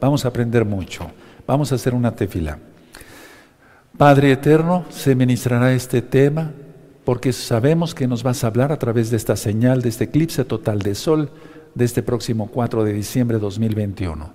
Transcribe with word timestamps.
vamos 0.00 0.24
a 0.24 0.28
aprender 0.28 0.64
mucho. 0.64 1.10
Vamos 1.46 1.72
a 1.72 1.74
hacer 1.74 1.92
una 1.92 2.16
tefila. 2.16 2.58
Padre 3.98 4.32
eterno, 4.32 4.86
se 4.88 5.14
ministrará 5.14 5.74
este 5.74 6.00
tema 6.00 6.52
porque 7.04 7.34
sabemos 7.34 7.94
que 7.94 8.08
nos 8.08 8.22
vas 8.22 8.42
a 8.42 8.46
hablar 8.46 8.72
a 8.72 8.78
través 8.78 9.10
de 9.10 9.18
esta 9.18 9.36
señal, 9.36 9.82
de 9.82 9.90
este 9.90 10.04
eclipse 10.04 10.46
total 10.46 10.78
de 10.78 10.94
sol 10.94 11.32
de 11.74 11.84
este 11.84 12.02
próximo 12.02 12.50
4 12.50 12.82
de 12.82 12.94
diciembre 12.94 13.36
de 13.36 13.42
2021. 13.42 14.32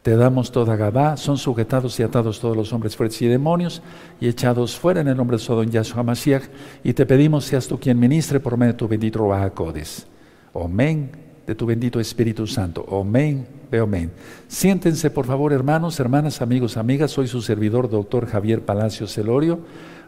Te 0.00 0.16
damos 0.16 0.50
toda 0.50 0.76
Gabá, 0.76 1.18
son 1.18 1.36
sujetados 1.36 2.00
y 2.00 2.02
atados 2.02 2.40
todos 2.40 2.56
los 2.56 2.72
hombres 2.72 2.96
fuertes 2.96 3.20
y 3.20 3.26
demonios 3.26 3.82
y 4.18 4.28
echados 4.28 4.78
fuera 4.78 5.02
en 5.02 5.08
el 5.08 5.16
nombre 5.18 5.36
de 5.36 5.42
Sodom 5.42 5.68
Yahshua 5.68 6.02
Mashiach 6.02 6.44
y 6.82 6.94
te 6.94 7.04
pedimos 7.04 7.44
seas 7.44 7.68
tú 7.68 7.78
quien 7.78 7.98
ministre 7.98 8.40
por 8.40 8.56
medio 8.56 8.72
de 8.72 8.78
tu 8.78 8.88
bendito 8.88 9.28
Rahakodes. 9.28 10.06
Amén 10.54 11.23
de 11.46 11.54
tu 11.54 11.66
bendito 11.66 12.00
Espíritu 12.00 12.46
Santo. 12.46 12.86
Amén, 12.90 13.46
amén. 13.72 14.10
Siéntense, 14.48 15.10
por 15.10 15.26
favor, 15.26 15.52
hermanos, 15.52 15.98
hermanas, 16.00 16.40
amigos, 16.42 16.76
amigas. 16.76 17.10
Soy 17.10 17.26
su 17.26 17.42
servidor, 17.42 17.90
doctor 17.90 18.26
Javier 18.26 18.62
Palacio 18.62 19.06
Celorio, 19.06 19.60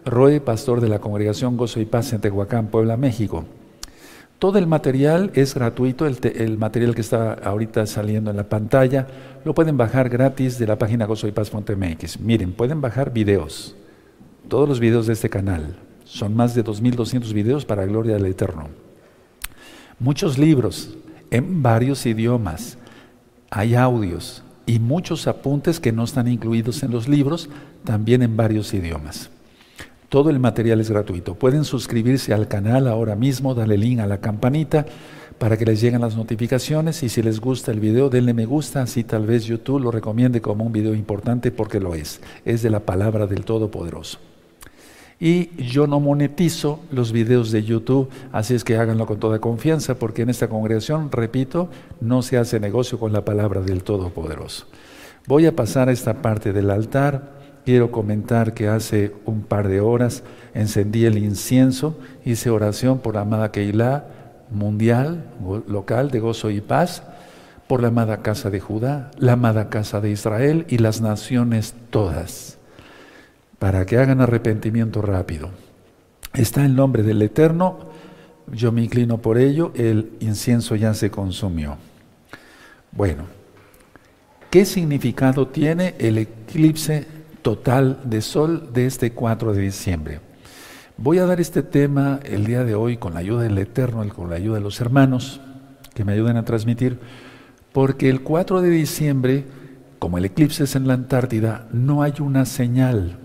Roe, 0.04 0.40
pastor 0.40 0.80
de 0.80 0.88
la 0.88 1.00
Congregación 1.00 1.56
Gozo 1.56 1.80
y 1.80 1.84
Paz 1.84 2.12
en 2.12 2.20
Tehuacán, 2.20 2.68
Puebla, 2.68 2.96
México. 2.96 3.44
Todo 4.38 4.58
el 4.58 4.66
material 4.66 5.30
es 5.34 5.54
gratuito, 5.54 6.06
el, 6.06 6.58
material 6.58 6.94
que 6.94 7.00
está 7.00 7.32
ahorita 7.32 7.86
saliendo 7.86 8.30
en 8.30 8.36
la 8.36 8.48
pantalla, 8.48 9.06
lo 9.44 9.54
pueden 9.54 9.78
bajar 9.78 10.10
gratis 10.10 10.58
de 10.58 10.66
la 10.66 10.76
página 10.78 11.06
gozoypaz.mx. 11.06 12.20
Miren, 12.20 12.52
pueden 12.52 12.82
bajar 12.82 13.14
videos, 13.14 13.74
todos 14.48 14.68
los 14.68 14.78
videos 14.78 15.06
de 15.06 15.14
este 15.14 15.30
canal. 15.30 15.76
Son 16.04 16.36
más 16.36 16.54
de 16.54 16.62
2.200 16.62 17.32
videos 17.32 17.64
para 17.64 17.86
gloria 17.86 18.14
del 18.14 18.26
Eterno. 18.26 18.68
Muchos 19.98 20.36
libros, 20.36 20.94
en 21.30 21.62
varios 21.62 22.06
idiomas. 22.06 22.78
Hay 23.50 23.74
audios 23.74 24.42
y 24.66 24.78
muchos 24.78 25.26
apuntes 25.26 25.80
que 25.80 25.92
no 25.92 26.04
están 26.04 26.28
incluidos 26.28 26.82
en 26.82 26.90
los 26.90 27.08
libros, 27.08 27.48
también 27.84 28.22
en 28.22 28.36
varios 28.36 28.74
idiomas. 28.74 29.30
Todo 30.08 30.30
el 30.30 30.38
material 30.38 30.80
es 30.80 30.90
gratuito. 30.90 31.34
Pueden 31.34 31.64
suscribirse 31.64 32.32
al 32.32 32.48
canal 32.48 32.86
ahora 32.86 33.16
mismo, 33.16 33.54
darle 33.54 33.76
link 33.76 34.00
a 34.00 34.06
la 34.06 34.20
campanita 34.20 34.86
para 35.38 35.56
que 35.56 35.66
les 35.66 35.80
lleguen 35.80 36.00
las 36.00 36.16
notificaciones 36.16 37.02
y 37.02 37.08
si 37.08 37.22
les 37.22 37.40
gusta 37.40 37.70
el 37.70 37.80
video, 37.80 38.08
denle 38.08 38.32
me 38.32 38.46
gusta, 38.46 38.82
así 38.82 39.04
tal 39.04 39.26
vez 39.26 39.44
YouTube 39.44 39.80
lo 39.80 39.90
recomiende 39.90 40.40
como 40.40 40.64
un 40.64 40.72
video 40.72 40.94
importante 40.94 41.50
porque 41.50 41.80
lo 41.80 41.94
es. 41.94 42.20
Es 42.44 42.62
de 42.62 42.70
la 42.70 42.80
palabra 42.80 43.26
del 43.26 43.44
Todopoderoso. 43.44 44.18
Y 45.18 45.50
yo 45.62 45.86
no 45.86 45.98
monetizo 45.98 46.80
los 46.90 47.10
videos 47.10 47.50
de 47.50 47.64
YouTube, 47.64 48.10
así 48.32 48.54
es 48.54 48.64
que 48.64 48.76
háganlo 48.76 49.06
con 49.06 49.18
toda 49.18 49.38
confianza, 49.38 49.94
porque 49.94 50.22
en 50.22 50.30
esta 50.30 50.48
congregación, 50.48 51.10
repito, 51.10 51.70
no 52.00 52.20
se 52.20 52.36
hace 52.36 52.60
negocio 52.60 52.98
con 52.98 53.12
la 53.12 53.24
palabra 53.24 53.62
del 53.62 53.82
Todopoderoso. 53.82 54.66
Voy 55.26 55.46
a 55.46 55.56
pasar 55.56 55.88
a 55.88 55.92
esta 55.92 56.20
parte 56.20 56.52
del 56.52 56.70
altar. 56.70 57.34
Quiero 57.64 57.90
comentar 57.90 58.52
que 58.52 58.68
hace 58.68 59.14
un 59.24 59.42
par 59.42 59.68
de 59.68 59.80
horas 59.80 60.22
encendí 60.54 61.06
el 61.06 61.18
incienso, 61.18 61.98
hice 62.24 62.50
oración 62.50 62.98
por 62.98 63.14
la 63.14 63.22
amada 63.22 63.50
Keilah 63.50 64.04
mundial, 64.50 65.24
local 65.66 66.10
de 66.10 66.20
gozo 66.20 66.50
y 66.50 66.60
paz, 66.60 67.02
por 67.66 67.80
la 67.82 67.88
amada 67.88 68.18
casa 68.18 68.50
de 68.50 68.60
Judá, 68.60 69.10
la 69.18 69.32
amada 69.32 69.68
casa 69.70 70.00
de 70.00 70.10
Israel 70.10 70.66
y 70.68 70.78
las 70.78 71.00
naciones 71.00 71.74
todas 71.90 72.55
para 73.58 73.86
que 73.86 73.98
hagan 73.98 74.20
arrepentimiento 74.20 75.02
rápido. 75.02 75.50
Está 76.34 76.64
el 76.64 76.76
nombre 76.76 77.02
del 77.02 77.22
Eterno, 77.22 77.78
yo 78.52 78.70
me 78.70 78.84
inclino 78.84 79.18
por 79.18 79.38
ello, 79.38 79.72
el 79.74 80.12
incienso 80.20 80.76
ya 80.76 80.94
se 80.94 81.10
consumió. 81.10 81.76
Bueno, 82.92 83.24
¿qué 84.50 84.64
significado 84.64 85.48
tiene 85.48 85.94
el 85.98 86.18
eclipse 86.18 87.06
total 87.42 88.00
de 88.04 88.20
sol 88.20 88.70
de 88.72 88.86
este 88.86 89.12
4 89.12 89.52
de 89.54 89.62
diciembre? 89.62 90.20
Voy 90.98 91.18
a 91.18 91.26
dar 91.26 91.40
este 91.40 91.62
tema 91.62 92.20
el 92.24 92.46
día 92.46 92.64
de 92.64 92.74
hoy 92.74 92.96
con 92.96 93.14
la 93.14 93.20
ayuda 93.20 93.42
del 93.42 93.58
Eterno, 93.58 94.06
con 94.08 94.30
la 94.30 94.36
ayuda 94.36 94.56
de 94.56 94.62
los 94.62 94.80
hermanos 94.80 95.40
que 95.94 96.04
me 96.04 96.12
ayuden 96.12 96.36
a 96.36 96.44
transmitir, 96.44 96.98
porque 97.72 98.08
el 98.08 98.22
4 98.22 98.62
de 98.62 98.70
diciembre, 98.70 99.44
como 99.98 100.18
el 100.18 100.26
eclipse 100.26 100.64
es 100.64 100.76
en 100.76 100.86
la 100.86 100.94
Antártida, 100.94 101.68
no 101.72 102.02
hay 102.02 102.14
una 102.20 102.46
señal 102.46 103.18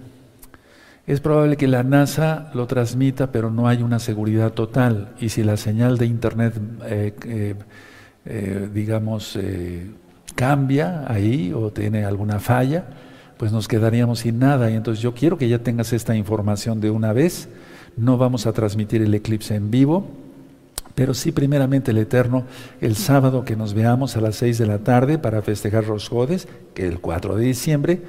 es 1.08 1.20
probable 1.20 1.58
que 1.58 1.68
la 1.68 1.84
NASA 1.84 2.52
lo 2.54 2.68
transmita, 2.68 3.32
pero 3.32 3.50
no 3.50 3.68
hay 3.68 3.82
una 3.82 4.00
seguridad 4.00 4.54
total. 4.54 5.14
Y 5.20 5.30
si 5.30 5.44
la 5.44 5.58
señal 5.58 5.98
de 5.98 6.06
Internet, 6.06 6.54
eh, 6.86 7.14
eh, 7.26 7.56
eh, 8.26 8.70
digamos, 8.72 9.38
cambia 10.36 11.12
ahí 11.12 11.54
o 11.54 11.72
tiene 11.72 12.06
alguna 12.06 12.40
falla, 12.40 12.86
pues 13.38 13.52
nos 13.52 13.68
quedaríamos 13.68 14.20
sin 14.20 14.38
nada. 14.38 14.70
Y 14.70 14.76
entonces 14.76 15.02
yo 15.02 15.14
quiero 15.16 15.38
que 15.38 15.50
ya 15.50 15.60
tengas 15.60 15.92
esta 15.92 16.16
información 16.16 16.80
de 16.80 16.92
una 16.92 17.14
vez. 17.14 17.50
No 17.98 18.18
vamos 18.18 18.46
a 18.46 18.54
transmitir 18.54 19.02
el 19.02 19.14
eclipse 19.14 19.56
en 19.56 19.72
vivo, 19.72 20.08
pero 20.94 21.16
sí 21.16 21.32
primeramente 21.32 21.92
el 21.92 21.98
Eterno, 21.98 22.46
el 22.80 22.96
sábado 22.96 23.44
que 23.44 23.56
nos 23.56 23.74
veamos 23.74 24.16
a 24.16 24.22
las 24.22 24.36
seis 24.36 24.60
de 24.60 24.68
la 24.68 24.78
tarde 24.80 25.18
para 25.18 25.42
festejar 25.42 25.88
los 25.88 26.08
Jodes, 26.08 26.48
que 26.76 26.88
el 26.88 27.00
4 27.00 27.36
de 27.36 27.44
diciembre, 27.44 28.02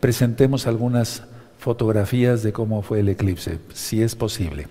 presentemos 0.00 0.66
algunas 0.66 1.22
fotografías 1.60 2.42
de 2.42 2.54
cómo 2.54 2.80
fue 2.80 3.00
el 3.00 3.10
eclipse, 3.10 3.58
si 3.74 4.02
es 4.02 4.16
posible. 4.16 4.66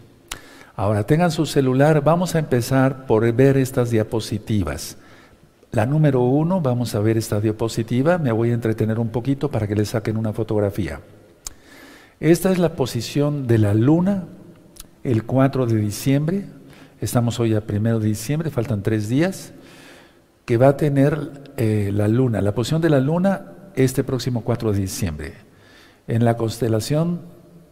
Ahora 0.76 1.06
tengan 1.06 1.30
su 1.30 1.46
celular, 1.46 2.04
vamos 2.04 2.34
a 2.34 2.40
empezar 2.40 3.06
por 3.06 3.32
ver 3.32 3.58
estas 3.58 3.92
diapositivas. 3.92 4.98
La 5.72 5.86
número 5.86 6.22
uno, 6.22 6.62
vamos 6.62 6.96
a 6.96 7.00
ver 7.00 7.16
esta 7.16 7.40
diapositiva, 7.40 8.18
me 8.18 8.32
voy 8.32 8.50
a 8.50 8.56
entretener 8.56 8.98
un 8.98 9.10
poquito 9.10 9.52
para 9.52 9.68
que 9.68 9.76
les 9.76 9.90
saquen 9.90 10.18
una 10.18 10.34
fotografía. 10.34 11.00
Esta 12.20 12.52
es 12.52 12.58
la 12.58 12.74
posición 12.74 13.46
de 13.46 13.60
la 13.60 13.76
luna 13.76 14.24
el 15.04 15.26
4 15.26 15.68
de 15.68 15.76
diciembre, 15.76 16.46
estamos 17.02 17.40
hoy 17.40 17.54
a 17.54 17.62
1 17.70 18.00
de 18.00 18.08
diciembre, 18.08 18.50
faltan 18.50 18.82
tres 18.82 19.08
días, 19.10 19.54
que 20.44 20.58
va 20.58 20.70
a 20.70 20.78
tener 20.78 21.54
eh, 21.56 21.92
la 21.94 22.08
luna, 22.08 22.42
la 22.42 22.56
posición 22.56 22.82
de 22.82 22.90
la 22.90 23.00
luna 23.00 23.54
este 23.76 24.04
próximo 24.04 24.42
4 24.42 24.72
de 24.72 24.80
diciembre 24.80 25.49
en 26.10 26.26
la 26.26 26.36
constelación 26.36 27.22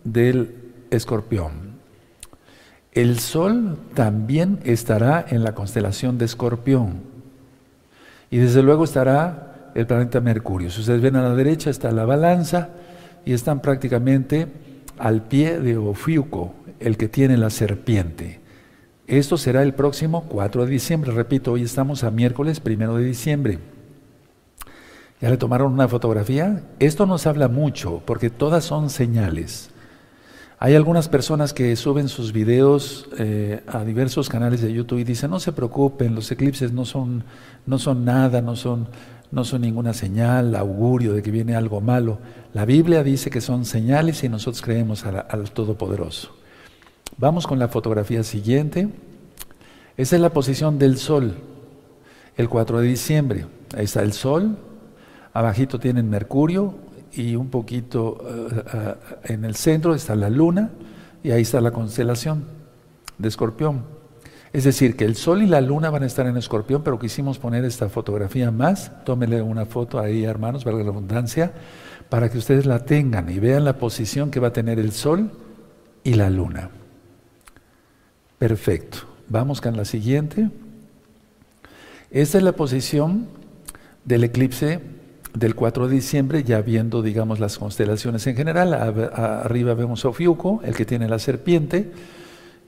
del 0.03 0.55
escorpión. 0.91 1.75
El 2.93 3.19
Sol 3.19 3.77
también 3.93 4.59
estará 4.63 5.25
en 5.27 5.43
la 5.43 5.53
constelación 5.53 6.17
de 6.17 6.25
escorpión. 6.25 7.01
Y 8.29 8.37
desde 8.37 8.63
luego 8.63 8.85
estará 8.85 9.71
el 9.75 9.85
planeta 9.87 10.21
Mercurio. 10.21 10.69
Si 10.69 10.81
ustedes 10.81 11.01
ven 11.01 11.15
a 11.15 11.23
la 11.23 11.35
derecha 11.35 11.69
está 11.69 11.91
la 11.91 12.05
balanza 12.05 12.69
y 13.25 13.33
están 13.33 13.59
prácticamente 13.59 14.47
al 14.97 15.23
pie 15.23 15.59
de 15.59 15.77
Ofiuco, 15.77 16.53
el 16.79 16.95
que 16.95 17.07
tiene 17.07 17.37
la 17.37 17.49
serpiente. 17.49 18.39
Esto 19.07 19.37
será 19.37 19.63
el 19.63 19.73
próximo 19.73 20.25
4 20.29 20.65
de 20.65 20.71
diciembre. 20.71 21.11
Repito, 21.11 21.53
hoy 21.53 21.63
estamos 21.63 22.03
a 22.03 22.11
miércoles 22.11 22.61
1 22.63 22.97
de 22.97 23.03
diciembre. 23.03 23.59
¿Ya 25.19 25.29
le 25.31 25.37
tomaron 25.37 25.73
una 25.73 25.87
fotografía? 25.87 26.61
Esto 26.79 27.07
nos 27.07 27.25
habla 27.25 27.47
mucho 27.47 28.03
porque 28.05 28.29
todas 28.29 28.63
son 28.63 28.91
señales. 28.91 29.71
Hay 30.59 30.75
algunas 30.75 31.09
personas 31.09 31.53
que 31.53 31.75
suben 31.75 32.07
sus 32.07 32.33
videos 32.33 33.09
eh, 33.17 33.61
a 33.67 33.83
diversos 33.83 34.29
canales 34.29 34.61
de 34.61 34.73
YouTube 34.73 34.99
y 34.99 35.03
dicen, 35.03 35.31
no 35.31 35.39
se 35.39 35.51
preocupen, 35.51 36.13
los 36.13 36.31
eclipses 36.31 36.71
no 36.71 36.85
son, 36.85 37.23
no 37.65 37.79
son 37.79 38.05
nada, 38.05 38.41
no 38.41 38.55
son, 38.55 38.87
no 39.31 39.43
son 39.43 39.61
ninguna 39.61 39.93
señal, 39.93 40.55
augurio 40.55 41.13
de 41.13 41.23
que 41.23 41.31
viene 41.31 41.55
algo 41.55 41.81
malo. 41.81 42.19
La 42.53 42.65
Biblia 42.65 43.03
dice 43.03 43.31
que 43.31 43.41
son 43.41 43.65
señales 43.65 44.23
y 44.23 44.29
nosotros 44.29 44.61
creemos 44.61 45.03
al 45.05 45.51
Todopoderoso. 45.51 46.35
Vamos 47.17 47.47
con 47.47 47.57
la 47.57 47.67
fotografía 47.69 48.21
siguiente. 48.23 48.89
Esa 49.95 50.15
es 50.15 50.21
la 50.21 50.31
posición 50.31 50.77
del 50.77 50.97
Sol, 50.97 51.35
el 52.35 52.49
4 52.49 52.81
de 52.81 52.87
diciembre. 52.87 53.45
Ahí 53.75 53.85
está 53.85 54.03
el 54.03 54.13
Sol, 54.13 54.57
Abajito 55.37 55.79
tienen 55.79 56.09
Mercurio 56.09 56.73
y 57.13 57.35
un 57.35 57.49
poquito 57.49 58.17
eh, 58.27 58.63
eh, 58.73 58.95
en 59.33 59.45
el 59.45 59.55
centro 59.55 59.93
está 59.93 60.15
la 60.15 60.31
Luna 60.31 60.71
y 61.21 61.29
ahí 61.29 61.43
está 61.43 61.61
la 61.61 61.69
constelación 61.69 62.45
de 63.19 63.27
Escorpión. 63.27 63.83
Es 64.51 64.63
decir, 64.63 64.95
que 64.95 65.05
el 65.05 65.15
Sol 65.15 65.43
y 65.43 65.45
la 65.45 65.61
Luna 65.61 65.91
van 65.91 66.01
a 66.01 66.07
estar 66.07 66.25
en 66.25 66.37
Escorpión, 66.37 66.81
pero 66.81 66.97
quisimos 66.97 67.37
poner 67.37 67.65
esta 67.65 67.87
fotografía 67.87 68.49
más. 68.49 68.91
Tómenle 69.03 69.43
una 69.43 69.67
foto 69.67 69.99
ahí, 69.99 70.23
hermanos, 70.23 70.65
valga 70.65 70.83
la 70.83 70.89
abundancia, 70.89 71.51
para 72.09 72.29
que 72.31 72.39
ustedes 72.39 72.65
la 72.65 72.79
tengan 72.79 73.29
y 73.29 73.37
vean 73.37 73.63
la 73.63 73.77
posición 73.77 74.31
que 74.31 74.39
va 74.39 74.47
a 74.47 74.53
tener 74.53 74.79
el 74.79 74.91
Sol 74.91 75.29
y 76.03 76.15
la 76.15 76.31
Luna. 76.31 76.71
Perfecto. 78.39 78.99
Vamos 79.29 79.61
con 79.61 79.77
la 79.77 79.85
siguiente. 79.85 80.49
Esta 82.09 82.39
es 82.39 82.43
la 82.43 82.53
posición 82.53 83.27
del 84.03 84.23
eclipse 84.23 84.96
del 85.39 85.55
4 85.55 85.87
de 85.87 85.95
diciembre, 85.95 86.43
ya 86.43 86.61
viendo, 86.61 87.01
digamos, 87.01 87.39
las 87.39 87.57
constelaciones 87.57 88.25
en 88.27 88.35
general. 88.35 88.73
arriba 88.73 89.73
vemos 89.73 90.05
Ofiuco, 90.05 90.61
el 90.63 90.75
que 90.75 90.85
tiene 90.85 91.07
la 91.07 91.19
serpiente. 91.19 91.91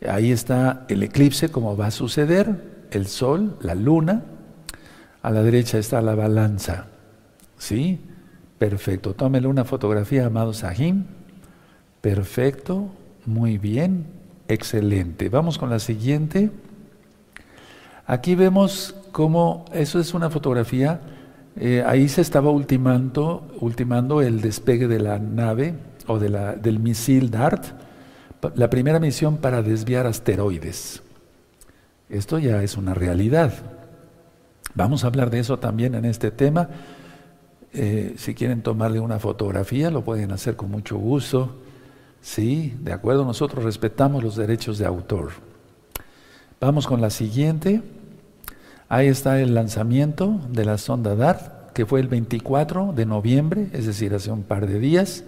Ahí 0.07 0.31
está 0.31 0.86
el 0.89 1.04
eclipse, 1.04 1.50
como 1.50 1.75
va 1.75 1.88
a 1.88 1.92
suceder, 1.92 2.88
el 2.92 3.07
sol, 3.07 3.57
la 3.62 3.75
luna. 3.75 4.24
A 5.21 5.31
la 5.31 5.44
derecha 5.44 5.77
está 5.77 6.01
la 6.01 6.16
balanza. 6.16 6.88
¿Sí? 7.57 8.00
Perfecto. 8.57 9.13
Tómele 9.13 9.48
una 9.48 9.66
fotografía, 9.66 10.25
amado 10.25 10.54
Sahim. 10.54 11.06
Perfecto. 12.01 12.89
Muy 13.25 13.57
bien. 13.57 14.06
Excelente. 14.48 15.30
Vamos 15.30 15.57
con 15.57 15.69
la 15.69 15.80
siguiente. 15.80 16.51
Aquí 18.07 18.33
vemos 18.33 18.95
cómo, 19.12 19.66
eso 19.71 20.00
es 20.00 20.16
una 20.16 20.31
fotografía, 20.31 21.00
eh, 21.59 21.83
ahí 21.85 22.07
se 22.07 22.21
estaba 22.21 22.50
ultimando, 22.51 23.45
ultimando 23.59 24.21
el 24.21 24.39
despegue 24.39 24.88
de 24.88 25.00
la 25.00 25.19
nave 25.19 25.75
o 26.07 26.17
de 26.17 26.29
la, 26.29 26.56
del 26.56 26.79
misil 26.79 27.29
DART, 27.29 27.65
la 28.56 28.69
primera 28.69 29.00
misión 29.00 29.38
para 29.38 29.61
desviar 29.61 30.07
asteroides. 30.07 31.03
Esto 32.09 32.39
ya 32.39 32.63
es 32.63 32.77
una 32.77 32.94
realidad. 32.94 33.53
Vamos 34.73 35.03
a 35.03 35.07
hablar 35.07 35.29
de 35.29 35.39
eso 35.39 35.59
también 35.59 35.95
en 35.95 36.06
este 36.06 36.31
tema. 36.31 36.69
Eh, 37.73 38.15
si 38.17 38.33
quieren 38.33 38.61
tomarle 38.61 39.01
una 39.01 39.19
fotografía, 39.19 39.91
lo 39.91 40.03
pueden 40.03 40.31
hacer 40.31 40.56
con 40.56 40.71
mucho 40.71 40.97
gusto. 40.97 41.57
Sí, 42.21 42.73
de 42.79 42.94
acuerdo, 42.94 43.25
nosotros 43.25 43.65
respetamos 43.65 44.23
los 44.23 44.38
derechos 44.38 44.77
de 44.77 44.85
autor. 44.85 45.31
Vamos 46.61 46.88
con 46.88 47.01
la 47.01 47.09
siguiente. 47.09 47.81
Ahí 48.91 49.07
está 49.07 49.39
el 49.39 49.53
lanzamiento 49.53 50.41
de 50.50 50.65
la 50.65 50.80
sonda 50.80 51.15
DART, 51.15 51.74
que 51.74 51.86
fue 51.86 52.00
el 52.00 52.07
24 52.07 52.91
de 52.94 53.06
noviembre, 53.06 53.68
es 53.71 53.86
decir, 53.86 54.15
hace 54.15 54.31
un 54.31 54.41
par 54.41 54.65
de 54.65 54.80
días 54.80 55.24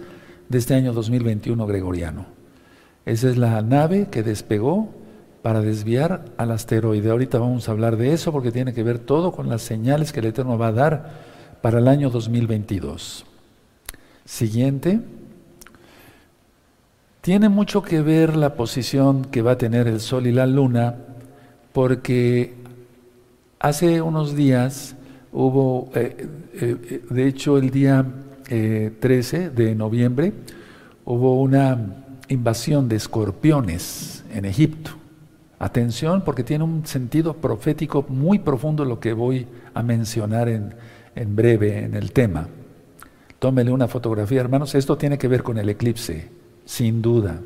de 0.48 0.58
este 0.58 0.74
año 0.74 0.92
2021 0.92 1.64
gregoriano. 1.64 2.26
Esa 3.06 3.30
es 3.30 3.36
la 3.36 3.62
nave 3.62 4.08
que 4.10 4.24
despegó 4.24 4.88
para 5.42 5.60
desviar 5.60 6.24
al 6.38 6.50
asteroide. 6.50 7.08
Ahorita 7.10 7.38
vamos 7.38 7.68
a 7.68 7.72
hablar 7.72 7.96
de 7.96 8.12
eso 8.12 8.32
porque 8.32 8.50
tiene 8.50 8.74
que 8.74 8.82
ver 8.82 8.98
todo 8.98 9.30
con 9.30 9.48
las 9.48 9.62
señales 9.62 10.12
que 10.12 10.18
el 10.18 10.26
Eterno 10.26 10.58
va 10.58 10.68
a 10.68 10.72
dar 10.72 11.10
para 11.62 11.78
el 11.78 11.86
año 11.86 12.10
2022. 12.10 13.24
Siguiente. 14.24 15.00
Tiene 17.20 17.48
mucho 17.48 17.82
que 17.82 18.02
ver 18.02 18.34
la 18.34 18.54
posición 18.54 19.24
que 19.24 19.42
va 19.42 19.52
a 19.52 19.58
tener 19.58 19.86
el 19.86 20.00
Sol 20.00 20.26
y 20.26 20.32
la 20.32 20.48
Luna 20.48 20.96
porque 21.72 22.61
Hace 23.62 24.02
unos 24.02 24.34
días 24.34 24.96
hubo, 25.30 25.88
eh, 25.94 26.26
eh, 26.54 27.02
de 27.08 27.26
hecho 27.28 27.58
el 27.58 27.70
día 27.70 28.04
13 28.48 29.36
eh, 29.36 29.50
de 29.50 29.76
noviembre, 29.76 30.32
hubo 31.04 31.40
una 31.40 31.78
invasión 32.26 32.88
de 32.88 32.96
escorpiones 32.96 34.24
en 34.34 34.46
Egipto. 34.46 34.90
Atención 35.60 36.22
porque 36.24 36.42
tiene 36.42 36.64
un 36.64 36.84
sentido 36.86 37.34
profético 37.34 38.04
muy 38.08 38.40
profundo 38.40 38.84
lo 38.84 38.98
que 38.98 39.12
voy 39.12 39.46
a 39.74 39.84
mencionar 39.84 40.48
en, 40.48 40.74
en 41.14 41.36
breve 41.36 41.84
en 41.84 41.94
el 41.94 42.10
tema. 42.10 42.48
Tómele 43.38 43.70
una 43.70 43.86
fotografía, 43.86 44.40
hermanos. 44.40 44.74
Esto 44.74 44.98
tiene 44.98 45.18
que 45.18 45.28
ver 45.28 45.44
con 45.44 45.56
el 45.56 45.68
eclipse, 45.68 46.30
sin 46.64 47.00
duda. 47.00 47.38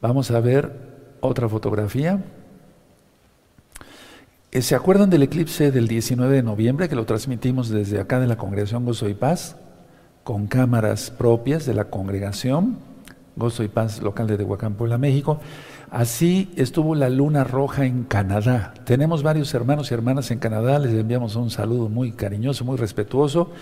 Vamos 0.00 0.30
a 0.30 0.38
ver 0.38 0.70
otra 1.20 1.48
fotografía. 1.48 2.22
Eh, 4.52 4.62
¿Se 4.62 4.74
acuerdan 4.74 5.10
del 5.10 5.22
eclipse 5.22 5.70
del 5.70 5.86
19 5.86 6.34
de 6.34 6.42
noviembre 6.42 6.88
que 6.88 6.96
lo 6.96 7.06
transmitimos 7.06 7.68
desde 7.68 8.00
acá 8.00 8.18
de 8.18 8.26
la 8.26 8.36
congregación 8.36 8.84
Gozo 8.84 9.08
y 9.08 9.14
Paz? 9.14 9.54
Con 10.24 10.48
cámaras 10.48 11.12
propias 11.12 11.66
de 11.66 11.74
la 11.74 11.84
congregación 11.84 12.78
Gozo 13.36 13.62
y 13.62 13.68
Paz 13.68 14.02
local 14.02 14.26
de 14.26 14.36
Tehuacán, 14.36 14.76
México. 14.98 15.38
Así 15.88 16.52
estuvo 16.56 16.96
la 16.96 17.08
luna 17.10 17.44
roja 17.44 17.84
en 17.84 18.02
Canadá. 18.02 18.74
Tenemos 18.84 19.22
varios 19.22 19.54
hermanos 19.54 19.92
y 19.92 19.94
hermanas 19.94 20.32
en 20.32 20.40
Canadá, 20.40 20.80
les 20.80 20.94
enviamos 20.94 21.36
un 21.36 21.50
saludo 21.50 21.88
muy 21.88 22.10
cariñoso, 22.10 22.64
muy 22.64 22.76
respetuoso, 22.76 23.52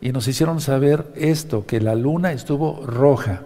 y 0.00 0.12
nos 0.12 0.28
hicieron 0.28 0.60
saber 0.60 1.06
esto, 1.16 1.66
que 1.66 1.80
la 1.80 1.96
luna 1.96 2.30
estuvo 2.30 2.86
roja 2.86 3.42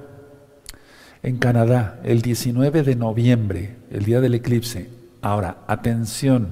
en 1.22 1.38
Canadá 1.38 2.00
el 2.04 2.20
19 2.20 2.82
de 2.82 2.96
noviembre, 2.96 3.76
el 3.90 4.04
día 4.04 4.20
del 4.20 4.34
eclipse. 4.34 4.90
Ahora, 5.22 5.58
atención, 5.68 6.48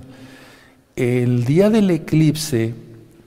el 1.00 1.46
día 1.46 1.70
del 1.70 1.90
eclipse 1.90 2.74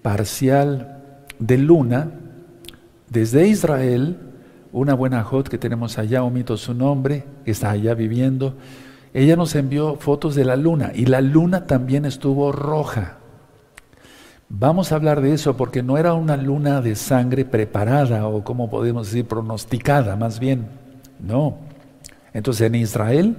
parcial 0.03 0.99
de 1.39 1.57
luna, 1.57 2.11
desde 3.09 3.47
Israel, 3.47 4.17
una 4.71 4.93
buena 4.93 5.23
hot 5.23 5.49
que 5.49 5.57
tenemos 5.57 5.97
allá, 5.97 6.23
omito 6.23 6.55
su 6.55 6.75
nombre, 6.75 7.23
que 7.43 7.49
está 7.49 7.71
allá 7.71 7.95
viviendo, 7.95 8.53
ella 9.11 9.35
nos 9.35 9.55
envió 9.55 9.95
fotos 9.95 10.35
de 10.35 10.45
la 10.45 10.55
luna 10.55 10.91
y 10.93 11.07
la 11.07 11.21
luna 11.21 11.65
también 11.65 12.05
estuvo 12.05 12.51
roja. 12.51 13.17
Vamos 14.49 14.91
a 14.91 14.95
hablar 14.95 15.21
de 15.21 15.33
eso 15.33 15.57
porque 15.57 15.81
no 15.81 15.97
era 15.97 16.13
una 16.13 16.37
luna 16.37 16.79
de 16.79 16.95
sangre 16.95 17.43
preparada 17.43 18.27
o 18.27 18.43
como 18.43 18.69
podemos 18.69 19.07
decir 19.07 19.25
pronosticada, 19.25 20.15
más 20.15 20.39
bien, 20.39 20.67
no. 21.19 21.57
Entonces 22.33 22.67
en 22.67 22.75
Israel 22.75 23.35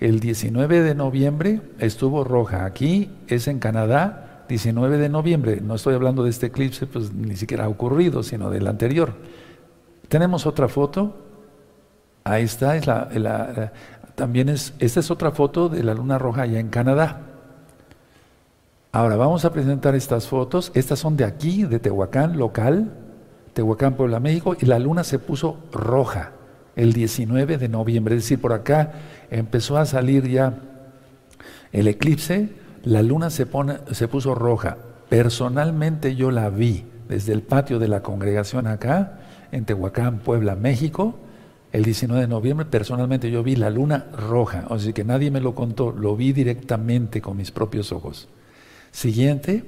el 0.00 0.20
19 0.20 0.82
de 0.82 0.94
noviembre 0.94 1.60
estuvo 1.78 2.24
roja. 2.24 2.64
Aquí 2.64 3.10
es 3.26 3.48
en 3.48 3.58
Canadá, 3.58 4.44
19 4.48 4.98
de 4.98 5.08
noviembre. 5.08 5.60
No 5.60 5.74
estoy 5.74 5.94
hablando 5.94 6.24
de 6.24 6.30
este 6.30 6.46
eclipse, 6.46 6.86
pues 6.86 7.12
ni 7.12 7.36
siquiera 7.36 7.64
ha 7.64 7.68
ocurrido, 7.68 8.22
sino 8.22 8.50
del 8.50 8.66
anterior. 8.66 9.14
Tenemos 10.08 10.46
otra 10.46 10.68
foto. 10.68 11.16
Ahí 12.24 12.44
está, 12.44 12.76
es 12.76 12.86
la, 12.86 13.72
también 14.14 14.48
es, 14.48 14.74
esta 14.78 15.00
es 15.00 15.10
otra 15.10 15.32
foto 15.32 15.68
de 15.68 15.82
la 15.82 15.94
luna 15.94 16.18
roja 16.18 16.42
allá 16.42 16.60
en 16.60 16.68
Canadá. 16.68 17.22
Ahora 18.92 19.16
vamos 19.16 19.44
a 19.44 19.52
presentar 19.52 19.94
estas 19.94 20.28
fotos. 20.28 20.70
Estas 20.74 20.98
son 20.98 21.16
de 21.16 21.24
aquí, 21.24 21.64
de 21.64 21.78
Tehuacán, 21.78 22.38
local, 22.38 22.94
Tehuacán, 23.52 23.94
Puebla, 23.94 24.20
México, 24.20 24.56
y 24.58 24.66
la 24.66 24.78
luna 24.78 25.04
se 25.04 25.18
puso 25.18 25.58
roja 25.72 26.32
el 26.78 26.92
19 26.92 27.58
de 27.58 27.68
noviembre. 27.68 28.14
Es 28.14 28.22
decir, 28.22 28.40
por 28.40 28.52
acá 28.52 28.92
empezó 29.30 29.76
a 29.76 29.84
salir 29.84 30.28
ya 30.28 30.54
el 31.72 31.88
eclipse, 31.88 32.50
la 32.84 33.02
luna 33.02 33.30
se, 33.30 33.46
pone, 33.46 33.78
se 33.90 34.06
puso 34.06 34.34
roja. 34.34 34.78
Personalmente 35.08 36.14
yo 36.14 36.30
la 36.30 36.48
vi 36.50 36.84
desde 37.08 37.32
el 37.32 37.42
patio 37.42 37.80
de 37.80 37.88
la 37.88 38.02
congregación 38.02 38.68
acá, 38.68 39.18
en 39.50 39.64
Tehuacán, 39.64 40.18
Puebla, 40.20 40.54
México, 40.54 41.16
el 41.72 41.82
19 41.84 42.22
de 42.22 42.28
noviembre, 42.28 42.66
personalmente 42.66 43.30
yo 43.30 43.42
vi 43.42 43.56
la 43.56 43.70
luna 43.70 44.06
roja, 44.16 44.66
o 44.68 44.78
sea 44.78 44.92
que 44.92 45.04
nadie 45.04 45.30
me 45.30 45.40
lo 45.40 45.54
contó, 45.54 45.90
lo 45.90 46.16
vi 46.16 46.32
directamente 46.32 47.20
con 47.20 47.36
mis 47.36 47.50
propios 47.50 47.92
ojos. 47.92 48.28
Siguiente, 48.92 49.64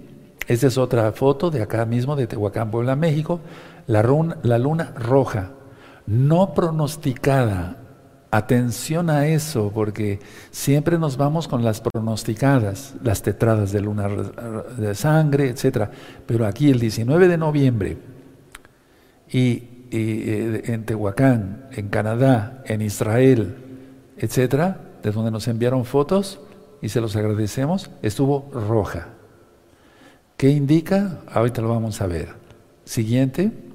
esta 0.47 0.69
es 0.69 0.79
otra 0.79 1.11
foto 1.13 1.51
de 1.51 1.63
acá 1.63 1.85
mismo, 1.87 2.15
de 2.15 2.27
Tehuacán, 2.27 2.71
Puebla, 2.71 2.95
México, 2.95 3.41
la 3.87 4.03
luna 4.03 4.93
roja, 4.97 5.51
no 6.11 6.55
pronosticada. 6.55 7.77
Atención 8.33 9.11
a 9.11 9.27
eso, 9.27 9.73
porque 9.75 10.21
siempre 10.53 10.99
nos 10.99 11.17
vamos 11.17 11.49
con 11.49 11.65
las 11.65 11.81
pronosticadas, 11.81 12.95
las 13.03 13.23
tetradas 13.23 13.73
de 13.73 13.81
luna 13.81 14.09
de 14.09 14.95
sangre, 14.95 15.49
etc. 15.49 15.89
Pero 16.27 16.47
aquí 16.47 16.71
el 16.71 16.79
19 16.79 17.27
de 17.27 17.39
noviembre, 17.39 17.99
y, 19.33 19.87
eh, 19.91 20.63
en 20.67 20.85
Tehuacán, 20.85 21.67
en 21.73 21.89
Canadá, 21.89 22.63
en 22.67 22.83
Israel, 22.83 23.57
etc., 24.17 24.77
de 25.03 25.11
donde 25.11 25.33
nos 25.33 25.49
enviaron 25.49 25.85
fotos, 25.85 26.41
y 26.83 26.89
se 26.89 27.01
los 27.01 27.17
agradecemos, 27.17 27.91
estuvo 28.03 28.49
roja. 28.53 29.09
¿Qué 30.37 30.51
indica? 30.51 31.21
Ahorita 31.33 31.63
lo 31.63 31.69
vamos 31.69 32.01
a 32.01 32.07
ver. 32.07 32.29
Siguiente. 32.85 33.70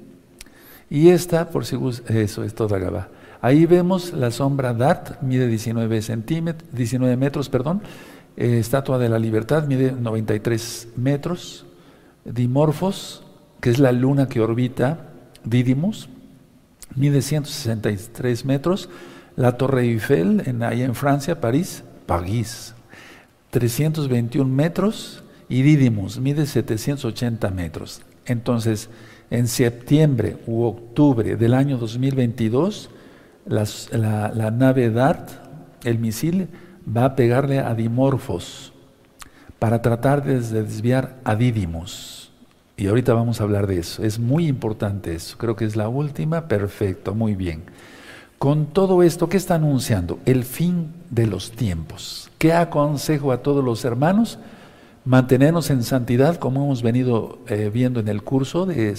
Y 0.88 1.08
esta, 1.08 1.50
por 1.50 1.64
si 1.64 1.76
eso 2.08 2.44
es 2.44 2.54
toda 2.54 2.78
Gaba. 2.78 3.08
Ahí 3.40 3.66
vemos 3.66 4.12
la 4.12 4.30
sombra 4.30 4.72
Dart, 4.72 5.20
mide 5.22 5.46
19 5.46 6.02
centímetros, 6.02 6.68
19 6.72 7.16
metros, 7.16 7.48
perdón. 7.48 7.82
Eh, 8.36 8.58
estatua 8.58 8.98
de 8.98 9.08
la 9.08 9.18
Libertad, 9.18 9.66
mide 9.66 9.92
93 9.92 10.88
metros. 10.96 11.66
Dimorphos, 12.24 13.24
que 13.60 13.70
es 13.70 13.78
la 13.78 13.92
luna 13.92 14.28
que 14.28 14.40
orbita 14.40 15.10
Didymos, 15.44 16.08
mide 16.94 17.22
163 17.22 18.44
metros. 18.44 18.88
La 19.36 19.56
Torre 19.56 19.82
Eiffel, 19.82 20.42
ahí 20.62 20.82
en 20.82 20.94
Francia, 20.94 21.40
París, 21.40 21.84
París, 22.06 22.74
321 23.50 24.52
metros. 24.52 25.22
Y 25.48 25.62
Didymos, 25.62 26.18
mide 26.18 26.46
780 26.46 27.50
metros. 27.50 28.02
Entonces, 28.24 28.88
en 29.30 29.48
septiembre 29.48 30.36
u 30.46 30.62
octubre 30.64 31.36
del 31.36 31.54
año 31.54 31.78
2022, 31.78 32.90
la, 33.46 34.50
nave 34.50 34.90
DART, 34.90 35.30
el 35.84 35.98
misil, 35.98 36.48
va 36.86 37.04
a 37.04 37.16
pegarle 37.16 37.58
a 37.58 37.74
Dimorphos 37.74 38.72
para 39.58 39.82
tratar 39.82 40.24
de 40.24 40.40
desviar 40.40 41.16
a 41.24 41.34
Didymos. 41.34 42.30
Y 42.76 42.88
ahorita 42.88 43.14
vamos 43.14 43.40
a 43.40 43.44
hablar 43.44 43.66
de 43.66 43.78
eso. 43.78 44.04
Es 44.04 44.18
muy 44.18 44.46
importante 44.46 45.14
eso. 45.14 45.38
Creo 45.38 45.56
que 45.56 45.64
es 45.64 45.76
la 45.76 45.88
última. 45.88 46.46
Perfecto, 46.46 47.14
muy 47.14 47.34
bien. 47.34 47.62
Con 48.38 48.66
todo 48.66 49.02
esto, 49.02 49.30
¿qué 49.30 49.38
está 49.38 49.54
anunciando? 49.54 50.18
El 50.26 50.44
fin 50.44 50.92
de 51.10 51.26
los 51.26 51.52
tiempos. 51.52 52.30
¿Qué 52.36 52.52
aconsejo 52.52 53.32
a 53.32 53.38
todos 53.38 53.64
los 53.64 53.84
hermanos? 53.86 54.38
Mantenernos 55.06 55.70
en 55.70 55.84
santidad, 55.84 56.36
como 56.36 56.64
hemos 56.64 56.82
venido 56.82 57.38
eh, 57.46 57.70
viendo 57.72 58.00
en 58.00 58.08
el 58.08 58.22
curso, 58.22 58.66
de, 58.66 58.92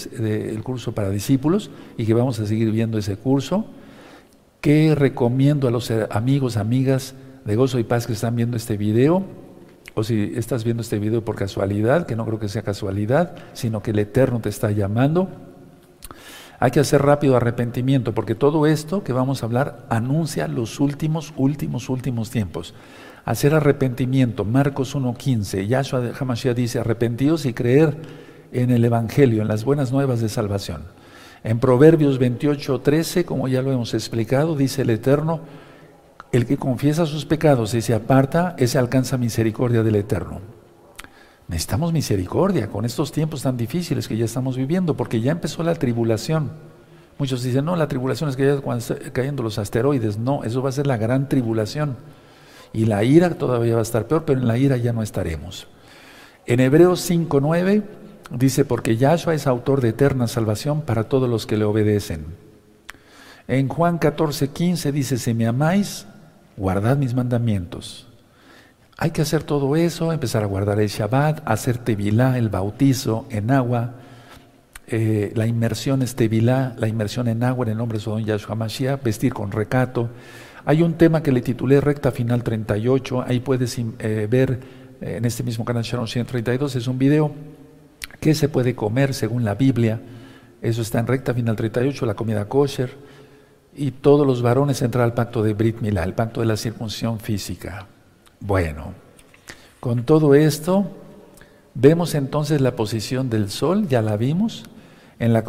el 0.50 0.64
curso 0.64 0.94
para 0.94 1.10
discípulos, 1.10 1.70
y 1.98 2.06
que 2.06 2.14
vamos 2.14 2.40
a 2.40 2.48
seguir 2.48 2.72
viendo 2.72 2.98
ese 2.98 3.18
curso, 3.18 3.66
que 4.62 4.96
recomiendo 4.96 5.68
a 5.68 5.72
los 5.72 5.92
eh, 5.92 6.08
amigos, 6.10 6.56
amigas 6.58 7.14
de 7.46 7.56
Gozo 7.56 7.78
y 7.78 7.84
Paz 7.84 8.08
que 8.08 8.14
están 8.14 8.36
viendo 8.38 8.56
este 8.56 8.78
video, 8.78 9.24
o 9.96 10.04
si 10.04 10.32
estás 10.36 10.64
viendo 10.64 10.82
este 10.82 10.98
video 10.98 11.26
por 11.26 11.36
casualidad, 11.36 12.06
que 12.06 12.16
no 12.16 12.26
creo 12.26 12.40
que 12.40 12.48
sea 12.48 12.62
casualidad, 12.62 13.36
sino 13.54 13.84
que 13.84 13.92
el 13.92 14.00
Eterno 14.00 14.40
te 14.40 14.50
está 14.50 14.72
llamando, 14.72 15.28
hay 16.60 16.72
que 16.72 16.80
hacer 16.80 17.02
rápido 17.02 17.36
arrepentimiento, 17.36 18.14
porque 18.14 18.34
todo 18.34 18.66
esto 18.66 19.04
que 19.04 19.12
vamos 19.12 19.44
a 19.44 19.46
hablar 19.46 19.86
anuncia 19.90 20.48
los 20.48 20.80
últimos, 20.80 21.34
últimos, 21.36 21.90
últimos 21.90 22.32
tiempos. 22.32 22.74
Hacer 23.28 23.54
arrepentimiento, 23.54 24.46
Marcos 24.46 24.96
1.15, 24.96 25.68
Yahshua 25.68 26.14
Hamashiach 26.18 26.56
dice, 26.56 26.80
arrepentidos 26.80 27.46
y 27.46 27.54
creer 27.54 27.98
en 28.54 28.72
el 28.72 28.86
Evangelio, 28.86 29.42
en 29.42 29.50
las 29.50 29.66
buenas 29.66 29.92
nuevas 29.92 30.22
de 30.22 30.30
salvación. 30.30 30.84
En 31.44 31.60
Proverbios 31.60 32.22
28.13, 32.22 33.26
como 33.26 33.50
ya 33.50 33.62
lo 33.62 33.74
hemos 33.74 33.94
explicado, 33.94 34.56
dice 34.56 34.84
el 34.84 34.92
Eterno, 34.92 35.42
el 36.32 36.46
que 36.46 36.56
confiesa 36.56 37.06
sus 37.06 37.26
pecados 37.26 37.74
y 37.74 37.82
se 37.82 37.94
aparta, 37.94 38.56
ese 38.58 38.78
alcanza 38.78 39.18
misericordia 39.18 39.84
del 39.84 39.96
Eterno. 39.96 40.40
Necesitamos 41.50 41.92
misericordia 41.92 42.68
con 42.68 42.86
estos 42.86 43.12
tiempos 43.12 43.42
tan 43.42 43.58
difíciles 43.58 44.08
que 44.08 44.16
ya 44.16 44.24
estamos 44.24 44.56
viviendo, 44.56 44.96
porque 44.96 45.20
ya 45.20 45.34
empezó 45.34 45.64
la 45.64 45.76
tribulación. 45.76 46.52
Muchos 47.18 47.44
dicen, 47.44 47.66
no, 47.66 47.76
la 47.76 47.90
tribulación 47.90 48.30
es 48.30 48.38
que 48.38 48.46
ya 48.46 49.12
cayendo 49.12 49.44
los 49.44 49.60
asteroides. 49.60 50.18
No, 50.18 50.46
eso 50.46 50.62
va 50.62 50.70
a 50.70 50.72
ser 50.72 50.88
la 50.88 50.96
gran 50.96 51.28
tribulación. 51.28 51.98
Y 52.74 52.86
la 52.86 53.04
ira 53.04 53.30
todavía 53.32 53.76
va 53.76 53.80
a 53.80 53.84
estar 53.84 54.08
peor, 54.08 54.26
pero 54.26 54.40
en 54.40 54.48
la 54.48 54.58
ira 54.58 54.78
ya 54.78 54.94
no 54.94 55.02
estaremos. 55.02 55.68
En 56.46 56.60
Hebreos 56.60 57.10
5.9 57.10 57.84
dice, 58.32 58.66
porque 58.66 58.98
Yahshua 58.98 59.34
es 59.34 59.48
autor 59.48 59.82
de 59.82 59.90
eterna 59.90 60.28
salvación 60.28 60.82
para 60.82 61.06
todos 61.06 61.30
los 61.30 61.46
que 61.46 61.58
le 61.58 61.66
obedecen. 61.66 62.26
En 63.48 63.68
Juan 63.68 64.00
14.15 64.00 64.92
dice, 64.92 65.18
si 65.18 65.34
me 65.34 65.48
amáis, 65.48 66.06
guardad 66.58 66.98
mis 66.98 67.14
mandamientos. 67.14 68.08
Hay 68.98 69.12
que 69.12 69.22
hacer 69.22 69.44
todo 69.44 69.76
eso, 69.76 70.12
empezar 70.12 70.44
a 70.44 70.48
guardar 70.48 70.80
el 70.80 70.88
Shabbat, 70.88 71.42
hacer 71.46 71.78
Tevilá, 71.78 72.38
el 72.38 72.50
bautizo 72.50 73.26
en 73.30 73.52
agua, 73.52 73.94
eh, 74.88 75.34
la 75.36 75.46
inmersión 75.46 76.02
es 76.02 76.16
Tevilá, 76.16 76.74
la 76.78 76.88
inmersión 76.88 77.28
en 77.28 77.44
agua 77.44 77.66
en 77.66 77.74
el 77.74 77.78
nombre 77.78 77.98
de 77.98 78.04
Sodom 78.04 78.24
Yahshua 78.24 78.56
Mashiach, 78.56 79.04
vestir 79.04 79.34
con 79.34 79.52
recato. 79.52 80.10
Hay 80.68 80.82
un 80.82 80.96
tema 80.96 81.24
que 81.24 81.32
le 81.32 81.40
titulé 81.40 81.80
Recta 81.80 82.12
Final 82.12 82.44
38, 82.44 83.24
ahí 83.26 83.40
puedes 83.40 83.80
eh, 83.80 84.28
ver 84.30 84.60
eh, 85.00 85.16
en 85.16 85.24
este 85.24 85.42
mismo 85.42 85.64
canal 85.64 85.84
Sharon 85.84 86.10
132, 86.10 86.76
es 86.76 86.88
un 86.88 87.00
video, 87.00 87.32
qué 88.20 88.36
se 88.36 88.50
puede 88.50 88.76
comer 88.76 89.14
según 89.14 89.46
la 89.46 89.56
Biblia, 89.56 90.02
eso 90.62 90.82
está 90.82 91.00
en 91.00 91.08
Recta 91.08 91.34
Final 91.34 91.56
38, 91.56 92.06
la 92.06 92.16
comida 92.16 92.50
kosher, 92.50 92.92
y 93.78 93.92
todos 93.92 94.28
los 94.28 94.42
varones 94.42 94.82
entran 94.82 95.06
al 95.06 95.14
pacto 95.14 95.42
de 95.42 95.54
Brit 95.54 95.80
Milá, 95.80 96.04
el 96.04 96.16
pacto 96.16 96.42
de 96.42 96.48
la 96.48 96.58
circuncisión 96.58 97.22
física. 97.22 97.88
Bueno, 98.42 98.94
con 99.80 100.04
todo 100.04 100.36
esto, 100.36 100.92
vemos 101.76 102.14
entonces 102.14 102.60
la 102.60 102.76
posición 102.76 103.30
del 103.30 103.52
Sol, 103.52 103.88
ya 103.88 104.02
la 104.02 104.18
vimos, 104.18 104.66
en 105.18 105.32
la, 105.32 105.46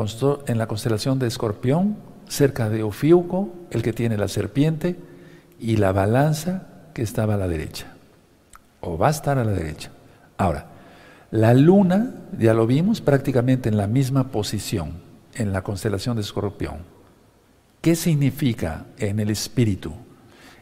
en 0.46 0.58
la 0.58 0.68
constelación 0.68 1.18
de 1.18 1.26
Escorpión, 1.26 1.96
cerca 2.28 2.68
de 2.68 2.84
Ofiuco, 2.84 3.48
el 3.72 3.82
que 3.82 3.92
tiene 3.92 4.16
la 4.16 4.28
serpiente, 4.28 5.07
y 5.58 5.76
la 5.76 5.92
balanza 5.92 6.68
que 6.94 7.02
estaba 7.02 7.34
a 7.34 7.38
la 7.38 7.48
derecha, 7.48 7.86
o 8.80 8.96
va 8.96 9.08
a 9.08 9.10
estar 9.10 9.38
a 9.38 9.44
la 9.44 9.52
derecha. 9.52 9.90
Ahora, 10.36 10.66
la 11.30 11.52
luna, 11.54 12.14
ya 12.38 12.54
lo 12.54 12.66
vimos, 12.66 13.00
prácticamente 13.00 13.68
en 13.68 13.76
la 13.76 13.86
misma 13.86 14.28
posición, 14.28 14.94
en 15.34 15.52
la 15.52 15.62
constelación 15.62 16.16
de 16.16 16.22
Escorpión. 16.22 16.78
¿Qué 17.80 17.94
significa 17.94 18.86
en 18.98 19.20
el 19.20 19.30
espíritu? 19.30 19.92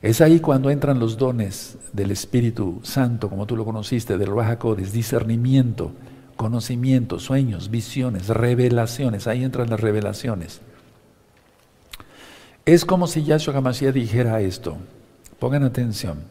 Es 0.03 0.21
ahí 0.21 0.41
cuando 0.41 0.71
entran 0.71 0.99
los 0.99 1.17
dones 1.17 1.79
del 1.93 2.11
Espíritu 2.11 2.81
Santo, 2.83 3.31
como 3.31 3.47
tú 3.47 3.57
lo 3.57 3.65
conociste, 3.65 4.19
del 4.19 4.35
Rahakodes, 4.35 4.93
discernimiento, 4.93 5.93
conocimiento, 6.37 7.19
sueños, 7.19 7.71
visiones, 7.71 8.29
revelaciones. 8.29 9.27
Ahí 9.27 9.43
entran 9.43 9.71
las 9.71 9.81
revelaciones. 9.81 10.61
Es 12.67 12.85
como 12.85 13.07
si 13.07 13.23
Yahshua 13.23 13.55
HaMashiach 13.55 13.95
dijera 13.95 14.41
esto. 14.41 14.77
Pongan 15.39 15.63
atención. 15.63 16.25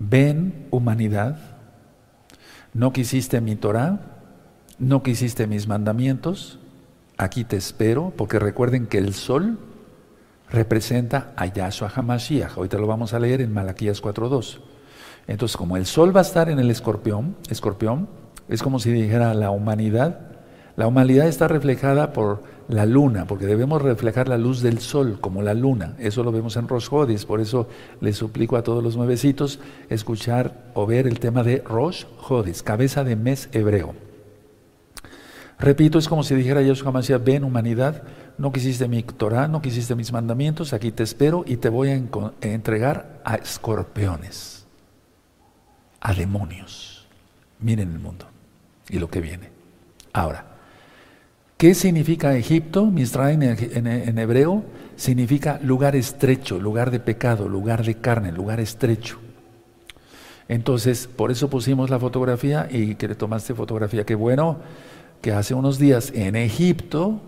Ven, 0.00 0.66
humanidad, 0.72 1.38
no 2.72 2.92
quisiste 2.92 3.40
mi 3.40 3.54
Torah, 3.54 4.00
no 4.80 5.04
quisiste 5.04 5.46
mis 5.46 5.68
mandamientos, 5.68 6.58
aquí 7.16 7.44
te 7.44 7.56
espero, 7.56 8.12
porque 8.16 8.40
recuerden 8.40 8.88
que 8.88 8.98
el 8.98 9.14
sol 9.14 9.60
representa 10.50 11.32
a 11.36 11.46
Yahshua 11.46 11.92
HaMashiach. 11.94 12.56
Ahorita 12.56 12.76
lo 12.76 12.88
vamos 12.88 13.14
a 13.14 13.20
leer 13.20 13.42
en 13.42 13.54
Malaquías 13.54 14.02
4.2. 14.02 14.58
Entonces, 15.28 15.56
como 15.56 15.76
el 15.76 15.86
sol 15.86 16.14
va 16.14 16.18
a 16.18 16.24
estar 16.24 16.50
en 16.50 16.58
el 16.58 16.72
escorpión, 16.72 17.36
escorpión, 17.48 18.08
es 18.48 18.60
como 18.60 18.80
si 18.80 18.90
dijera 18.90 19.34
la 19.34 19.52
humanidad. 19.52 20.32
La 20.74 20.88
humanidad 20.88 21.28
está 21.28 21.46
reflejada 21.46 22.12
por 22.12 22.42
la 22.68 22.86
luna, 22.86 23.26
porque 23.26 23.46
debemos 23.46 23.82
reflejar 23.82 24.28
la 24.28 24.38
luz 24.38 24.62
del 24.62 24.78
sol 24.78 25.18
como 25.20 25.42
la 25.42 25.54
luna. 25.54 25.94
Eso 25.98 26.22
lo 26.22 26.32
vemos 26.32 26.56
en 26.56 26.68
Rosh 26.68 26.88
Hodis, 26.90 27.26
por 27.26 27.40
eso 27.40 27.68
les 28.00 28.16
suplico 28.16 28.56
a 28.56 28.62
todos 28.62 28.82
los 28.82 28.96
nuevecitos 28.96 29.60
escuchar 29.88 30.70
o 30.74 30.86
ver 30.86 31.06
el 31.06 31.20
tema 31.20 31.42
de 31.42 31.58
Rosh 31.58 32.04
Hodis, 32.28 32.62
cabeza 32.62 33.04
de 33.04 33.16
mes 33.16 33.48
hebreo. 33.52 33.94
Repito, 35.58 35.98
es 35.98 36.08
como 36.08 36.24
si 36.24 36.34
dijera 36.34 36.62
Yahshua 36.62 36.88
HaMashiach, 36.88 37.22
ven 37.22 37.44
humanidad, 37.44 38.02
no 38.38 38.52
quisiste 38.52 38.88
mi 38.88 39.02
Torah, 39.02 39.46
no 39.46 39.62
quisiste 39.62 39.94
mis 39.94 40.12
mandamientos, 40.12 40.72
aquí 40.72 40.90
te 40.90 41.04
espero 41.04 41.44
y 41.46 41.58
te 41.58 41.68
voy 41.68 41.90
a 41.90 42.02
entregar 42.40 43.20
a 43.24 43.36
escorpiones, 43.36 44.66
a 46.00 46.12
demonios. 46.12 47.06
Miren 47.60 47.92
el 47.92 48.00
mundo 48.00 48.26
y 48.88 48.98
lo 48.98 49.08
que 49.08 49.20
viene. 49.20 49.50
Ahora, 50.12 50.53
¿qué 51.64 51.72
significa 51.72 52.36
Egipto? 52.36 52.84
Misraim 52.84 53.40
en, 53.42 54.18
hebreo 54.18 54.64
significa 54.96 55.58
lugar 55.62 55.96
estrecho, 55.96 56.58
lugar 56.58 56.90
de 56.90 57.00
pecado, 57.00 57.48
lugar 57.48 57.82
de 57.82 57.94
carne, 57.94 58.32
lugar 58.32 58.60
estrecho. 58.60 59.18
Entonces, 60.46 61.06
por 61.06 61.30
eso 61.30 61.48
pusimos 61.48 61.88
la 61.88 61.98
fotografía 61.98 62.68
y 62.70 62.96
que 62.96 63.08
le 63.08 63.14
tomaste 63.14 63.54
fotografía. 63.54 64.04
Qué 64.04 64.14
bueno 64.14 64.58
que 65.22 65.32
hace 65.32 65.54
unos 65.54 65.78
días 65.78 66.12
en 66.14 66.36
Egipto 66.36 67.22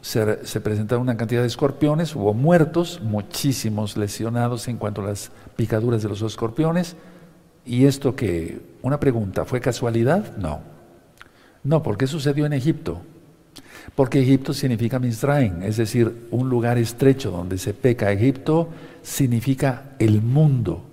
se, 0.00 0.60
presentaron 0.60 1.02
una 1.02 1.16
cantidad 1.16 1.42
de 1.42 1.46
escorpiones, 1.46 2.16
hubo 2.16 2.34
muertos, 2.34 3.00
muchísimos 3.04 3.96
lesionados 3.96 4.66
en 4.66 4.78
cuanto 4.78 5.02
a 5.02 5.04
las 5.04 5.30
picaduras 5.54 6.02
de 6.02 6.08
los 6.08 6.22
escorpiones. 6.22 6.96
¿Y 7.64 7.84
esto 7.84 8.16
que 8.16 8.62
Una 8.82 8.98
pregunta, 8.98 9.44
¿fue 9.44 9.60
casualidad? 9.60 10.36
No. 10.38 10.58
No, 11.62 11.84
¿por 11.84 11.96
qué 11.96 12.08
sucedió 12.08 12.46
en 12.46 12.52
Egipto? 12.52 13.02
Porque 13.94 14.20
Egipto 14.20 14.52
significa 14.52 14.98
Misraim, 14.98 15.62
es 15.62 15.76
decir, 15.76 16.28
un 16.30 16.48
lugar 16.48 16.76
estrecho 16.76 17.30
donde 17.30 17.56
se 17.56 17.72
peca. 17.72 18.12
Egipto 18.12 18.68
significa 19.02 19.94
el 19.98 20.20
mundo, 20.20 20.84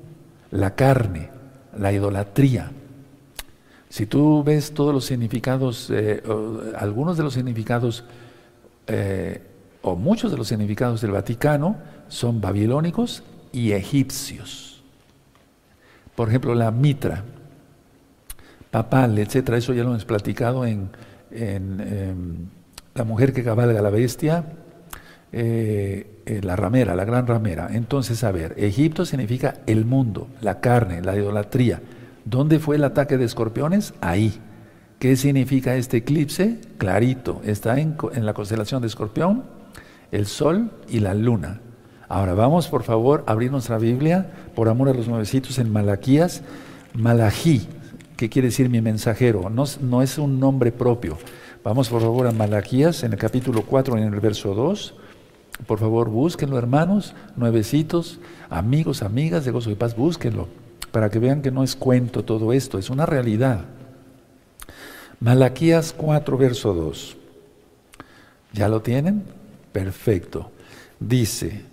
la 0.52 0.76
carne, 0.76 1.30
la 1.78 1.92
idolatría. 1.92 2.72
Si 3.90 4.06
tú 4.06 4.44
ves 4.44 4.74
todos 4.74 4.94
los 4.94 5.06
significados, 5.06 5.90
eh, 5.92 6.24
algunos 6.78 7.18
de 7.18 7.24
los 7.24 7.34
significados 7.34 8.04
eh, 8.88 9.42
o 9.82 9.96
muchos 9.96 10.32
de 10.32 10.38
los 10.38 10.48
significados 10.48 11.02
del 11.02 11.12
Vaticano 11.12 11.78
son 12.08 12.42
babilónicos 12.42 13.24
y 13.52 13.74
egipcios. 13.74 14.82
Por 16.16 16.30
ejemplo, 16.30 16.56
la 16.56 16.72
mitra, 16.72 17.24
papal, 18.72 19.20
etcétera, 19.20 19.58
eso 19.58 19.74
ya 19.74 19.84
lo 19.84 19.90
hemos 19.90 20.06
platicado 20.06 20.66
en, 20.66 20.90
em, 21.32 22.48
La 22.96 23.04
mujer 23.04 23.34
que 23.34 23.44
cabalga 23.44 23.82
la 23.82 23.90
bestia, 23.90 24.46
eh, 25.32 26.22
eh, 26.28 26.42
la 26.44 26.56
ramera, 26.56 26.96
la 26.96 27.06
gran 27.06 27.26
ramera. 27.26 27.70
Entonces, 27.72 28.24
a 28.24 28.32
ver, 28.32 28.54
Egipto 28.58 29.04
significa 29.04 29.56
el 29.66 29.84
mundo, 29.84 30.28
la 30.42 30.60
carne, 30.60 31.02
la 31.02 31.16
idolatría. 31.16 31.82
¿Dónde 32.24 32.60
fue 32.60 32.76
el 32.76 32.84
ataque 32.84 33.18
de 33.18 33.26
escorpiones? 33.26 33.96
Ahí. 34.00 34.40
¿Qué 35.00 35.18
significa 35.18 35.76
este 35.76 35.98
eclipse? 35.98 36.60
Clarito, 36.78 37.42
está 37.44 37.80
en, 37.80 37.98
la 38.16 38.34
constelación 38.34 38.82
de 38.82 38.88
Escorpión, 38.88 39.44
el 40.12 40.28
Sol 40.28 40.72
y 40.88 41.00
la 41.00 41.16
Luna. 41.16 41.62
Ahora 42.08 42.36
vamos, 42.36 42.68
por 42.68 42.84
favor, 42.84 43.24
a 43.26 43.32
abrir 43.32 43.52
nuestra 43.52 43.80
Biblia, 43.80 44.32
por 44.56 44.70
amor 44.70 44.90
a 44.90 44.94
los 44.94 45.08
nuevecitos, 45.08 45.58
en 45.58 45.74
Malaquías. 45.74 46.44
Malají, 46.94 47.68
¿qué 48.16 48.30
quiere 48.30 48.50
decir 48.50 48.70
mi 48.70 48.82
mensajero? 48.82 49.50
No 49.50 50.02
es 50.04 50.18
un 50.20 50.40
nombre 50.40 50.72
propio. 50.72 51.18
Vamos, 51.64 51.88
por 51.88 52.02
favor, 52.02 52.28
a 52.28 52.34
Malaquías, 52.34 53.04
en 53.04 53.14
el 53.14 53.18
capítulo 53.18 53.62
4, 53.62 53.98
en 53.98 54.14
el 54.14 54.20
verso 54.20 54.54
2. 54.54 54.96
Por 55.66 55.80
favor, 55.80 56.10
búsquenlo, 56.10 56.58
hermanos, 56.58 57.16
nuevecitos, 57.38 58.20
amigos, 58.50 59.02
amigas 59.02 59.46
de 59.46 59.52
Gozo 59.52 59.72
y 59.72 59.76
Paz, 59.76 59.96
búsquenlo. 59.96 60.48
para 60.92 61.10
que 61.10 61.18
vean 61.18 61.42
que 61.42 61.50
no 61.50 61.64
es 61.64 61.76
cuento 61.76 62.24
todo 62.24 62.54
esto, 62.54 62.78
es 62.78 62.92
una 62.92 63.08
realidad. 63.08 63.62
Malaquías 65.20 65.92
4, 65.92 66.38
verso 66.38 66.74
2. 66.76 67.18
¿Ya 68.52 68.68
lo 68.68 68.84
tienen? 68.84 69.24
Perfecto. 69.72 70.52
Dice, 71.00 71.66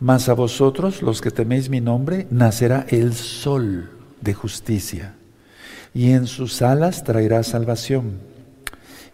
mas 0.00 0.30
a 0.30 0.34
vosotros, 0.34 1.02
los 1.02 1.20
que 1.20 1.30
teméis 1.30 1.68
mi 1.68 1.82
nombre, 1.82 2.26
nacerá 2.30 2.86
el 2.88 3.12
sol 3.12 3.90
de 4.22 4.32
justicia, 4.32 5.16
y 5.92 6.12
en 6.12 6.26
sus 6.26 6.62
alas 6.62 7.04
traerá 7.04 7.42
salvación. 7.42 8.31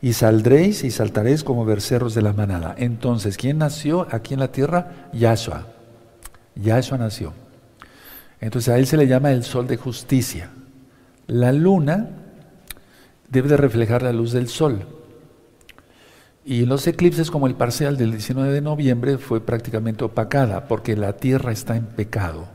Y 0.01 0.13
saldréis 0.13 0.85
y 0.85 0.91
saltaréis 0.91 1.43
como 1.43 1.65
bercerros 1.65 2.15
de 2.15 2.23
la 2.23 2.33
manada. 2.33 2.75
Entonces, 2.79 3.37
¿quién 3.37 3.59
nació 3.59 4.07
aquí 4.11 4.35
en 4.35 4.41
la 4.41 4.53
tierra? 4.53 5.09
Yahshua. 5.13 5.67
Yahshua 6.55 6.99
nació. 6.99 7.33
Entonces 8.41 8.73
a 8.73 8.79
él 8.79 8.87
se 8.87 8.97
le 8.97 9.07
llama 9.07 9.33
el 9.33 9.43
sol 9.43 9.67
de 9.67 9.77
justicia. 9.77 10.51
La 11.27 11.53
luna 11.53 12.11
debe 13.29 13.49
de 13.49 13.57
reflejar 13.57 14.03
la 14.03 14.13
luz 14.13 14.33
del 14.33 14.49
sol. 14.49 14.87
Y 16.45 16.65
los 16.65 16.87
eclipses, 16.87 17.31
como 17.31 17.47
el 17.47 17.57
parcial 17.57 17.97
del 17.99 18.13
19 18.13 18.53
de 18.53 18.63
noviembre, 18.63 19.19
fue 19.19 19.41
prácticamente 19.41 20.05
opacada 20.05 20.67
porque 20.67 20.97
la 20.97 21.15
Tierra 21.15 21.53
está 21.53 21.77
en 21.77 21.85
pecado. 21.85 22.49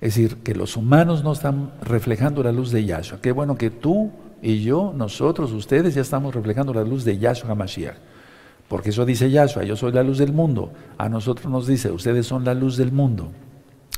Es 0.00 0.14
decir, 0.14 0.38
que 0.38 0.54
los 0.54 0.76
humanos 0.76 1.24
no 1.24 1.32
están 1.32 1.72
reflejando 1.82 2.42
la 2.42 2.52
luz 2.52 2.70
de 2.70 2.84
Yahshua. 2.84 3.20
Qué 3.22 3.32
bueno 3.32 3.56
que 3.56 3.70
tú 3.70 4.10
y 4.42 4.62
yo, 4.62 4.92
nosotros, 4.94 5.52
ustedes 5.52 5.94
ya 5.94 6.02
estamos 6.02 6.34
reflejando 6.34 6.72
la 6.72 6.82
luz 6.82 7.04
de 7.04 7.18
Yahshua 7.18 7.50
HaMashiach. 7.50 7.96
Porque 8.68 8.90
eso 8.90 9.04
dice 9.04 9.30
Yahshua, 9.30 9.64
yo 9.64 9.76
soy 9.76 9.92
la 9.92 10.02
luz 10.02 10.18
del 10.18 10.32
mundo. 10.32 10.72
A 10.96 11.08
nosotros 11.08 11.50
nos 11.50 11.66
dice, 11.66 11.90
ustedes 11.90 12.26
son 12.26 12.44
la 12.44 12.54
luz 12.54 12.76
del 12.76 12.92
mundo. 12.92 13.32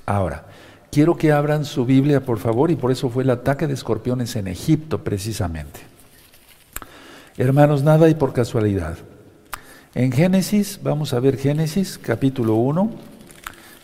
Ahora, 0.06 0.46
quiero 0.90 1.16
que 1.16 1.30
abran 1.30 1.64
su 1.64 1.84
Biblia, 1.84 2.24
por 2.24 2.38
favor, 2.38 2.70
y 2.70 2.76
por 2.76 2.90
eso 2.90 3.10
fue 3.10 3.22
el 3.22 3.30
ataque 3.30 3.66
de 3.66 3.74
escorpiones 3.74 4.34
en 4.34 4.48
Egipto, 4.48 5.04
precisamente. 5.04 5.80
Hermanos, 7.36 7.82
nada 7.82 8.08
y 8.08 8.14
por 8.14 8.32
casualidad. 8.32 8.98
En 9.94 10.10
Génesis, 10.10 10.80
vamos 10.82 11.12
a 11.12 11.20
ver 11.20 11.36
Génesis 11.36 11.98
capítulo 11.98 12.54
1 12.54 12.90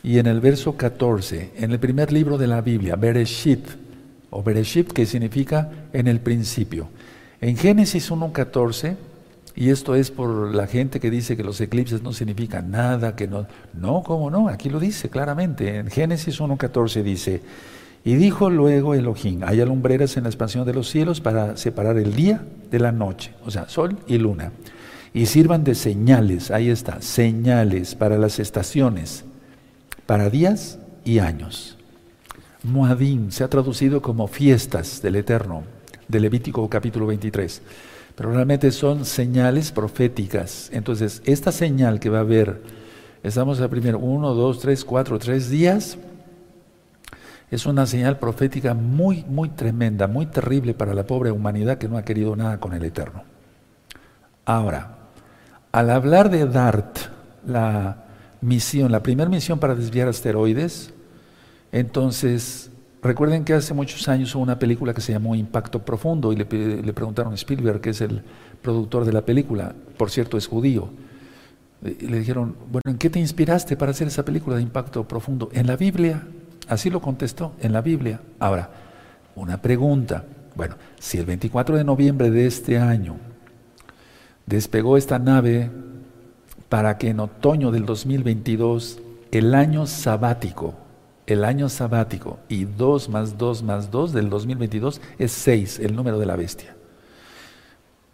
y 0.03 0.19
en 0.19 0.27
el 0.27 0.41
verso 0.41 0.77
14, 0.77 1.53
en 1.57 1.73
el 1.73 1.79
primer 1.79 2.13
libro 2.13 2.39
de 2.39 2.47
la 2.47 2.63
Biblia, 2.63 2.97
Bereshit, 2.97 3.69
o 4.31 4.43
Bereshit, 4.43 4.93
que 4.93 5.07
significa 5.07 5.71
en 5.93 6.07
el 6.07 6.21
principio. 6.21 6.89
En 7.41 7.57
Génesis 7.57 8.11
1.14 8.11 8.97
y 9.59 9.71
esto 9.71 9.97
es 9.97 10.13
por 10.13 10.55
la 10.55 10.69
gente 10.69 11.01
que 11.01 11.11
dice 11.11 11.37
que 11.37 11.43
los 11.43 11.61
eclipses 11.61 12.01
no 12.01 12.13
significan 12.13 12.71
nada, 12.71 13.17
que 13.17 13.27
no... 13.27 13.49
No, 13.75 14.05
¿cómo 14.05 14.31
no? 14.31 14.49
Aquí 14.49 14.71
lo 14.71 14.79
dice 14.79 15.09
claramente. 15.09 15.79
En 15.79 15.91
Génesis 15.91 16.41
1.14 16.41 17.03
dice, 17.03 17.43
y 18.05 18.15
dijo 18.15 18.51
luego 18.51 18.95
Elohim, 18.95 19.41
hay 19.45 19.61
alumbreras 19.61 20.17
en 20.17 20.23
la 20.23 20.29
expansión 20.29 20.65
de 20.65 20.75
los 20.75 20.89
cielos 20.89 21.21
para 21.21 21.57
separar 21.57 21.99
el 21.99 22.15
día 22.15 22.45
de 22.71 22.79
la 22.79 22.93
noche, 22.93 23.35
o 23.45 23.51
sea, 23.51 23.69
sol 23.69 23.99
y 24.07 24.19
luna. 24.19 24.53
Y 25.13 25.27
sirvan 25.27 25.65
de 25.65 25.75
señales, 25.75 26.53
ahí 26.53 26.71
está, 26.71 27.03
señales 27.03 27.97
para 27.97 28.17
las 28.17 28.39
estaciones, 28.39 29.25
para 30.07 30.31
días 30.31 30.79
y 31.05 31.19
años. 31.19 31.78
Moadim 32.73 33.31
se 33.31 33.45
ha 33.45 33.49
traducido 33.49 34.03
como 34.03 34.27
fiestas 34.27 35.03
del 35.03 35.17
Eterno, 35.17 35.65
de 36.07 36.21
Levítico 36.21 36.69
capítulo 36.69 37.07
23 37.07 37.63
pero 38.19 38.33
realmente 38.33 38.73
son 38.73 39.05
señales 39.05 39.71
proféticas. 39.71 40.71
Entonces, 40.73 41.23
esta 41.25 41.53
señal 41.53 42.01
que 42.01 42.11
va 42.11 42.19
a 42.19 42.23
haber, 42.23 42.61
estamos 43.23 43.61
a 43.61 43.69
primero, 43.69 44.01
uno, 44.01 44.35
dos, 44.35 44.59
tres, 44.59 44.85
cuatro, 44.85 45.21
tres 45.21 45.49
días, 45.49 45.97
es 47.49 47.65
una 47.65 47.87
señal 47.87 48.19
profética 48.19 48.75
muy, 48.75 49.25
muy 49.29 49.51
tremenda, 49.51 50.09
muy 50.09 50.27
terrible 50.27 50.75
para 50.75 50.95
la 50.95 51.07
pobre 51.07 51.31
humanidad 51.31 51.79
que 51.79 51.89
no 51.89 51.97
ha 51.97 52.03
querido 52.03 52.35
nada 52.35 52.59
con 52.59 52.73
el 52.73 52.83
Eterno. 52.83 53.23
Ahora, 54.45 54.97
al 55.71 55.89
hablar 55.89 56.29
de 56.29 56.45
DART, 56.45 56.99
la 57.47 58.05
misión, 58.41 58.91
la 58.91 59.05
primera 59.05 59.31
misión 59.31 59.61
para 59.61 59.77
desviar 59.77 60.09
asteroides, 60.09 60.93
entonces 61.73 62.71
Recuerden 63.03 63.45
que 63.45 63.55
hace 63.55 63.75
muchos 63.75 64.09
años 64.09 64.35
hubo 64.35 64.43
una 64.43 64.59
película 64.59 64.93
que 64.93 65.01
se 65.01 65.13
llamó 65.13 65.37
Impacto 65.37 65.85
Profundo 65.85 66.33
y 66.33 66.37
le, 66.37 66.45
preguntaron 66.45 67.33
a 67.33 67.37
Spielberg, 67.37 67.81
que 67.81 67.91
es 67.91 68.01
el 68.01 68.23
productor 68.61 69.05
de 69.05 69.13
la 69.13 69.23
película, 69.23 69.73
por 69.97 70.11
cierto 70.11 70.37
es 70.37 70.49
judío, 70.49 70.91
le 71.81 72.19
dijeron, 72.19 72.57
bueno, 72.73 72.83
¿en 72.87 72.99
qué 72.99 73.09
te 73.09 73.21
inspiraste 73.21 73.77
para 73.77 73.93
hacer 73.93 74.09
esa 74.09 74.25
película 74.25 74.57
de 74.57 74.63
Impacto 74.63 75.07
Profundo? 75.07 75.49
En 75.53 75.69
la 75.69 75.77
Biblia, 75.77 76.27
así 76.67 76.91
lo 76.91 77.01
contestó, 77.01 77.53
en 77.61 77.73
la 77.73 77.83
Biblia. 77.83 78.21
Ahora, 78.41 78.69
una 79.37 79.63
pregunta, 79.63 80.25
bueno, 80.57 80.75
si 80.99 81.19
el 81.19 81.27
24 81.27 81.77
de 81.77 81.85
noviembre 81.85 82.33
de 82.33 82.47
este 82.47 82.79
año 82.79 83.17
despegó 84.45 84.97
esta 84.97 85.21
nave 85.21 85.71
para 86.69 86.99
que 86.99 87.11
en 87.11 87.21
otoño 87.21 87.71
del 87.71 87.87
2022, 87.87 88.99
el 89.31 89.55
año 89.55 89.87
sabático, 89.87 90.75
el 91.29 91.45
año 91.45 91.69
sabático 91.69 92.39
y 92.49 92.65
2 92.65 93.11
más 93.11 93.37
2 93.37 93.63
más 93.63 93.91
2 93.91 94.13
del 94.13 94.31
2022 94.31 95.01
es 95.19 95.31
6, 95.33 95.81
el 95.81 95.95
número 95.95 96.19
de 96.19 96.27
la 96.27 96.37
bestia. 96.37 96.75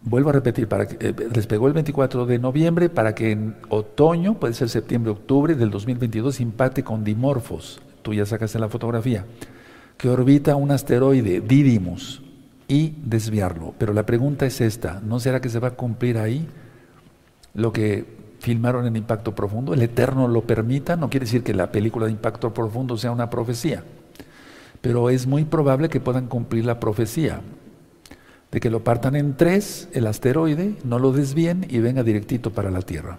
Vuelvo 0.01 0.29
a 0.29 0.33
repetir, 0.33 0.67
para 0.67 0.85
que, 0.85 0.97
eh, 0.99 1.13
despegó 1.13 1.67
el 1.67 1.73
24 1.73 2.25
de 2.25 2.37
noviembre 2.39 2.89
para 2.89 3.15
que 3.15 3.31
en 3.31 3.55
otoño, 3.69 4.37
puede 4.37 4.53
ser 4.53 4.69
septiembre, 4.69 5.11
octubre 5.11 5.55
del 5.55 5.71
2022, 5.71 6.41
impacte 6.41 6.83
con 6.83 7.03
Dimorphos, 7.03 7.81
tú 8.01 8.13
ya 8.13 8.25
sacaste 8.25 8.59
la 8.59 8.69
fotografía, 8.69 9.25
que 9.97 10.09
orbita 10.09 10.57
un 10.57 10.71
asteroide, 10.71 11.39
Didymus, 11.39 12.21
y 12.67 12.95
desviarlo. 13.03 13.73
Pero 13.77 13.93
la 13.93 14.05
pregunta 14.05 14.45
es 14.45 14.59
esta, 14.59 14.99
¿no 14.99 15.19
será 15.19 15.39
que 15.39 15.49
se 15.49 15.59
va 15.59 15.69
a 15.69 15.75
cumplir 15.75 16.17
ahí 16.17 16.47
lo 17.53 17.71
que 17.71 18.24
filmaron 18.45 18.85
en 18.85 18.95
Impacto 18.95 19.33
Profundo, 19.33 19.73
el 19.73 19.81
Eterno 19.81 20.27
lo 20.27 20.43
permita, 20.43 20.95
no 20.95 21.09
quiere 21.09 21.25
decir 21.25 21.41
que 21.41 21.55
la 21.55 21.71
película 21.71 22.05
de 22.05 22.11
Impacto 22.11 22.53
Profundo 22.53 22.95
sea 22.95 23.09
una 23.09 23.31
profecía, 23.31 23.83
pero 24.81 25.09
es 25.09 25.25
muy 25.25 25.45
probable 25.45 25.89
que 25.89 25.99
puedan 25.99 26.27
cumplir 26.27 26.63
la 26.63 26.79
profecía 26.79 27.41
de 28.51 28.59
que 28.59 28.69
lo 28.69 28.83
partan 28.83 29.15
en 29.15 29.35
tres, 29.35 29.89
el 29.93 30.05
asteroide, 30.05 30.75
no 30.83 30.99
lo 30.99 31.11
desvíen 31.11 31.65
y 31.67 31.79
venga 31.79 32.03
directito 32.03 32.51
para 32.51 32.69
la 32.69 32.83
Tierra. 32.83 33.17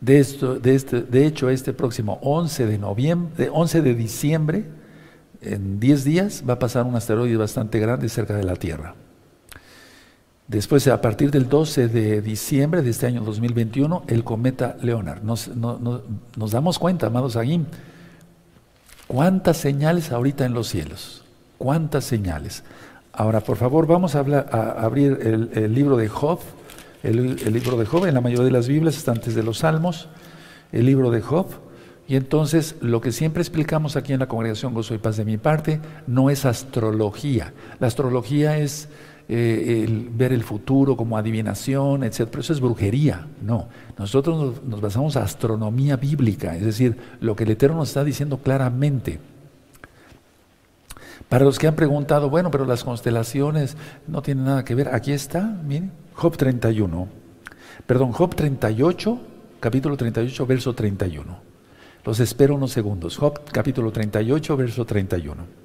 De, 0.00 0.20
esto, 0.20 0.60
de, 0.60 0.76
este, 0.76 1.02
de 1.02 1.26
hecho, 1.26 1.50
este 1.50 1.72
próximo 1.72 2.20
11 2.22 2.66
de, 2.66 2.78
noviembre, 2.78 3.50
11 3.52 3.82
de 3.82 3.94
diciembre, 3.96 4.64
en 5.42 5.80
10 5.80 6.04
días, 6.04 6.44
va 6.48 6.54
a 6.54 6.58
pasar 6.60 6.86
un 6.86 6.94
asteroide 6.94 7.36
bastante 7.36 7.80
grande 7.80 8.08
cerca 8.08 8.36
de 8.36 8.44
la 8.44 8.54
Tierra. 8.54 8.94
Después, 10.50 10.88
a 10.88 11.00
partir 11.00 11.30
del 11.30 11.48
12 11.48 11.86
de 11.86 12.20
diciembre 12.20 12.82
de 12.82 12.90
este 12.90 13.06
año 13.06 13.20
2021, 13.20 14.02
el 14.08 14.24
cometa 14.24 14.76
Leonard. 14.82 15.22
Nos, 15.22 15.48
damos 16.50 16.80
cuenta, 16.80 17.06
amados 17.06 17.36
Aguín, 17.36 17.68
cuántas 19.06 19.58
señales 19.58 20.10
ahorita 20.10 20.44
en 20.44 20.52
los 20.52 20.66
cielos. 20.66 21.22
Cuántas 21.56 22.04
señales. 22.04 22.64
Ahora, 23.12 23.42
por 23.42 23.58
favor, 23.58 23.86
vamos 23.86 24.16
a, 24.16 24.18
abrir 24.18 25.20
el, 25.54 25.72
libro 25.72 25.96
de 25.96 26.08
Job. 26.08 26.40
El, 27.04 27.38
el, 27.46 27.52
libro 27.52 27.76
de 27.76 27.86
Job, 27.86 28.06
en 28.06 28.14
la 28.14 28.20
mayoría 28.20 28.46
de 28.46 28.50
las 28.50 28.66
Biblias 28.66 28.96
está 28.96 29.12
antes 29.12 29.36
de 29.36 29.44
los 29.44 29.58
Salmos. 29.58 30.08
El 30.72 30.84
libro 30.84 31.12
de 31.12 31.20
Job. 31.20 31.46
Y 32.08 32.16
entonces, 32.16 32.74
lo 32.80 33.00
que 33.00 33.12
siempre 33.12 33.40
explicamos 33.40 33.94
aquí 33.94 34.12
en 34.12 34.18
la 34.18 34.26
congregación 34.26 34.74
Gozo 34.74 34.96
y 34.96 34.98
Paz 34.98 35.16
de 35.16 35.24
mi 35.24 35.38
parte, 35.38 35.80
no 36.08 36.28
es 36.28 36.44
astrología. 36.44 37.52
La 37.78 37.86
astrología 37.86 38.58
es 38.58 38.88
eh, 39.32 39.84
el, 39.84 40.08
ver 40.10 40.32
el 40.32 40.42
futuro 40.42 40.96
como 40.96 41.16
adivinación, 41.16 42.02
etc. 42.02 42.26
Pero 42.28 42.40
eso 42.40 42.52
es 42.52 42.58
brujería, 42.58 43.28
no. 43.40 43.68
Nosotros 43.96 44.60
nos, 44.64 44.80
basamos 44.80 45.14
en 45.14 45.22
astronomía 45.22 45.94
bíblica, 45.94 46.56
es 46.56 46.64
decir, 46.64 46.96
lo 47.20 47.36
que 47.36 47.44
el 47.44 47.50
Eterno 47.50 47.76
nos 47.76 47.90
está 47.90 48.02
diciendo 48.02 48.38
claramente. 48.38 49.20
Para 51.28 51.44
los 51.44 51.60
que 51.60 51.68
han 51.68 51.76
preguntado, 51.76 52.28
bueno, 52.28 52.50
pero 52.50 52.64
las 52.64 52.82
constelaciones 52.82 53.76
no 54.08 54.20
tienen 54.20 54.46
nada 54.46 54.64
que 54.64 54.74
ver, 54.74 54.92
aquí 54.92 55.12
está, 55.12 55.42
miren, 55.64 55.92
Job 56.14 56.36
31, 56.36 57.06
perdón, 57.86 58.10
Job 58.10 58.34
38, 58.34 59.20
capítulo 59.60 59.96
38, 59.96 60.44
verso 60.44 60.74
31. 60.74 61.38
Los 62.04 62.18
espero 62.18 62.56
unos 62.56 62.72
segundos. 62.72 63.16
Job 63.16 63.42
capítulo 63.52 63.92
38, 63.92 64.56
verso 64.56 64.84
31 64.84 65.59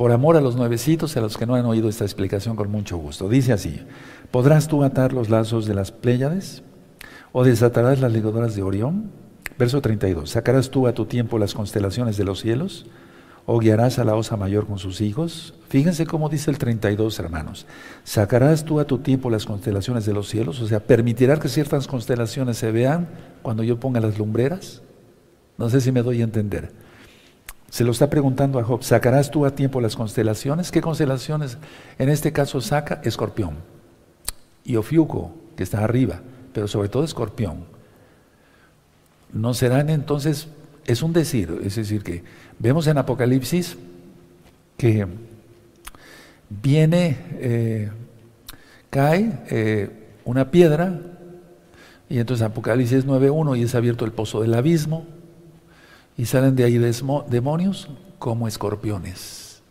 por 0.00 0.12
amor 0.12 0.38
a 0.38 0.40
los 0.40 0.56
nuevecitos 0.56 1.14
y 1.14 1.18
a 1.18 1.20
los 1.20 1.36
que 1.36 1.44
no 1.44 1.56
han 1.56 1.66
oído 1.66 1.86
esta 1.86 2.04
explicación 2.04 2.56
con 2.56 2.70
mucho 2.70 2.96
gusto. 2.96 3.28
Dice 3.28 3.52
así, 3.52 3.82
¿podrás 4.30 4.66
tú 4.66 4.82
atar 4.82 5.12
los 5.12 5.28
lazos 5.28 5.66
de 5.66 5.74
las 5.74 5.92
Pléyades? 5.92 6.62
¿O 7.32 7.44
desatarás 7.44 8.00
las 8.00 8.10
ligaduras 8.10 8.56
de 8.56 8.62
Orión? 8.62 9.10
Verso 9.58 9.82
32, 9.82 10.30
¿sacarás 10.30 10.70
tú 10.70 10.86
a 10.86 10.94
tu 10.94 11.04
tiempo 11.04 11.38
las 11.38 11.52
constelaciones 11.52 12.16
de 12.16 12.24
los 12.24 12.40
cielos? 12.40 12.86
¿O 13.44 13.58
guiarás 13.58 13.98
a 13.98 14.04
la 14.04 14.14
osa 14.14 14.38
mayor 14.38 14.66
con 14.66 14.78
sus 14.78 15.02
hijos? 15.02 15.52
Fíjense 15.68 16.06
cómo 16.06 16.30
dice 16.30 16.50
el 16.50 16.56
32, 16.56 17.18
hermanos. 17.18 17.66
¿Sacarás 18.02 18.64
tú 18.64 18.80
a 18.80 18.86
tu 18.86 19.00
tiempo 19.00 19.28
las 19.28 19.44
constelaciones 19.44 20.06
de 20.06 20.14
los 20.14 20.30
cielos? 20.30 20.62
O 20.62 20.66
sea, 20.66 20.80
¿permitirás 20.80 21.40
que 21.40 21.50
ciertas 21.50 21.86
constelaciones 21.86 22.56
se 22.56 22.72
vean 22.72 23.06
cuando 23.42 23.62
yo 23.64 23.78
ponga 23.78 24.00
las 24.00 24.18
lumbreras? 24.18 24.80
No 25.58 25.68
sé 25.68 25.82
si 25.82 25.92
me 25.92 26.02
doy 26.02 26.22
a 26.22 26.24
entender. 26.24 26.72
Se 27.70 27.84
lo 27.84 27.92
está 27.92 28.10
preguntando 28.10 28.58
a 28.58 28.64
Job, 28.64 28.82
¿sacarás 28.82 29.30
tú 29.30 29.46
a 29.46 29.54
tiempo 29.54 29.80
las 29.80 29.94
constelaciones? 29.94 30.72
¿Qué 30.72 30.80
constelaciones? 30.80 31.56
En 31.98 32.08
este 32.08 32.32
caso 32.32 32.60
saca 32.60 33.00
escorpión 33.04 33.54
y 34.64 34.76
Ofiuco, 34.76 35.32
que 35.56 35.62
está 35.62 35.84
arriba, 35.84 36.20
pero 36.52 36.66
sobre 36.66 36.88
todo 36.88 37.04
escorpión. 37.04 37.64
No 39.32 39.54
serán 39.54 39.88
entonces, 39.88 40.48
es 40.84 41.02
un 41.02 41.12
decir, 41.12 41.60
es 41.62 41.76
decir, 41.76 42.02
que 42.02 42.24
vemos 42.58 42.88
en 42.88 42.98
Apocalipsis 42.98 43.76
que 44.76 45.06
viene, 46.48 47.18
eh, 47.38 47.90
cae 48.90 49.38
eh, 49.48 49.90
una 50.24 50.50
piedra, 50.50 51.00
y 52.08 52.18
entonces 52.18 52.44
Apocalipsis 52.44 53.06
9.1 53.06 53.58
y 53.58 53.62
es 53.62 53.74
abierto 53.76 54.04
el 54.04 54.10
pozo 54.10 54.42
del 54.42 54.54
abismo, 54.54 55.06
y 56.20 56.26
salen 56.26 56.54
de 56.54 56.64
ahí 56.64 56.76
demonios 56.76 57.88
como 58.18 58.46
escorpiones. 58.46 59.62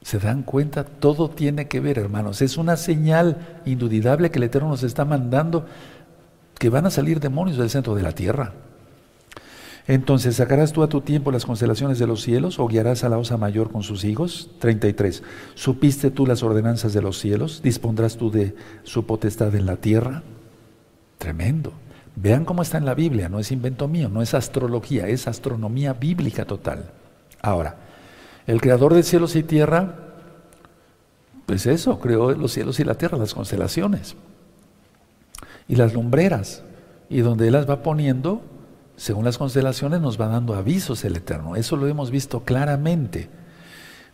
¿Se 0.00 0.18
dan 0.18 0.44
cuenta? 0.44 0.82
Todo 0.82 1.28
tiene 1.28 1.68
que 1.68 1.78
ver, 1.78 1.98
hermanos. 1.98 2.40
Es 2.40 2.56
una 2.56 2.78
señal 2.78 3.60
indudable 3.66 4.30
que 4.30 4.38
el 4.38 4.44
Eterno 4.44 4.70
nos 4.70 4.82
está 4.82 5.04
mandando 5.04 5.66
que 6.58 6.70
van 6.70 6.86
a 6.86 6.90
salir 6.90 7.20
demonios 7.20 7.58
del 7.58 7.68
centro 7.68 7.94
de 7.94 8.02
la 8.02 8.12
tierra. 8.12 8.54
Entonces, 9.86 10.36
¿sacarás 10.36 10.72
tú 10.72 10.82
a 10.82 10.88
tu 10.88 11.02
tiempo 11.02 11.32
las 11.32 11.44
constelaciones 11.44 11.98
de 11.98 12.06
los 12.06 12.22
cielos 12.22 12.58
o 12.58 12.66
guiarás 12.66 13.04
a 13.04 13.10
la 13.10 13.18
osa 13.18 13.36
mayor 13.36 13.70
con 13.70 13.82
sus 13.82 14.04
hijos? 14.04 14.48
33. 14.58 15.22
¿Supiste 15.54 16.10
tú 16.10 16.26
las 16.26 16.42
ordenanzas 16.42 16.94
de 16.94 17.02
los 17.02 17.18
cielos? 17.18 17.60
¿Dispondrás 17.62 18.16
tú 18.16 18.30
de 18.30 18.54
su 18.84 19.04
potestad 19.04 19.54
en 19.54 19.66
la 19.66 19.76
tierra? 19.76 20.22
Tremendo. 21.18 21.74
Vean 22.22 22.44
cómo 22.44 22.60
está 22.60 22.76
en 22.76 22.84
la 22.84 22.94
Biblia, 22.94 23.30
no 23.30 23.38
es 23.38 23.50
invento 23.50 23.88
mío, 23.88 24.10
no 24.10 24.20
es 24.20 24.34
astrología, 24.34 25.08
es 25.08 25.26
astronomía 25.26 25.94
bíblica 25.94 26.44
total. 26.44 26.90
Ahora, 27.40 27.76
el 28.46 28.60
creador 28.60 28.92
de 28.92 29.02
cielos 29.02 29.36
y 29.36 29.42
tierra, 29.42 29.94
pues 31.46 31.64
eso, 31.64 31.98
creó 31.98 32.32
los 32.32 32.52
cielos 32.52 32.78
y 32.78 32.84
la 32.84 32.96
tierra, 32.96 33.16
las 33.16 33.32
constelaciones 33.32 34.16
y 35.66 35.76
las 35.76 35.94
lumbreras, 35.94 36.62
y 37.08 37.20
donde 37.20 37.46
Él 37.46 37.54
las 37.54 37.68
va 37.68 37.82
poniendo, 37.82 38.42
según 38.96 39.24
las 39.24 39.38
constelaciones, 39.38 40.02
nos 40.02 40.20
va 40.20 40.26
dando 40.26 40.54
avisos 40.54 41.02
el 41.06 41.16
Eterno. 41.16 41.56
Eso 41.56 41.76
lo 41.76 41.86
hemos 41.86 42.10
visto 42.10 42.44
claramente. 42.44 43.30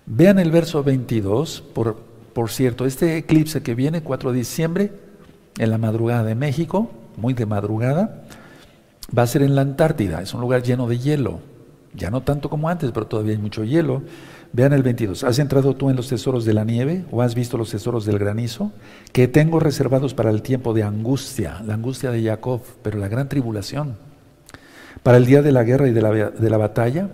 Vean 0.06 0.38
el 0.38 0.52
verso 0.52 0.84
22, 0.84 1.60
por, 1.74 1.96
por 2.32 2.50
cierto, 2.50 2.86
este 2.86 3.16
eclipse 3.16 3.64
que 3.64 3.74
viene 3.74 4.04
4 4.04 4.30
de 4.30 4.38
diciembre, 4.38 4.92
en 5.58 5.70
la 5.70 5.78
madrugada 5.78 6.22
de 6.22 6.36
México, 6.36 6.90
muy 7.16 7.34
de 7.34 7.46
madrugada, 7.46 8.22
va 9.16 9.22
a 9.22 9.26
ser 9.26 9.42
en 9.42 9.54
la 9.54 9.62
Antártida, 9.62 10.22
es 10.22 10.34
un 10.34 10.40
lugar 10.40 10.62
lleno 10.62 10.88
de 10.88 10.98
hielo, 10.98 11.40
ya 11.96 12.10
no 12.10 12.22
tanto 12.22 12.50
como 12.50 12.68
antes, 12.68 12.90
pero 12.92 13.06
todavía 13.06 13.32
hay 13.32 13.38
mucho 13.38 13.64
hielo. 13.64 14.02
Vean 14.52 14.72
el 14.72 14.82
22, 14.82 15.24
¿has 15.24 15.38
entrado 15.38 15.74
tú 15.74 15.90
en 15.90 15.96
los 15.96 16.08
tesoros 16.08 16.44
de 16.44 16.54
la 16.54 16.64
nieve 16.64 17.04
o 17.10 17.20
has 17.20 17.34
visto 17.34 17.58
los 17.58 17.70
tesoros 17.70 18.06
del 18.06 18.18
granizo? 18.18 18.72
Que 19.12 19.28
tengo 19.28 19.60
reservados 19.60 20.14
para 20.14 20.30
el 20.30 20.42
tiempo 20.42 20.72
de 20.72 20.82
angustia, 20.82 21.62
la 21.66 21.74
angustia 21.74 22.10
de 22.10 22.22
Jacob, 22.22 22.60
pero 22.82 22.98
la 22.98 23.08
gran 23.08 23.28
tribulación, 23.28 23.96
para 25.02 25.18
el 25.18 25.26
día 25.26 25.42
de 25.42 25.52
la 25.52 25.64
guerra 25.64 25.88
y 25.88 25.92
de 25.92 26.02
la, 26.02 26.10
de 26.30 26.50
la 26.50 26.56
batalla. 26.56 27.10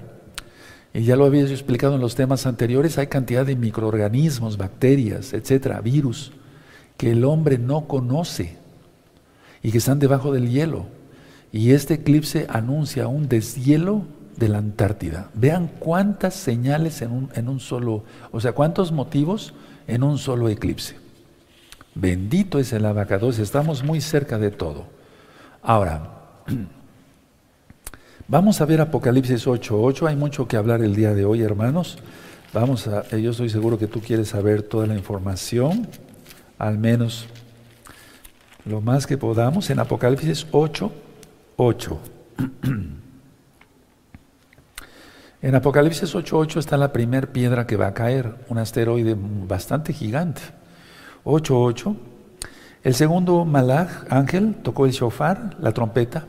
Y 0.95 1.05
ya 1.05 1.17
lo 1.17 1.25
había 1.25 1.43
explicado 1.43 1.95
en 1.95 2.01
los 2.01 2.15
temas 2.15 2.47
anteriores, 2.47 2.99
hay 2.99 3.07
cantidad 3.07 3.47
de 3.47 3.57
microorganismos, 3.57 4.59
bacterias, 4.59 5.33
etcétera, 5.33 5.81
virus, 5.81 6.33
que 6.97 7.13
el 7.13 7.25
hombre 7.25 7.57
no 7.57 7.89
conoce 7.89 8.62
y 9.63 9.71
que 9.71 9.79
están 9.79 9.99
debajo 9.99 10.33
del 10.33 10.51
hielo. 10.51 10.87
Y 11.53 11.73
este 11.73 11.95
eclipse 11.95 12.47
anuncia 12.49 13.09
un 13.09 13.29
deshielo 13.29 14.03
de 14.37 14.49
la 14.49 14.59
Antártida. 14.59 15.29
Vean 15.35 15.71
cuántas 15.79 16.35
señales 16.35 17.03
en 17.03 17.13
un, 17.13 17.29
en 17.35 17.49
un 17.49 17.61
solo, 17.61 18.05
o 18.31 18.41
sea, 18.41 18.53
cuántos 18.53 18.91
motivos 18.91 19.55
en 19.87 20.03
un 20.03 20.19
solo 20.19 20.49
eclipse. 20.49 20.97
Bendito 21.95 22.59
es 22.59 22.73
el 22.73 22.87
abacados, 22.87 23.39
estamos 23.39 23.85
muy 23.85 24.01
cerca 24.01 24.39
de 24.39 24.51
todo. 24.51 24.87
Ahora, 25.63 26.11
vamos 28.29 28.61
a 28.61 28.65
ver 28.65 28.81
Apocalipsis 28.81 29.47
8.8, 29.47 30.09
hay 30.09 30.17
mucho 30.17 30.49
que 30.49 30.57
hablar 30.57 30.83
el 30.83 30.97
día 30.97 31.13
de 31.13 31.27
hoy, 31.27 31.43
hermanos. 31.43 31.99
Vamos 32.55 32.89
a, 32.89 33.09
yo 33.17 33.31
estoy 33.31 33.51
seguro 33.51 33.79
que 33.79 33.87
tú 33.87 34.01
quieres 34.01 34.29
saber 34.29 34.63
toda 34.63 34.87
la 34.87 34.95
información, 34.95 35.87
al 36.59 36.79
menos 36.79 37.27
lo 38.65 38.81
más 38.81 39.07
que 39.07 39.19
podamos 39.19 39.71
en 39.71 39.79
Apocalipsis 39.79 40.47
8, 40.51 40.93
8. 41.57 41.99
En 45.43 45.57
Apocalipsis 45.57 46.15
8.8 46.15 46.59
está 46.59 46.77
la 46.77 46.93
primera 46.93 47.27
piedra 47.27 47.67
que 47.67 47.75
va 47.75 47.89
a 47.89 47.95
caer, 47.95 48.37
un 48.49 48.59
asteroide 48.59 49.17
bastante 49.19 49.93
gigante. 49.93 50.41
8.8. 51.25 51.97
El 52.85 52.95
segundo 52.95 53.45
malach, 53.45 53.91
ángel, 54.09 54.55
tocó 54.63 54.87
el 54.87 54.93
shofar, 54.93 55.57
la 55.59 55.73
trompeta, 55.73 56.27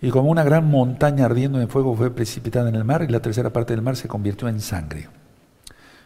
y 0.00 0.10
como 0.10 0.30
una 0.30 0.44
gran 0.44 0.70
montaña 0.70 1.24
ardiendo 1.24 1.60
en 1.60 1.68
fuego 1.68 1.96
fue 1.96 2.14
precipitada 2.14 2.68
en 2.68 2.76
el 2.76 2.84
mar 2.84 3.02
y 3.02 3.10
la 3.10 3.18
tercera 3.18 3.50
parte 3.50 3.72
del 3.72 3.82
mar 3.82 3.96
se 3.96 4.06
convirtió 4.06 4.46
en 4.46 4.60
sangre. 4.60 5.08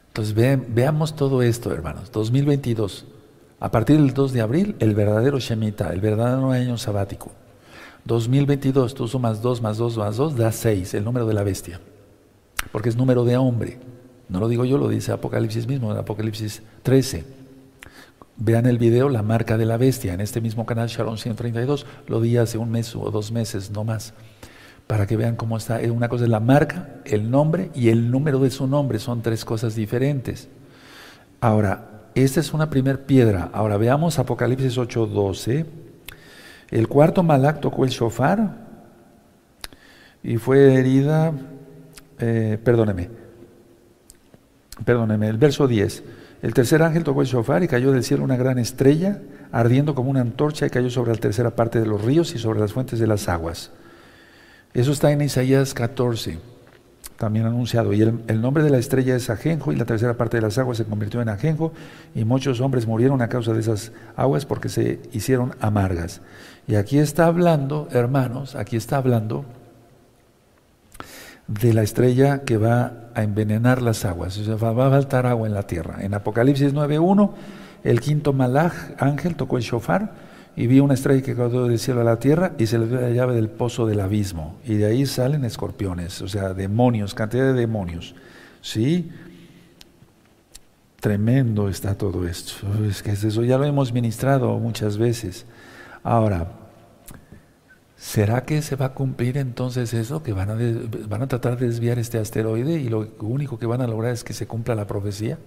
Entonces 0.07 0.35
veamos 0.35 1.14
todo 1.14 1.43
esto, 1.43 1.75
hermanos. 1.75 2.11
2022. 2.11 3.05
A 3.61 3.71
partir 3.73 3.97
del 3.97 4.14
2 4.14 4.33
de 4.33 4.40
abril, 4.40 4.77
el 4.79 4.94
verdadero 4.94 5.40
Shemitah, 5.40 5.92
el 5.92 6.01
verdadero 6.01 6.53
año 6.53 6.79
sabático. 6.79 7.33
2022, 8.05 8.94
tú 8.94 9.09
sumas 9.09 9.42
2 9.42 9.61
más 9.62 9.79
2 9.79 9.99
más 9.99 10.16
2, 10.16 10.37
da 10.37 10.53
6, 10.53 10.94
el 10.94 11.05
número 11.05 11.27
de 11.27 11.35
la 11.35 11.42
bestia. 11.42 11.81
Porque 12.71 12.88
es 12.88 12.97
número 12.97 13.25
de 13.25 13.37
hombre. 13.37 13.81
No 14.29 14.38
lo 14.38 14.49
digo 14.49 14.64
yo, 14.64 14.79
lo 14.79 14.88
dice 14.88 15.11
Apocalipsis 15.11 15.66
mismo, 15.66 15.90
en 15.90 15.99
Apocalipsis 15.99 16.62
13. 16.85 17.25
Vean 18.37 18.66
el 18.66 18.79
video 18.79 19.09
La 19.09 19.23
marca 19.23 19.59
de 19.59 19.66
la 19.66 19.77
bestia, 19.77 20.14
en 20.14 20.21
este 20.21 20.40
mismo 20.40 20.64
canal 20.64 20.88
Shalom 20.88 21.16
132, 21.16 21.85
lo 22.07 22.21
di 22.21 22.37
hace 22.37 22.59
un 22.59 22.71
mes 22.71 22.94
o 22.94 23.11
dos 23.11 23.33
meses, 23.33 23.73
no 23.73 23.83
más, 23.83 24.14
para 24.87 25.09
que 25.09 25.16
vean 25.16 25.35
cómo 25.35 25.57
está. 25.57 25.81
Una 25.90 26.09
cosa 26.09 26.25
es 26.25 26.31
la 26.31 26.38
marca, 26.38 27.01
el 27.05 27.29
nombre 27.29 27.71
y 27.75 27.88
el 27.88 28.12
número 28.12 28.38
de 28.38 28.51
su 28.51 28.68
nombre, 28.68 29.01
son 29.01 29.23
tres 29.23 29.44
cosas 29.44 29.75
diferentes. 29.75 30.49
Ahora, 31.40 31.97
esta 32.22 32.40
es 32.40 32.52
una 32.52 32.70
primera 32.70 32.98
piedra. 32.98 33.50
Ahora 33.52 33.76
veamos 33.76 34.18
Apocalipsis 34.18 34.76
8:12. 34.78 35.66
El 36.70 36.88
cuarto 36.88 37.22
malak 37.22 37.61
tocó 37.61 37.85
el 37.85 37.90
shofar 37.90 38.66
y 40.22 40.37
fue 40.37 40.74
herida, 40.74 41.33
eh, 42.18 42.59
perdóneme, 42.62 43.09
perdóneme, 44.85 45.28
el 45.28 45.38
verso 45.38 45.66
10. 45.66 46.02
El 46.42 46.54
tercer 46.54 46.83
ángel 46.83 47.04
tocó 47.04 47.22
el 47.22 47.28
shofar 47.28 47.62
y 47.62 47.68
cayó 47.68 47.92
del 47.92 48.04
cielo 48.04 48.24
una 48.24 48.37
gran 48.37 48.59
estrella, 48.59 49.20
ardiendo 49.50 49.94
como 49.94 50.11
una 50.11 50.20
antorcha 50.20 50.66
y 50.66 50.70
cayó 50.70 50.90
sobre 50.90 51.12
la 51.12 51.18
tercera 51.18 51.57
parte 51.57 51.81
de 51.81 51.87
los 51.87 52.04
ríos 52.04 52.35
y 52.35 52.38
sobre 52.38 52.61
las 52.61 52.72
fuentes 52.72 52.98
de 52.98 53.07
las 53.07 53.28
aguas. 53.28 53.70
Eso 54.74 54.92
está 54.92 55.11
en 55.11 55.22
Isaías 55.22 55.74
14 55.74 56.58
también 57.18 57.46
anunciado. 57.46 57.92
Y 57.92 58.00
el, 58.00 58.40
nombre 58.40 58.62
de 58.62 58.70
la 58.70 58.78
estrella 58.78 59.16
es 59.16 59.28
Ajenjo, 59.28 59.72
y 59.72 59.76
la 59.76 59.85
tercera 59.85 60.16
parte 60.16 60.37
de 60.38 60.42
las 60.42 60.57
aguas 60.57 60.78
se 60.78 60.85
convirtió 60.85 61.20
en 61.20 61.28
Ajenjo, 61.28 61.72
y 62.14 62.24
muchos 62.24 62.61
hombres 62.61 62.87
murieron 62.87 63.20
a 63.20 63.28
causa 63.28 63.52
de 63.52 63.61
esas 63.61 63.92
aguas 64.16 64.46
porque 64.46 64.68
se 64.68 65.00
hicieron 65.12 65.54
amargas. 65.61 66.22
Y 66.68 66.76
aquí 66.76 66.98
está 66.98 67.26
hablando, 67.26 67.88
hermanos, 67.90 68.54
aquí 68.54 68.76
está 68.76 68.98
hablando 68.98 69.44
de 71.48 71.74
la 71.74 71.83
estrella 71.83 72.44
que 72.44 72.57
va 72.57 73.09
a 73.14 73.22
envenenar 73.24 73.83
las 73.83 74.04
aguas. 74.04 74.38
Va 74.62 74.87
a 74.87 74.90
faltar 74.90 75.26
agua 75.26 75.48
en 75.48 75.54
la 75.54 75.64
tierra. 75.64 75.96
En 76.00 76.14
Apocalipsis 76.14 76.72
9.1, 76.72 77.31
el 77.83 78.00
quinto 78.00 78.33
malaj, 78.33 78.74
ángel, 78.98 79.35
tocó 79.35 79.57
el 79.57 79.64
shofar 79.64 80.28
y 80.59 80.66
vi 80.66 80.81
una 80.81 80.94
estrella 80.94 81.23
que 81.23 81.37
cayó 81.37 81.68
del 81.68 81.79
cielo 81.79 82.01
a 82.01 82.05
la 82.05 82.18
tierra 82.18 82.55
y 82.59 82.66
se 82.66 82.81
le 82.81 82.88
dio 82.88 83.01
la 83.01 83.11
llave 83.11 83.37
del 83.37 83.49
pozo 83.49 83.87
del 83.87 84.01
abismo. 84.01 84.57
Y 84.64 84.75
de 84.75 84.87
ahí 84.87 85.07
salen 85.07 85.44
escorpiones, 85.44 86.21
o 86.21 86.27
sea, 86.27 86.53
demonios, 86.53 87.14
cantidad 87.14 87.44
de 87.44 87.53
demonios. 87.53 88.16
¿Sí? 88.61 89.09
Tremendo 90.99 91.68
está 91.68 91.94
todo 91.94 92.27
esto. 92.27 92.55
Es 92.85 93.05
que 93.05 93.12
eso 93.12 93.44
ya 93.44 93.57
lo 93.57 93.66
hemos 93.66 93.92
ministrado 93.92 94.59
muchas 94.59 94.99
veces. 94.99 95.47
Ahora, 96.03 96.51
¿será 97.97 98.42
que 98.42 98.61
se 98.61 98.75
va 98.75 98.87
a 98.87 98.94
cumplir 98.94 99.38
entonces 99.38 99.94
eso? 99.94 100.25
Que 100.25 100.33
van 100.33 100.51
a, 100.51 100.57
van 101.07 101.23
a 101.23 101.29
tratar 101.29 101.57
de 101.57 101.68
desviar 101.68 102.01
este 102.01 102.18
asteroide 102.18 102.81
y 102.81 102.88
lo 102.88 103.12
único 103.21 103.61
que 103.61 103.66
van 103.66 103.81
a 103.81 103.87
lograr 103.87 104.12
es 104.12 104.25
que 104.25 104.33
se 104.33 104.49
cumpla 104.49 104.75
la 104.75 104.88
profecía. 104.88 105.38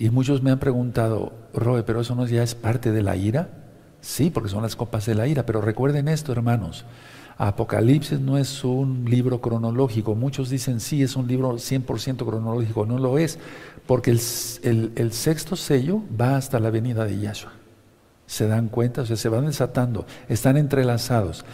Y 0.00 0.08
muchos 0.08 0.42
me 0.42 0.50
han 0.50 0.58
preguntado, 0.58 1.34
Roe, 1.52 1.82
pero 1.82 2.00
eso 2.00 2.14
no 2.14 2.26
ya 2.26 2.42
es 2.42 2.54
parte 2.54 2.90
de 2.90 3.02
la 3.02 3.16
ira. 3.16 3.50
Sí, 4.00 4.30
porque 4.30 4.48
son 4.48 4.62
las 4.62 4.74
copas 4.74 5.04
de 5.04 5.14
la 5.14 5.28
ira, 5.28 5.44
pero 5.44 5.60
recuerden 5.60 6.08
esto, 6.08 6.32
hermanos. 6.32 6.86
Apocalipsis 7.36 8.18
no 8.18 8.38
es 8.38 8.64
un 8.64 9.04
libro 9.04 9.42
cronológico. 9.42 10.14
Muchos 10.14 10.48
dicen, 10.48 10.80
sí, 10.80 11.02
es 11.02 11.16
un 11.16 11.28
libro 11.28 11.52
100% 11.52 12.24
cronológico. 12.24 12.86
No 12.86 12.98
lo 12.98 13.18
es, 13.18 13.38
porque 13.86 14.10
el, 14.10 15.12
sexto 15.12 15.54
sello 15.54 16.02
va 16.18 16.36
hasta 16.36 16.60
la 16.60 16.70
venida 16.70 17.04
de 17.04 17.18
Yahshua. 17.18 17.52
¿Se 18.26 18.48
dan 18.48 18.68
cuenta? 18.68 19.02
O 19.02 19.06
sea, 19.06 19.16
se 19.16 19.28
van 19.28 19.44
desatando, 19.44 20.06
están 20.30 20.56
entrelazados. 20.56 21.44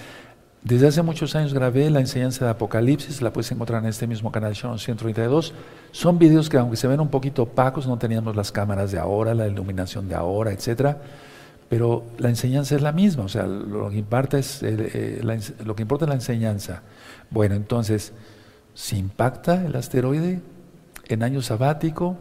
Desde 0.67 0.89
hace 0.89 1.01
muchos 1.03 1.37
años 1.37 1.55
grabé 1.55 1.89
la 1.91 2.01
enseñanza 2.01 2.45
de 2.45 2.51
Apocalipsis, 2.51 3.23
la 3.23 3.33
puedes 3.33 3.53
encontrar 3.53 3.85
en 3.85 3.89
este 3.89 4.09
mismo 4.09 4.33
canal 4.33 4.53
Shannon 4.53 4.81
132. 4.81 5.55
Son 5.93 6.19
videos 6.19 6.49
que 6.49 6.57
aunque 6.57 6.77
se 6.77 6.89
ven 6.89 6.99
un 6.99 7.07
poquito 7.07 7.45
opacos, 7.45 7.87
no 7.87 7.99
teníamos 7.99 8.35
las 8.35 8.51
cámaras 8.51 8.91
de 8.91 8.99
ahora, 8.99 9.33
la 9.33 9.47
iluminación 9.47 10.09
de 10.09 10.17
ahora, 10.17 10.51
etcétera, 10.51 11.01
pero 11.69 12.03
la 12.19 12.31
enseñanza 12.31 12.75
es 12.75 12.83
la 12.83 12.91
misma, 12.91 13.23
o 13.23 13.29
sea, 13.29 13.47
lo 13.47 13.91
que 13.91 13.99
importa 13.99 14.41
es, 14.41 14.61
eh, 14.65 15.21
lo 15.65 15.77
que 15.77 15.83
importa 15.83 16.05
es 16.05 16.09
la 16.09 16.17
enseñanza. 16.17 16.83
Bueno, 17.31 17.55
entonces, 17.55 18.13
si 18.75 18.99
impacta 18.99 19.65
el 19.65 19.77
asteroide 19.77 20.41
en 21.07 21.23
año 21.23 21.43
sabático, 21.43 22.17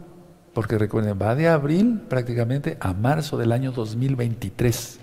porque 0.54 0.78
recuerden, 0.78 1.18
va 1.20 1.34
de 1.34 1.48
abril 1.48 2.00
prácticamente 2.08 2.76
a 2.78 2.94
marzo 2.94 3.38
del 3.38 3.50
año 3.50 3.72
2023, 3.72 5.00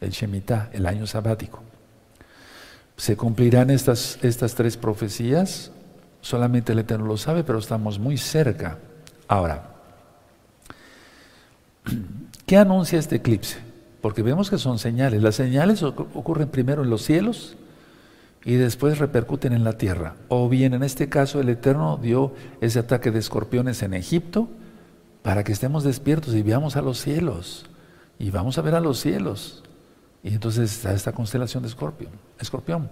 el 0.00 0.10
Shemitah, 0.10 0.70
el 0.72 0.86
año 0.86 1.06
sabático. 1.06 1.67
¿Se 2.98 3.16
cumplirán 3.16 3.70
estas, 3.70 4.18
estas 4.22 4.56
tres 4.56 4.76
profecías? 4.76 5.70
Solamente 6.20 6.72
el 6.72 6.80
Eterno 6.80 7.06
lo 7.06 7.16
sabe, 7.16 7.44
pero 7.44 7.60
estamos 7.60 8.00
muy 8.00 8.18
cerca. 8.18 8.78
Ahora, 9.28 9.70
¿qué 12.46 12.56
anuncia 12.56 12.98
este 12.98 13.16
eclipse? 13.16 13.58
Porque 14.02 14.22
vemos 14.22 14.50
que 14.50 14.58
son 14.58 14.80
señales. 14.80 15.22
Las 15.22 15.36
señales 15.36 15.84
ocurren 15.84 16.48
primero 16.48 16.82
en 16.82 16.90
los 16.90 17.02
cielos 17.02 17.56
y 18.44 18.54
después 18.54 18.98
repercuten 18.98 19.52
en 19.52 19.62
la 19.62 19.78
tierra. 19.78 20.16
O 20.26 20.48
bien, 20.48 20.74
en 20.74 20.82
este 20.82 21.08
caso, 21.08 21.40
el 21.40 21.48
Eterno 21.50 22.00
dio 22.02 22.34
ese 22.60 22.80
ataque 22.80 23.12
de 23.12 23.20
escorpiones 23.20 23.84
en 23.84 23.94
Egipto 23.94 24.48
para 25.22 25.44
que 25.44 25.52
estemos 25.52 25.84
despiertos 25.84 26.34
y 26.34 26.42
veamos 26.42 26.74
a 26.74 26.82
los 26.82 27.00
cielos. 27.00 27.64
Y 28.18 28.32
vamos 28.32 28.58
a 28.58 28.62
ver 28.62 28.74
a 28.74 28.80
los 28.80 28.98
cielos. 28.98 29.62
Y 30.22 30.34
entonces 30.34 30.72
está 30.72 30.92
esta 30.92 31.12
constelación 31.12 31.62
de 31.62 31.68
escorpión. 31.68 32.10
escorpión. 32.38 32.90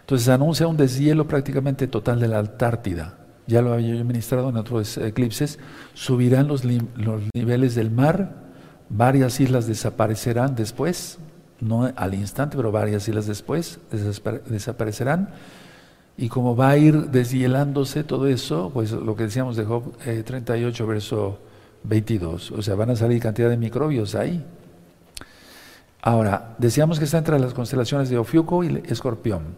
Entonces 0.00 0.28
anuncia 0.28 0.66
un 0.66 0.76
deshielo 0.76 1.26
prácticamente 1.26 1.86
total 1.86 2.20
de 2.20 2.28
la 2.28 2.40
Antártida. 2.40 3.18
Ya 3.46 3.62
lo 3.62 3.72
había 3.72 3.94
yo 3.94 4.04
ministrado 4.04 4.50
en 4.50 4.56
otros 4.56 4.98
eclipses. 4.98 5.58
Subirán 5.94 6.48
los, 6.48 6.64
los 6.64 7.22
niveles 7.34 7.74
del 7.74 7.90
mar, 7.90 8.42
varias 8.88 9.40
islas 9.40 9.66
desaparecerán 9.66 10.54
después, 10.54 11.18
no 11.60 11.90
al 11.94 12.14
instante, 12.14 12.56
pero 12.56 12.72
varias 12.72 13.08
islas 13.08 13.26
después 13.26 13.78
desaparecerán. 14.48 15.30
Y 16.16 16.28
como 16.28 16.54
va 16.54 16.70
a 16.70 16.76
ir 16.76 17.10
deshielándose 17.10 18.04
todo 18.04 18.26
eso, 18.26 18.70
pues 18.72 18.92
lo 18.92 19.16
que 19.16 19.24
decíamos 19.24 19.56
de 19.56 19.64
Job 19.64 19.96
38, 19.98 20.84
eh, 20.84 20.86
verso 20.86 21.38
22, 21.84 22.52
o 22.52 22.62
sea, 22.62 22.74
van 22.74 22.90
a 22.90 22.96
salir 22.96 23.20
cantidad 23.20 23.48
de 23.48 23.56
microbios 23.56 24.14
ahí. 24.14 24.44
Ahora, 26.04 26.56
decíamos 26.58 26.98
que 26.98 27.04
está 27.04 27.18
entre 27.18 27.38
las 27.38 27.54
constelaciones 27.54 28.10
de 28.10 28.18
Ofiuco 28.18 28.64
y 28.64 28.82
Escorpión. 28.88 29.54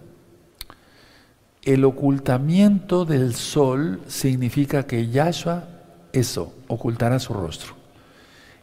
El 1.62 1.86
ocultamiento 1.86 3.06
del 3.06 3.34
sol 3.34 4.02
significa 4.06 4.86
que 4.86 5.08
Yahshua, 5.08 5.64
eso, 6.12 6.52
ocultará 6.68 7.18
su 7.18 7.32
rostro. 7.32 7.74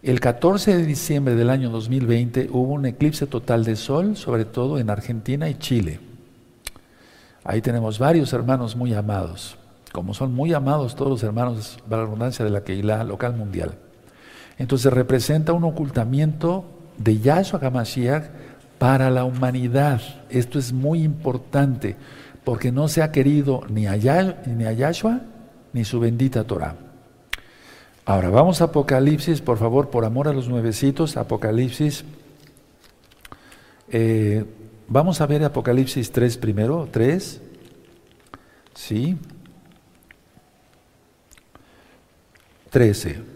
El 0.03 0.19
14 0.19 0.77
de 0.77 0.85
diciembre 0.85 1.33
del 1.33 1.49
año 1.49 1.71
2020 1.71 2.49
hubo 2.51 2.73
un 2.73 2.85
eclipse 2.85 3.25
total 3.25 3.63
de 3.63 3.75
sol, 3.75 4.15
sobre 4.15 4.45
todo 4.45 4.77
en 4.77 4.91
Argentina 4.91 5.49
y 5.49 5.55
Chile. 5.55 5.99
Ahí 7.43 7.61
tenemos 7.61 7.97
varios 7.97 8.31
hermanos 8.33 8.75
muy 8.75 8.93
amados, 8.93 9.57
como 9.91 10.13
son 10.13 10.35
muy 10.35 10.53
amados 10.53 10.95
todos 10.95 11.09
los 11.09 11.23
hermanos, 11.23 11.79
de 11.87 11.95
la 11.97 12.03
redundancia, 12.03 12.45
de 12.45 12.51
la 12.51 12.63
Keilah 12.63 13.03
local 13.03 13.35
mundial. 13.35 13.73
Entonces 14.59 14.93
representa 14.93 15.53
un 15.53 15.63
ocultamiento 15.63 16.80
de 17.03 17.19
Yahshua 17.19 17.59
HaMashiach 17.61 18.25
para 18.77 19.09
la 19.09 19.25
humanidad. 19.25 20.01
Esto 20.29 20.59
es 20.59 20.73
muy 20.73 21.03
importante 21.03 21.95
porque 22.43 22.71
no 22.71 22.87
se 22.87 23.01
ha 23.03 23.11
querido 23.11 23.61
ni 23.69 23.85
a, 23.87 23.95
ni 24.45 24.75
Yahshua 24.75 25.21
ni 25.73 25.85
su 25.85 25.99
bendita 25.99 26.43
Torah. 26.43 26.75
Ahora 28.05 28.29
vamos 28.29 28.61
a 28.61 28.65
Apocalipsis, 28.65 29.41
por 29.41 29.57
favor, 29.57 29.89
por 29.89 30.05
amor 30.05 30.27
a 30.27 30.33
los 30.33 30.49
nuevecitos, 30.49 31.17
Apocalipsis. 31.17 32.03
Eh, 33.89 34.43
vamos 34.87 35.21
a 35.21 35.27
ver 35.27 35.43
Apocalipsis 35.43 36.11
3 36.11 36.37
primero, 36.37 36.89
3. 36.91 37.41
Sí. 38.73 39.17
13. 42.71 43.30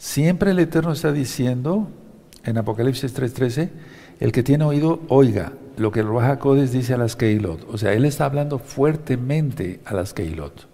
Siempre 0.00 0.52
el 0.52 0.58
Eterno 0.58 0.92
está 0.92 1.12
diciendo 1.12 1.90
en 2.44 2.56
Apocalipsis 2.56 3.12
3:13, 3.12 3.68
el 4.18 4.32
que 4.32 4.42
tiene 4.42 4.64
oído, 4.64 5.00
oiga 5.08 5.52
lo 5.76 5.92
que 5.92 6.00
el 6.00 6.06
Ruach 6.06 6.42
dice 6.70 6.94
a 6.94 6.96
las 6.96 7.16
Keilot. 7.16 7.68
O 7.70 7.76
sea, 7.76 7.92
él 7.92 8.06
está 8.06 8.24
hablando 8.24 8.58
fuertemente 8.58 9.80
a 9.84 9.92
las 9.92 10.14
Keilot. 10.14 10.68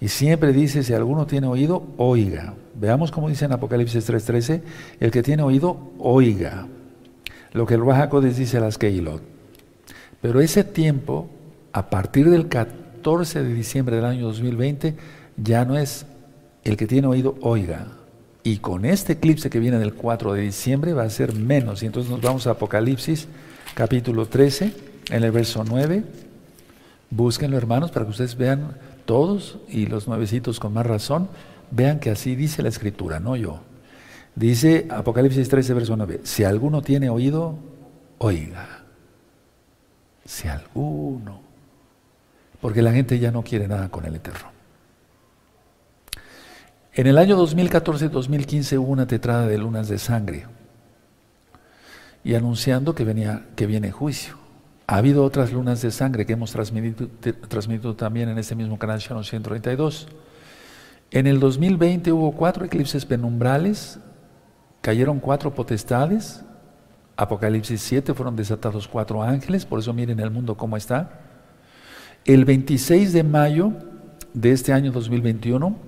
Y 0.00 0.08
siempre 0.08 0.54
dice, 0.54 0.82
si 0.82 0.94
alguno 0.94 1.26
tiene 1.26 1.46
oído, 1.46 1.88
oiga. 1.98 2.54
Veamos 2.74 3.10
cómo 3.10 3.28
dice 3.28 3.44
en 3.44 3.52
Apocalipsis 3.52 4.08
3:13, 4.08 4.62
el 4.98 5.10
que 5.10 5.22
tiene 5.22 5.42
oído, 5.42 5.78
oiga 5.98 6.66
lo 7.52 7.66
que 7.66 7.74
el 7.74 7.80
Ruach 7.80 8.10
dice 8.14 8.56
a 8.56 8.60
las 8.60 8.78
Keilot. 8.78 9.20
Pero 10.22 10.40
ese 10.40 10.64
tiempo, 10.64 11.28
a 11.74 11.90
partir 11.90 12.30
del 12.30 12.48
14 12.48 13.42
de 13.42 13.52
diciembre 13.52 13.96
del 13.96 14.06
año 14.06 14.24
2020, 14.24 14.96
ya 15.36 15.66
no 15.66 15.76
es 15.76 16.06
el 16.64 16.78
que 16.78 16.86
tiene 16.86 17.08
oído, 17.08 17.36
oiga, 17.42 17.97
y 18.42 18.58
con 18.58 18.84
este 18.84 19.14
eclipse 19.14 19.50
que 19.50 19.60
viene 19.60 19.78
del 19.78 19.94
4 19.94 20.32
de 20.34 20.42
diciembre 20.42 20.92
va 20.92 21.02
a 21.02 21.10
ser 21.10 21.34
menos. 21.34 21.82
Y 21.82 21.86
entonces 21.86 22.10
nos 22.10 22.20
vamos 22.20 22.46
a 22.46 22.52
Apocalipsis 22.52 23.28
capítulo 23.74 24.26
13, 24.26 24.72
en 25.10 25.24
el 25.24 25.30
verso 25.30 25.64
9. 25.64 26.04
Búsquenlo 27.10 27.56
hermanos 27.56 27.90
para 27.90 28.04
que 28.04 28.10
ustedes 28.10 28.36
vean 28.36 28.76
todos 29.06 29.58
y 29.68 29.86
los 29.86 30.06
nuevecitos 30.06 30.60
con 30.60 30.74
más 30.74 30.86
razón, 30.86 31.28
vean 31.70 31.98
que 31.98 32.10
así 32.10 32.36
dice 32.36 32.62
la 32.62 32.68
escritura, 32.68 33.20
no 33.20 33.36
yo. 33.36 33.60
Dice 34.34 34.86
Apocalipsis 34.90 35.48
13, 35.48 35.74
verso 35.74 35.96
9, 35.96 36.20
si 36.24 36.44
alguno 36.44 36.82
tiene 36.82 37.08
oído, 37.08 37.58
oiga. 38.18 38.84
Si 40.24 40.46
alguno. 40.46 41.40
Porque 42.60 42.82
la 42.82 42.92
gente 42.92 43.18
ya 43.18 43.30
no 43.30 43.42
quiere 43.42 43.66
nada 43.66 43.88
con 43.88 44.04
el 44.04 44.16
Eterno. 44.16 44.57
En 46.98 47.06
el 47.06 47.16
año 47.16 47.40
2014-2015 47.40 48.76
hubo 48.76 48.90
una 48.90 49.06
tetrada 49.06 49.46
de 49.46 49.56
lunas 49.56 49.86
de 49.86 49.98
sangre 49.98 50.46
y 52.24 52.34
anunciando 52.34 52.96
que, 52.96 53.04
venía, 53.04 53.46
que 53.54 53.66
viene 53.66 53.92
juicio. 53.92 54.34
Ha 54.88 54.96
habido 54.96 55.22
otras 55.22 55.52
lunas 55.52 55.80
de 55.80 55.92
sangre 55.92 56.26
que 56.26 56.32
hemos 56.32 56.50
transmitido, 56.50 57.94
también 57.94 58.30
en 58.30 58.38
este 58.38 58.56
mismo 58.56 58.80
canal 58.80 58.98
Shannon 58.98 59.22
132. 59.22 60.08
En 61.12 61.28
el 61.28 61.38
2020 61.38 62.10
hubo 62.10 62.32
cuatro 62.32 62.64
eclipses 62.64 63.06
penumbrales, 63.06 64.00
cayeron 64.80 65.20
cuatro 65.20 65.54
potestades, 65.54 66.42
Apocalipsis 67.16 67.80
7 67.80 68.12
fueron 68.12 68.34
desatados 68.34 68.88
cuatro 68.88 69.22
ángeles, 69.22 69.64
por 69.66 69.78
eso 69.78 69.94
miren 69.94 70.18
el 70.18 70.32
mundo 70.32 70.56
cómo 70.56 70.76
está. 70.76 71.20
El 72.24 72.44
26 72.44 73.12
de 73.12 73.22
mayo 73.22 73.72
de 74.34 74.50
este 74.50 74.72
año 74.72 74.90
2021 74.90 75.87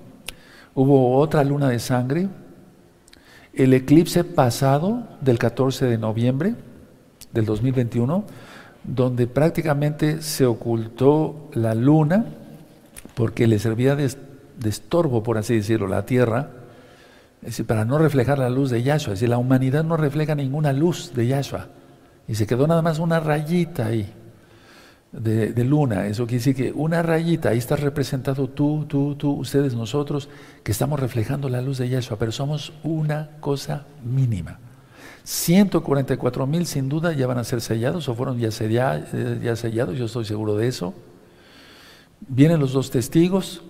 Hubo 0.74 1.18
otra 1.18 1.44
luna 1.44 1.68
de 1.68 1.78
sangre. 1.78 2.28
El 3.52 3.74
eclipse 3.74 4.24
pasado 4.24 5.09
del 5.20 5.38
14 5.38 5.87
de 5.87 5.98
noviembre 5.98 6.54
del 7.33 7.44
2021, 7.44 8.24
donde 8.85 9.26
prácticamente 9.26 10.22
se 10.22 10.46
ocultó 10.46 11.50
la 11.52 11.74
luna 11.74 12.24
porque 13.14 13.46
le 13.46 13.59
servía 13.59 13.96
de, 13.96 14.11
estorbo, 14.64 15.22
por 15.22 15.37
así 15.37 15.56
decirlo, 15.56 15.88
la 15.88 16.06
Tierra, 16.06 16.50
es 17.42 17.48
decir, 17.48 17.66
para 17.66 17.85
no 17.85 17.98
reflejar 17.98 18.38
la 18.38 18.50
luz 18.50 18.70
de 18.70 18.83
Yahshua. 18.83 19.14
Es 19.14 19.20
decir, 19.20 19.30
la 19.30 19.38
humanidad 19.38 19.83
no 19.83 19.96
refleja 19.96 20.35
ninguna 20.35 20.72
luz 20.72 21.12
de 21.14 21.26
Yahshua. 21.26 21.68
Y 22.28 22.37
se 22.37 22.46
quedó 22.46 22.66
nada 22.66 22.83
más 22.83 22.98
una 22.98 23.18
rayita 23.18 23.87
ahí 23.87 24.12
de, 25.12 25.64
luna. 25.64 26.07
Eso 26.07 26.27
quiere 26.27 26.38
decir 26.38 26.55
que 26.55 26.73
una 26.73 27.03
rayita, 27.03 27.51
ahí 27.51 27.59
está 27.59 27.77
representado 27.77 28.49
tú, 28.49 28.87
tú, 28.88 29.14
tú, 29.16 29.33
ustedes, 29.33 29.75
nosotros, 29.75 30.29
que 30.62 30.73
estamos 30.73 31.01
reflejando 31.01 31.49
la 31.49 31.61
luz 31.61 31.79
de 31.79 31.88
Yeshua, 31.88 32.18
pero 32.18 32.33
somos 32.33 32.73
una 32.83 33.31
cosa 33.40 33.87
mínima. 34.05 34.59
144 35.25 36.46
mil 36.46 36.66
sin 36.66 36.88
duda 36.88 37.12
ya 37.12 37.27
van 37.27 37.38
a 37.38 37.44
ser 37.44 37.61
sellados 37.61 38.09
o 38.09 38.14
fueron 38.14 38.38
ya, 38.38 38.49
eh, 39.12 39.40
ya 39.42 39.57
sellados, 39.57 39.99
yo 39.99 40.07
estoy 40.07 40.25
seguro 40.25 40.57
de 40.57 40.68
eso. 40.68 40.94
Vienen 42.27 42.61
los 42.61 42.73
dos 42.73 42.90
testigos, 42.90 43.62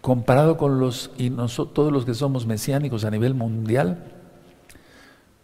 comparado 0.00 0.56
con 0.56 0.80
los 0.80 1.10
y 1.16 1.30
nosotros, 1.30 1.74
todos 1.74 1.92
los 1.92 2.04
que 2.04 2.14
somos 2.14 2.46
mesiánicos 2.46 3.04
a 3.04 3.10
nivel 3.10 3.34
mundial, 3.34 4.04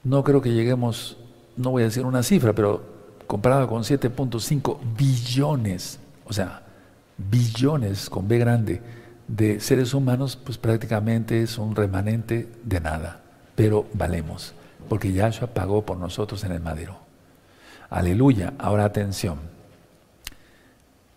no 0.05 0.25
creo 0.25 0.41
que 0.43 0.53
lleguemos, 0.53 1.17
no 1.57 1.71
voy 1.71 1.83
a 1.83 1.87
decir 1.87 2.05
una 2.05 2.23
cifra, 2.23 2.53
pero 2.55 2.98
comparado 3.29 3.69
con 3.69 3.83
7.5 3.83 4.79
billones, 4.97 6.01
o 6.27 6.33
sea, 6.33 6.63
billones 7.17 8.11
con 8.11 8.27
B 8.27 8.39
grande 8.39 8.81
de 9.29 9.61
seres 9.61 9.93
humanos, 9.95 10.37
pues 10.43 10.57
prácticamente 10.57 11.43
es 11.43 11.59
un 11.59 11.77
remanente 11.77 12.49
de 12.65 12.81
nada, 12.81 13.21
pero 13.55 13.87
valemos, 13.93 14.55
porque 14.89 15.13
Yahshua 15.13 15.49
pagó 15.49 15.83
por 15.83 15.99
nosotros 15.99 16.43
en 16.45 16.53
el 16.53 16.61
madero. 16.61 16.97
Aleluya. 17.91 18.55
Ahora 18.59 18.85
atención. 18.85 19.39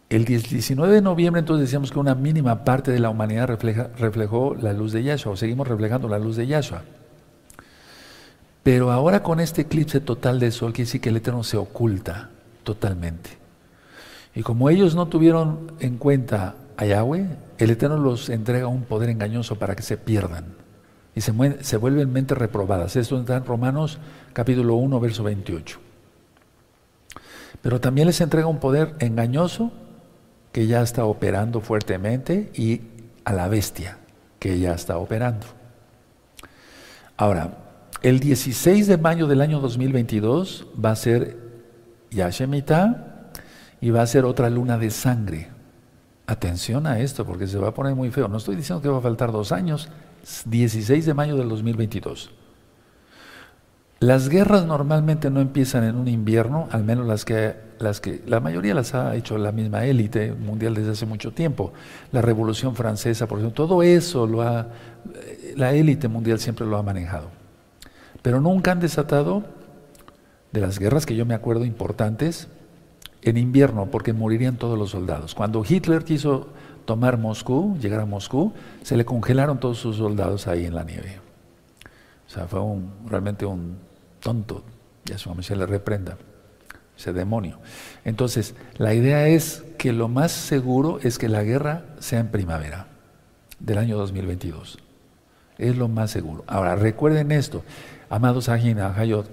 El 0.10 0.26
19 0.26 0.93
de 0.93 1.02
noviembre 1.02 1.39
entonces 1.39 1.67
decíamos 1.67 1.91
que 1.91 2.00
una 2.00 2.15
mínima 2.15 2.65
parte 2.65 2.91
de 2.91 3.00
la 3.00 3.10
humanidad 3.10 3.47
reflejó 3.47 4.56
la 4.56 4.74
luz 4.74 4.91
de 4.91 5.04
Yahshua, 5.04 5.32
o 5.32 5.38
seguimos 5.38 5.69
reflejando 5.69 6.10
la 6.10 6.19
luz 6.19 6.36
de 6.36 6.47
Yahshua. 6.47 6.84
Pero 8.63 8.91
ahora 8.91 9.24
con 9.24 9.39
este 9.39 9.62
eclipse 9.62 10.00
total 10.00 10.39
de 10.39 10.52
sol, 10.52 10.74
quiere 10.74 10.86
decir 10.86 11.02
que 11.02 11.10
el 11.10 11.17
Eterno 11.17 11.43
se 11.43 11.58
oculta 11.58 12.30
totalmente. 12.63 13.32
Y 14.36 14.43
como 14.43 14.69
ellos 14.69 14.95
no 14.95 15.08
tuvieron 15.08 15.74
en 15.80 15.97
cuenta 15.97 16.56
a 16.78 16.86
Yahweh, 16.86 17.26
el 17.58 17.69
Eterno 17.69 17.97
los 17.97 18.30
entrega 18.30 18.67
un 18.67 18.84
poder 18.84 19.10
engañoso 19.10 19.58
para 19.58 19.76
que 19.76 19.84
se 19.84 19.97
pierdan 19.97 20.62
y 21.15 21.21
se, 21.21 21.78
vuelven 21.78 22.13
mentes 22.13 22.38
reprobadas. 22.38 22.95
Esto 22.95 23.19
está 23.19 23.36
en 23.36 23.45
Romanos 23.45 24.00
capítulo 24.34 24.76
1, 24.76 25.00
verso 25.00 25.24
28. 25.24 25.80
Pero 27.62 27.82
también 27.82 28.08
les 28.08 28.21
entrega 28.21 28.47
un 28.47 28.60
poder 28.60 28.95
engañoso 29.00 29.71
que 30.52 30.67
ya 30.67 30.82
está 30.82 31.06
operando 31.06 31.62
fuertemente 31.62 32.52
y 32.54 32.82
a 33.26 33.34
la 33.34 33.47
bestia 33.47 33.97
que 34.39 34.60
ya 34.60 34.74
está 34.74 34.97
operando. 34.97 35.45
Ahora, 37.17 37.58
el 38.02 38.20
16 38.20 38.88
de 38.88 38.98
mayo 38.98 39.28
del 39.28 39.42
año 39.42 39.60
2022 39.60 40.68
va 40.84 40.92
a 40.92 40.96
ser 40.96 41.38
Yashemita 42.10 43.32
y 43.80 43.92
va 43.92 44.02
a 44.02 44.08
ser 44.08 44.26
otra 44.26 44.50
luna 44.50 44.78
de 44.78 44.90
sangre. 44.90 45.50
Atención 46.26 46.88
a 46.88 47.00
esto 47.00 47.26
porque 47.26 47.48
se 47.48 47.58
va 47.58 47.70
a 47.70 47.74
poner 47.74 47.94
muy 47.94 48.10
feo. 48.10 48.28
No 48.28 48.38
estoy 48.38 48.56
diciendo 48.56 48.82
que 48.82 48.90
va 48.90 48.98
a 48.98 49.02
faltar 49.02 49.32
dos 49.32 49.52
años. 49.52 49.90
16 50.46 51.06
de 51.06 51.14
mayo 51.14 51.36
del 51.36 51.50
2022. 51.50 52.32
Las 54.00 54.30
guerras 54.30 54.66
normalmente 54.66 55.30
no 55.30 55.42
empiezan 55.42 55.84
en 55.84 55.96
un 55.96 56.08
invierno, 56.08 56.68
al 56.72 56.84
menos 56.84 57.06
las 57.06 57.24
que, 57.24 57.56
las 57.78 58.02
que 58.02 58.24
la 58.26 58.40
mayoría 58.40 58.74
las 58.74 58.96
ha 58.96 59.16
hecho 59.16 59.38
la 59.38 59.52
misma 59.52 59.86
élite 59.86 60.32
mundial 60.32 60.74
desde 60.74 60.92
hace 60.92 61.06
mucho 61.06 61.34
tiempo. 61.34 61.72
La 62.12 62.22
Revolución 62.22 62.76
Francesa, 62.76 63.28
por 63.28 63.38
ejemplo, 63.38 63.68
todo 63.68 63.84
eso 63.84 64.26
lo 64.26 64.42
ha, 64.42 64.70
la 65.56 65.74
élite 65.74 66.08
mundial 66.08 66.40
siempre 66.40 66.66
lo 66.66 66.78
ha 66.78 66.84
manejado. 66.84 67.41
Pero 68.22 68.42
nunca 68.42 68.72
han 68.72 68.80
desatado 68.80 69.44
de 70.52 70.62
las 70.62 70.80
guerras 70.80 71.06
que 71.06 71.16
yo 71.16 71.26
me 71.26 71.34
acuerdo 71.34 71.66
importantes 71.66 72.48
en 73.22 73.38
invierno, 73.38 73.88
porque 73.88 74.14
morirían 74.14 74.58
todos 74.58 74.78
los 74.78 74.92
soldados. 74.92 75.36
Cuando 75.36 75.64
Hitler 75.68 76.04
quiso 76.04 76.50
tomar 76.86 77.18
Moscú, 77.18 77.78
llegar 77.80 78.00
a 78.00 78.06
Moscú, 78.06 78.54
se 78.84 78.98
le 78.98 79.06
congelaron 79.06 79.60
todos 79.60 79.78
sus 79.78 79.98
soldados 79.98 80.48
ahí 80.48 80.66
en 80.66 80.76
la 80.76 80.84
nieve. 80.84 81.20
O 82.28 82.30
sea, 82.30 82.48
fue 82.48 82.60
un, 82.62 82.92
realmente 83.08 83.46
un 83.46 83.78
tonto, 84.20 84.64
ya 85.06 85.18
su 85.18 85.34
se 85.44 85.56
le 85.56 85.66
reprenda, 85.66 86.18
ese 86.98 87.14
demonio. 87.14 87.60
Entonces, 88.06 88.56
la 88.78 88.94
idea 88.94 89.28
es 89.28 89.64
que 89.78 89.94
lo 89.94 90.08
más 90.08 90.32
seguro 90.32 91.00
es 91.02 91.18
que 91.18 91.30
la 91.30 91.44
guerra 91.44 91.86
sea 92.00 92.20
en 92.20 92.30
primavera 92.30 92.88
del 93.60 93.78
año 93.78 93.98
2022. 93.98 94.80
Es 95.58 95.78
lo 95.78 95.88
más 95.88 96.10
seguro. 96.10 96.44
Ahora, 96.48 96.76
recuerden 96.76 97.32
esto, 97.32 97.64
Amados 98.12 98.50
Ajina, 98.50 98.93
Hayot, 98.93 99.26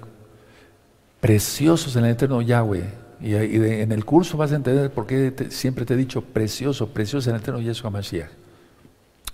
preciosos 1.20 1.96
en 1.96 2.04
el 2.04 2.12
eterno 2.12 2.40
Yahweh. 2.40 2.84
Y, 3.20 3.34
en 3.34 3.90
el 3.90 4.04
curso 4.04 4.36
vas 4.36 4.52
a 4.52 4.54
entender 4.54 4.92
por 4.92 5.04
qué 5.04 5.34
siempre 5.50 5.84
te 5.84 5.94
he 5.94 5.96
dicho 5.96 6.22
precioso, 6.22 6.90
precioso 6.90 7.28
en 7.28 7.34
el 7.34 7.42
eterno 7.42 7.60
Yeshua 7.60 7.90
Mashiach. 7.90 8.30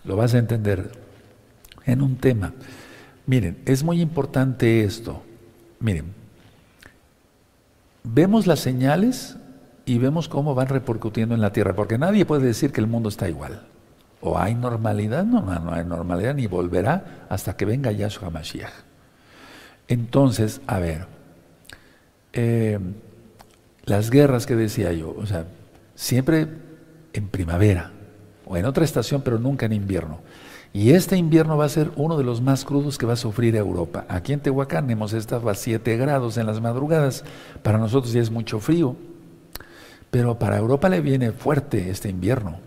Lo 0.04 0.16
vas 0.16 0.32
a 0.32 0.38
entender 0.38 0.92
en 1.84 2.00
un 2.00 2.16
tema. 2.16 2.54
Miren, 3.26 3.58
es 3.66 3.84
muy 3.84 4.00
importante 4.00 4.82
esto. 4.82 5.22
Miren, 5.78 6.06
vemos 8.02 8.46
las 8.46 8.60
señales 8.60 9.36
y 9.84 9.98
vemos 9.98 10.26
cómo 10.26 10.54
van 10.54 10.68
repercutiendo 10.68 11.34
en 11.34 11.42
la 11.42 11.52
tierra, 11.52 11.76
porque 11.76 11.98
nadie 11.98 12.24
puede 12.24 12.46
decir 12.46 12.72
que 12.72 12.80
el 12.80 12.86
mundo 12.86 13.10
está 13.10 13.28
igual. 13.28 13.60
O 14.22 14.38
hay 14.38 14.54
normalidad, 14.54 15.22
no, 15.26 15.42
no, 15.42 15.58
no 15.58 15.74
hay 15.74 15.84
normalidad, 15.84 16.34
ni 16.34 16.46
volverá 16.46 17.26
hasta 17.28 17.58
que 17.58 17.66
venga 17.66 17.92
Yahshua 17.92 18.30
Mashiach. 18.30 18.93
Entonces, 19.88 20.60
a 20.66 20.78
ver, 20.78 21.06
eh, 22.32 22.78
las 23.84 24.10
guerras 24.10 24.46
que 24.46 24.56
decía 24.56 24.92
yo, 24.92 25.14
o 25.16 25.26
sea, 25.26 25.46
siempre 25.94 26.48
en 27.12 27.28
primavera 27.28 27.92
o 28.46 28.56
en 28.56 28.64
otra 28.64 28.84
estación, 28.84 29.22
pero 29.22 29.38
nunca 29.38 29.66
en 29.66 29.72
invierno. 29.72 30.20
Y 30.72 30.90
este 30.90 31.16
invierno 31.16 31.56
va 31.56 31.66
a 31.66 31.68
ser 31.68 31.92
uno 31.94 32.18
de 32.18 32.24
los 32.24 32.40
más 32.42 32.64
crudos 32.64 32.98
que 32.98 33.06
va 33.06 33.12
a 33.12 33.16
sufrir 33.16 33.54
Europa. 33.54 34.06
Aquí 34.08 34.32
en 34.32 34.40
Tehuacán 34.40 34.90
hemos 34.90 35.12
estado 35.12 35.48
a 35.48 35.54
7 35.54 35.96
grados 35.96 36.36
en 36.36 36.46
las 36.46 36.60
madrugadas, 36.60 37.24
para 37.62 37.78
nosotros 37.78 38.12
ya 38.12 38.20
es 38.20 38.30
mucho 38.30 38.58
frío, 38.58 38.96
pero 40.10 40.38
para 40.38 40.58
Europa 40.58 40.88
le 40.88 41.00
viene 41.00 41.30
fuerte 41.30 41.90
este 41.90 42.08
invierno. 42.08 42.58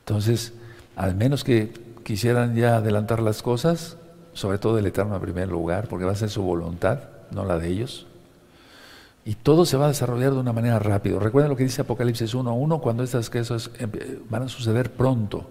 Entonces, 0.00 0.52
al 0.94 1.16
menos 1.16 1.42
que 1.42 1.72
quisieran 2.04 2.54
ya 2.54 2.76
adelantar 2.76 3.20
las 3.20 3.42
cosas, 3.42 3.97
sobre 4.38 4.58
todo 4.58 4.78
el 4.78 4.86
Eterno 4.86 5.16
en 5.16 5.20
primer 5.20 5.48
lugar, 5.48 5.88
porque 5.88 6.04
va 6.04 6.12
a 6.12 6.14
ser 6.14 6.30
su 6.30 6.42
voluntad, 6.42 7.00
no 7.32 7.44
la 7.44 7.58
de 7.58 7.68
ellos. 7.68 8.06
Y 9.24 9.34
todo 9.34 9.66
se 9.66 9.76
va 9.76 9.86
a 9.86 9.88
desarrollar 9.88 10.32
de 10.32 10.38
una 10.38 10.52
manera 10.52 10.78
rápida. 10.78 11.18
Recuerden 11.18 11.50
lo 11.50 11.56
que 11.56 11.64
dice 11.64 11.82
Apocalipsis 11.82 12.36
1.1, 12.36 12.80
cuando 12.80 13.02
estas 13.02 13.28
cosas 13.30 13.68
van 14.30 14.44
a 14.44 14.48
suceder 14.48 14.92
pronto. 14.92 15.44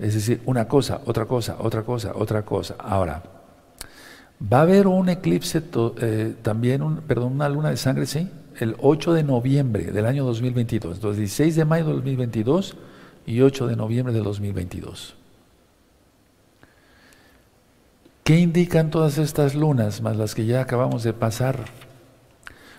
Es 0.00 0.14
decir, 0.14 0.42
una 0.44 0.66
cosa, 0.66 1.02
otra 1.06 1.24
cosa, 1.26 1.56
otra 1.60 1.84
cosa, 1.84 2.12
otra 2.16 2.44
cosa. 2.44 2.74
Ahora, 2.80 3.22
va 4.52 4.58
a 4.58 4.62
haber 4.62 4.88
un 4.88 5.08
eclipse 5.08 5.62
eh, 6.00 6.34
también, 6.42 6.82
un, 6.82 6.96
perdón, 6.96 7.34
una 7.34 7.48
luna 7.48 7.70
de 7.70 7.76
sangre, 7.76 8.06
sí, 8.06 8.28
el 8.58 8.74
8 8.80 9.12
de 9.12 9.22
noviembre 9.22 9.84
del 9.92 10.04
año 10.06 10.24
2022. 10.24 10.96
Entonces, 10.96 11.18
16 11.18 11.54
de 11.54 11.64
mayo 11.64 11.86
del 11.86 11.96
2022 11.98 12.76
y 13.24 13.40
8 13.40 13.68
de 13.68 13.76
noviembre 13.76 14.12
del 14.12 14.24
2022. 14.24 15.14
¿Qué 18.24 18.38
indican 18.38 18.88
todas 18.88 19.18
estas 19.18 19.54
lunas, 19.54 20.00
más 20.00 20.16
las 20.16 20.34
que 20.34 20.46
ya 20.46 20.62
acabamos 20.62 21.02
de 21.02 21.12
pasar? 21.12 21.66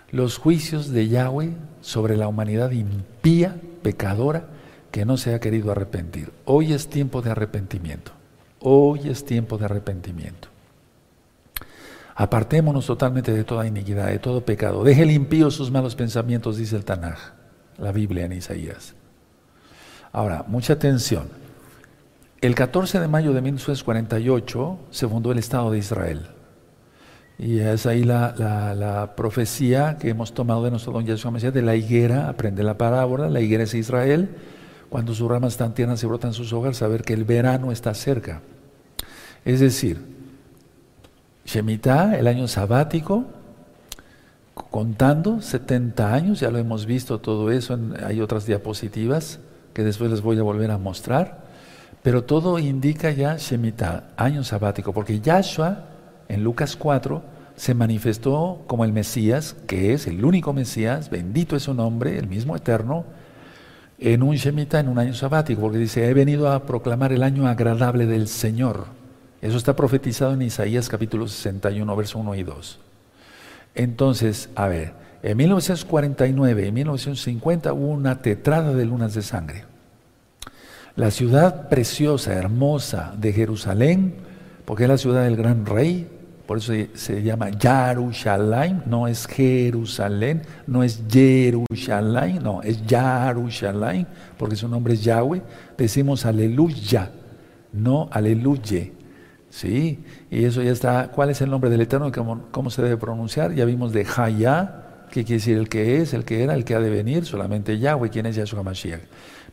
Los 0.10 0.40
juicios 0.40 0.90
de 0.90 1.08
Yahweh 1.08 1.52
sobre 1.82 2.18
la 2.18 2.28
humanidad 2.28 2.72
impía, 2.72 3.56
pecadora, 3.84 4.48
que 4.90 5.06
no 5.06 5.18
se 5.18 5.36
ha 5.36 5.40
querido 5.40 5.72
arrepentir. 5.72 6.32
Hoy 6.46 6.74
es 6.74 6.88
tiempo 6.88 7.22
de 7.22 7.30
arrepentimiento. 7.30 8.12
Hoy 8.60 9.08
es 9.08 9.24
tiempo 9.24 9.60
de 9.60 9.66
arrepentimiento. 9.66 10.48
Apartémonos 12.16 12.88
totalmente 12.88 13.32
de 13.32 13.44
toda 13.44 13.68
iniquidad, 13.68 14.08
de 14.08 14.18
todo 14.18 14.44
pecado. 14.44 14.84
Deje 14.84 15.04
el 15.04 15.12
impío 15.12 15.52
sus 15.52 15.70
malos 15.70 15.96
pensamientos, 15.96 16.58
dice 16.58 16.76
el 16.76 16.86
Tanaj, 16.86 17.20
la 17.78 17.92
Biblia 17.92 18.26
en 18.26 18.32
Isaías. 18.32 18.96
Ahora, 20.12 20.44
mucha 20.48 20.74
atención. 20.74 21.45
El 22.42 22.54
14 22.54 23.00
de 23.00 23.08
mayo 23.08 23.34
de 23.34 23.42
1948 23.42 24.80
se 24.92 25.08
fundó 25.08 25.32
el 25.32 25.40
Estado 25.40 25.72
de 25.72 25.78
Israel. 25.78 26.28
Y 27.38 27.60
es 27.60 27.86
ahí 27.86 28.04
la, 28.04 29.14
profecía 29.18 29.98
que 29.98 30.10
hemos 30.10 30.34
tomado 30.34 30.64
de 30.64 30.72
nuestro 30.72 30.94
don 30.94 31.06
Yeshua 31.06 31.32
Mesías 31.32 31.54
de 31.54 31.62
la 31.62 31.76
higuera, 31.76 32.30
aprende 32.30 32.64
la 32.64 32.78
parábola, 32.78 33.30
la 33.30 33.42
higuera 33.42 33.64
es 33.64 33.74
Israel, 33.74 34.30
cuando 34.90 35.14
sus 35.14 35.30
ramas 35.30 35.54
están 35.54 35.74
tiernas 35.74 36.02
y 36.04 36.08
brotan 36.08 36.34
sus 36.34 36.54
hojas, 36.54 36.78
saber 36.78 37.04
que 37.04 37.14
el 37.14 37.26
verano 37.26 37.72
está 37.72 37.94
cerca. 37.94 38.42
Es 39.44 39.60
decir, 39.60 40.02
Shemitah, 41.46 42.18
el 42.18 42.28
año 42.28 42.48
sabático, 42.48 43.26
contando 44.54 45.42
70 45.42 46.14
años, 46.14 46.40
ya 46.40 46.52
lo 46.52 46.58
hemos 46.58 46.86
visto 46.86 47.20
todo 47.20 47.52
eso, 47.52 47.78
hay 48.06 48.22
otras 48.22 48.46
diapositivas 48.46 49.40
que 49.74 49.84
después 49.84 50.10
les 50.10 50.22
voy 50.22 50.40
a 50.40 50.44
volver 50.44 50.72
a 50.72 50.78
mostrar. 50.78 51.45
Pero 52.06 52.24
todo 52.24 52.60
indica 52.60 53.10
ya 53.10 53.36
Shemitah, 53.36 54.12
año 54.16 54.44
sabático, 54.44 54.94
porque 54.94 55.22
Yahshua 55.22 55.86
en 56.28 56.44
Lucas 56.44 56.76
4 56.76 57.24
se 57.56 57.74
manifestó 57.74 58.62
como 58.68 58.86
el 58.86 58.94
Mesías, 58.94 59.56
que 59.66 59.92
es 59.92 60.06
el 60.06 60.24
único 60.24 60.54
Mesías, 60.54 61.10
bendito 61.10 61.56
es 61.56 61.64
su 61.64 61.74
nombre, 61.74 62.20
el 62.20 62.28
mismo 62.28 62.56
eterno, 62.56 63.06
en 63.98 64.22
un 64.22 64.36
Shemitah, 64.36 64.82
en 64.82 64.90
un 64.90 65.00
año 65.00 65.16
sabático, 65.16 65.62
porque 65.62 65.80
dice, 65.80 66.08
he 66.08 66.14
venido 66.14 66.52
a 66.52 66.68
proclamar 66.68 67.12
el 67.12 67.24
año 67.24 67.48
agradable 67.48 68.06
del 68.06 68.28
Señor. 68.28 68.86
Eso 69.42 69.58
está 69.58 69.76
profetizado 69.76 70.36
en 70.36 70.44
Isaías 70.44 70.88
capítulo 70.90 71.28
61, 71.28 71.96
verso 71.96 72.20
1 72.20 72.36
y 72.36 72.44
2. 72.44 72.80
Entonces, 73.74 74.52
a 74.54 74.68
ver, 74.68 74.94
en 75.24 75.38
1949 75.38 76.68
y 76.68 76.72
1950 76.72 77.74
hubo 77.74 77.88
una 77.88 78.22
tetrada 78.22 78.76
de 78.76 78.86
lunas 78.86 79.16
de 79.16 79.24
sangre. 79.24 79.75
La 80.96 81.12
ciudad 81.12 81.68
preciosa, 81.68 82.34
hermosa 82.34 83.14
de 83.18 83.34
Jerusalén, 83.34 84.16
porque 84.64 84.84
es 84.84 84.90
la 84.90 84.98
ciudad 84.98 85.24
del 85.24 85.36
gran 85.36 85.66
rey, 85.66 86.08
por 86.46 86.60
eso 86.60 86.74
se 86.94 87.22
llama 87.22 87.50
Yarushalayim, 87.50 88.82
no 88.86 89.08
es 89.08 89.28
Jerusalén, 89.28 90.44
no 90.68 90.84
es 90.84 91.02
Jerusalén, 91.10 92.40
no, 92.42 92.62
es 92.62 92.86
Yarushalayim, 92.86 94.06
porque 94.38 94.56
su 94.56 94.70
nombre 94.70 94.94
es 94.94 95.04
Yahweh. 95.04 95.42
Decimos 95.78 96.26
aleluya, 96.26 97.12
no 97.74 98.08
aleluye. 98.12 98.94
¿Sí? 99.50 100.00
Y 100.30 100.44
eso 100.44 100.62
ya 100.62 100.72
está. 100.72 101.10
¿Cuál 101.10 101.30
es 101.30 101.42
el 101.42 101.50
nombre 101.50 101.70
del 101.70 101.82
Eterno? 101.82 102.12
¿Cómo, 102.12 102.44
cómo 102.52 102.70
se 102.70 102.82
debe 102.82 102.98
pronunciar? 102.98 103.54
Ya 103.54 103.64
vimos 103.66 103.94
de 103.94 104.04
Jaya, 104.04 104.86
¿Qué 105.16 105.24
quiere 105.24 105.40
decir 105.40 105.58
el 105.58 105.70
que 105.70 106.02
es, 106.02 106.14
el 106.14 106.26
que 106.26 106.44
era, 106.44 106.56
el 106.56 106.66
que 106.66 106.76
ha 106.76 106.80
de 106.80 106.90
venir? 106.90 107.26
Solamente 107.26 107.80
Yahweh, 107.80 108.10
quien 108.10 108.26
es 108.26 108.36
Yahshua 108.36 108.64
Mashiach. 108.64 109.00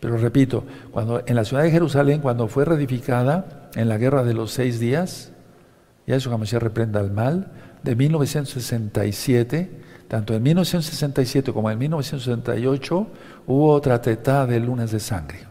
Pero 0.03 0.17
repito, 0.17 0.65
cuando 0.91 1.23
en 1.27 1.37
la 1.37 1.45
ciudad 1.45 1.63
de 1.63 1.71
Jerusalén, 1.71 2.21
cuando 2.21 2.49
fue 2.49 2.65
reedificada 2.65 3.71
en 3.77 3.89
la 3.89 3.99
guerra 3.99 4.25
de 4.25 4.35
los 4.35 4.51
seis 4.51 4.81
días, 4.81 5.31
Yahshua 6.09 6.39
Mashiach 6.39 6.61
reprenda 6.61 6.99
al 6.99 7.13
mal, 7.13 7.53
de 7.85 7.95
1967, 7.95 9.71
tanto 10.09 10.35
en 10.35 10.43
1967 10.43 11.53
como 11.53 11.71
en 11.71 11.79
1968, 11.79 13.07
hubo 13.47 13.73
otra 13.73 14.03
tetada 14.03 14.49
de 14.49 14.59
lunas 14.59 14.91
de 14.91 14.99
sangre. 14.99 15.47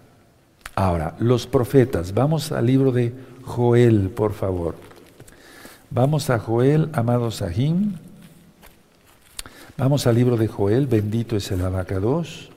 Ahora, 0.76 1.16
los 1.20 1.48
profetas, 1.48 2.14
vamos 2.14 2.52
al 2.52 2.66
libro 2.66 2.92
de 2.92 3.14
Joel, 3.44 4.10
por 4.10 4.34
favor. 4.34 4.76
Vamos 5.92 6.30
a 6.30 6.40
Joel, 6.40 6.90
amado 6.92 7.32
Sahim. 7.32 7.94
Vamos 9.78 10.08
al 10.08 10.16
libro 10.16 10.36
de 10.36 10.50
Joel, 10.50 10.88
bendito 10.88 11.38
es 11.38 11.50
el 11.52 11.64
abacados. 11.64 12.51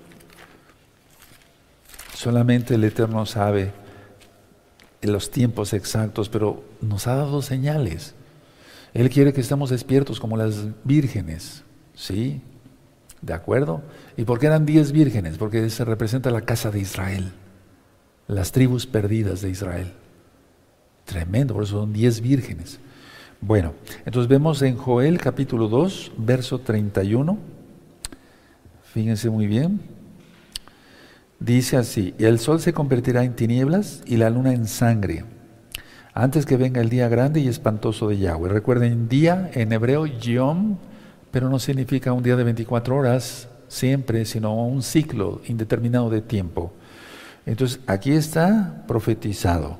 Solamente 2.25 2.77
el 2.77 2.85
Eterno 2.85 3.27
sabe 3.27 3.70
los 5.03 5.31
tiempos 5.31 5.75
exactos, 5.75 6.31
pero 6.31 6.64
nos 6.81 7.07
ha 7.07 7.16
dado 7.16 7.43
señales. 7.43 8.14
Él 8.95 9.11
quiere 9.11 9.35
que 9.35 9.43
estemos 9.43 9.68
despiertos 9.68 10.20
como 10.20 10.39
las 10.39 10.68
vírgenes, 10.85 11.64
¿sí? 11.93 12.41
¿De 13.20 13.35
acuerdo? 13.35 13.83
¿Y 14.16 14.25
por 14.25 14.39
qué 14.39 14.47
eran 14.47 14.64
diez 14.64 14.91
vírgenes? 14.91 15.37
Porque 15.37 15.68
se 15.68 15.85
representa 15.85 16.31
la 16.31 16.41
casa 16.41 16.70
de 16.70 16.81
Israel, 16.81 17.31
las 18.27 18.53
tribus 18.53 18.87
perdidas 18.87 19.43
de 19.43 19.51
Israel. 19.51 19.93
Tremendo, 21.05 21.53
por 21.53 21.64
eso 21.64 21.81
son 21.81 21.93
diez 21.93 22.22
vírgenes. 22.22 22.81
Bueno, 23.43 23.75
entonces 24.07 24.31
vemos 24.31 24.62
en 24.62 24.79
Joel 24.79 25.18
capítulo 25.18 25.68
2, 25.68 26.12
verso 26.16 26.59
31. 26.59 27.37
Fíjense 28.95 29.29
muy 29.29 29.47
bien. 29.47 29.93
Dice 31.41 31.76
así, 31.76 32.14
el 32.18 32.39
sol 32.39 32.61
se 32.61 32.72
convertirá 32.72 33.24
en 33.24 33.35
tinieblas 33.35 34.03
y 34.07 34.16
la 34.16 34.30
luna 34.30 34.53
en 34.53 34.66
sangre, 34.66 35.24
antes 36.14 36.47
que 36.47 36.57
venga 36.57 36.80
el 36.80 36.89
día 36.89 37.09
grande 37.09 37.41
y 37.41 37.49
espantoso 37.49 38.09
de 38.09 38.18
Yahweh. 38.18 38.49
Recuerden, 38.49 39.09
día 39.09 39.51
en 39.53 39.72
hebreo, 39.72 40.07
yom, 40.07 40.76
pero 41.30 41.49
no 41.49 41.59
significa 41.59 42.12
un 42.12 42.22
día 42.22 42.37
de 42.37 42.45
24 42.45 42.97
horas 42.97 43.49
siempre, 43.68 44.24
sino 44.24 44.55
un 44.55 44.82
ciclo 44.82 45.41
indeterminado 45.47 46.09
de 46.09 46.22
tiempo. 46.22 46.72
Entonces, 47.47 47.80
aquí 47.87 48.12
está 48.12 48.85
profetizado. 48.87 49.78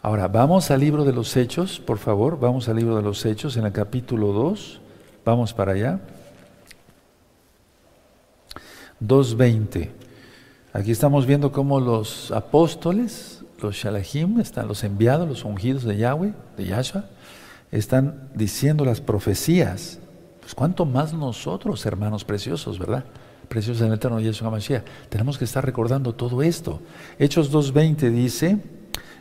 Ahora, 0.00 0.28
vamos 0.28 0.70
al 0.70 0.80
libro 0.80 1.04
de 1.04 1.12
los 1.12 1.36
Hechos, 1.36 1.80
por 1.80 1.98
favor, 1.98 2.38
vamos 2.40 2.68
al 2.68 2.76
libro 2.76 2.96
de 2.96 3.02
los 3.02 3.24
Hechos 3.26 3.56
en 3.56 3.66
el 3.66 3.72
capítulo 3.72 4.32
2, 4.32 4.80
vamos 5.24 5.52
para 5.52 5.72
allá. 5.72 6.00
2.20. 9.00 10.01
Aquí 10.74 10.90
estamos 10.90 11.26
viendo 11.26 11.52
cómo 11.52 11.80
los 11.80 12.30
apóstoles, 12.30 13.44
los 13.60 13.76
shalahim, 13.76 14.40
están 14.40 14.68
los 14.68 14.84
enviados, 14.84 15.28
los 15.28 15.44
ungidos 15.44 15.84
de 15.84 15.98
Yahweh, 15.98 16.32
de 16.56 16.64
Yahshua, 16.64 17.04
están 17.70 18.30
diciendo 18.34 18.82
las 18.86 19.02
profecías. 19.02 19.98
Pues 20.40 20.54
cuánto 20.54 20.86
más 20.86 21.12
nosotros, 21.12 21.84
hermanos 21.84 22.24
preciosos, 22.24 22.78
¿verdad? 22.78 23.04
Preciosos 23.48 23.82
en 23.82 23.88
el 23.88 23.94
eterno 23.94 24.18
Yahshua 24.18 24.50
Mashiach. 24.50 24.82
Tenemos 25.10 25.36
que 25.36 25.44
estar 25.44 25.62
recordando 25.62 26.14
todo 26.14 26.42
esto. 26.42 26.80
Hechos 27.18 27.52
2.20 27.52 28.10
dice, 28.10 28.58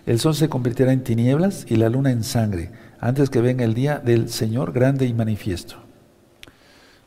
el 0.05 0.21
sol 0.21 0.35
se 0.35 0.47
convertirá 0.47 0.93
en 0.93 1.03
tinieblas 1.03 1.65
y 1.67 1.75
la 1.75 1.89
luna 1.89 2.11
en 2.11 2.23
sangre, 2.23 2.71
antes 3.01 3.29
que 3.29 3.41
venga 3.41 3.65
el 3.65 3.73
día 3.73 3.99
del 3.99 4.29
Señor 4.29 4.71
grande 4.71 5.05
y 5.05 5.13
manifiesto. 5.13 5.75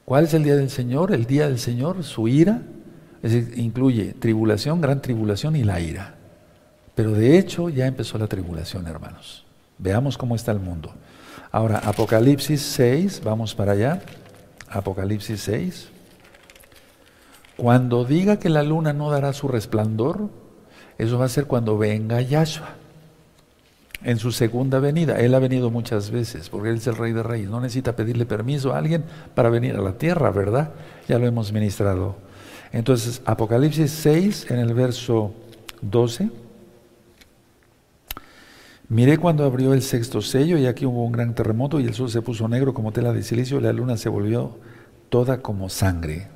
¿Cuál 0.05 0.25
es 0.25 0.35
el 0.35 0.45
día 0.45 0.57
del 0.57 0.69
Señor? 0.69 1.13
El 1.13 1.25
día 1.25 1.49
del 1.49 1.59
Señor, 1.59 2.05
su 2.05 2.29
ira, 2.29 2.61
es 3.25 3.33
decir, 3.33 3.59
incluye 3.59 4.13
tribulación, 4.13 4.83
gran 4.83 5.01
tribulación 5.01 5.57
y 5.57 5.65
la 5.65 5.81
ira. 5.81 6.15
Pero 6.95 7.13
de 7.13 7.39
hecho 7.39 7.71
ya 7.71 7.87
empezó 7.87 8.19
la 8.19 8.27
tribulación, 8.27 8.87
hermanos. 8.87 9.47
Veamos 9.79 10.19
cómo 10.19 10.37
está 10.37 10.53
el 10.53 10.61
mundo. 10.61 10.93
Ahora, 11.51 11.79
Apocalipsis 11.79 12.61
6, 12.61 13.23
vamos 13.25 13.55
para 13.55 13.73
allá. 13.73 14.03
Apocalipsis 14.69 15.41
6. 15.41 15.89
Cuando 17.57 18.05
diga 18.05 18.39
que 18.39 18.51
la 18.51 18.63
luna 18.63 18.93
no 18.93 19.11
dará 19.11 19.33
su 19.33 19.49
resplandor, 19.49 20.29
eso 20.99 21.19
va 21.19 21.25
a 21.25 21.31
ser 21.31 21.47
cuando 21.47 21.79
venga 21.79 22.21
Yahshua 22.21 22.75
en 24.03 24.19
su 24.19 24.33
segunda 24.33 24.81
venida. 24.81 25.19
Él 25.19 25.35
ha 25.35 25.39
venido 25.39 25.71
muchas 25.71 26.11
veces, 26.11 26.51
porque 26.51 26.69
Él 26.69 26.77
es 26.77 26.87
el 26.89 26.97
Rey 26.97 27.15
de 27.15 27.23
Reyes. 27.23 27.49
No 27.49 27.63
necesita 27.63 27.97
pedirle 27.97 28.27
permiso 28.27 28.75
a 28.75 28.79
alguien 28.79 29.03
para 29.35 29.49
venir 29.49 29.77
a 29.77 29.81
la 29.81 29.97
tierra, 29.97 30.31
¿verdad? 30.31 30.73
Ya 31.09 31.19
lo 31.19 31.27
hemos 31.27 31.55
ministrado 31.55 32.17
entonces, 32.75 33.23
Apocalipsis 33.25 33.89
6, 33.93 34.51
en 34.51 34.59
el 34.59 34.75
verso 34.75 35.33
12. 35.81 36.29
Miré 38.89 39.17
cuando 39.17 39.45
abrió 39.45 39.73
el 39.75 39.81
sexto 39.81 40.21
sello 40.21 40.59
y 40.59 40.67
aquí 40.67 40.85
hubo 40.85 41.05
un 41.05 41.13
gran 41.13 41.37
terremoto 41.37 41.79
y 41.79 41.85
el 41.85 41.95
sol 41.95 42.11
se 42.11 42.21
puso 42.21 42.49
negro 42.49 42.75
como 42.75 42.91
tela 42.91 43.13
de 43.13 43.23
silicio 43.23 43.59
y 43.59 43.63
la 43.63 43.73
luna 43.73 43.97
se 43.97 44.09
volvió 44.09 44.59
toda 45.09 45.41
como 45.41 45.69
sangre. 45.69 46.27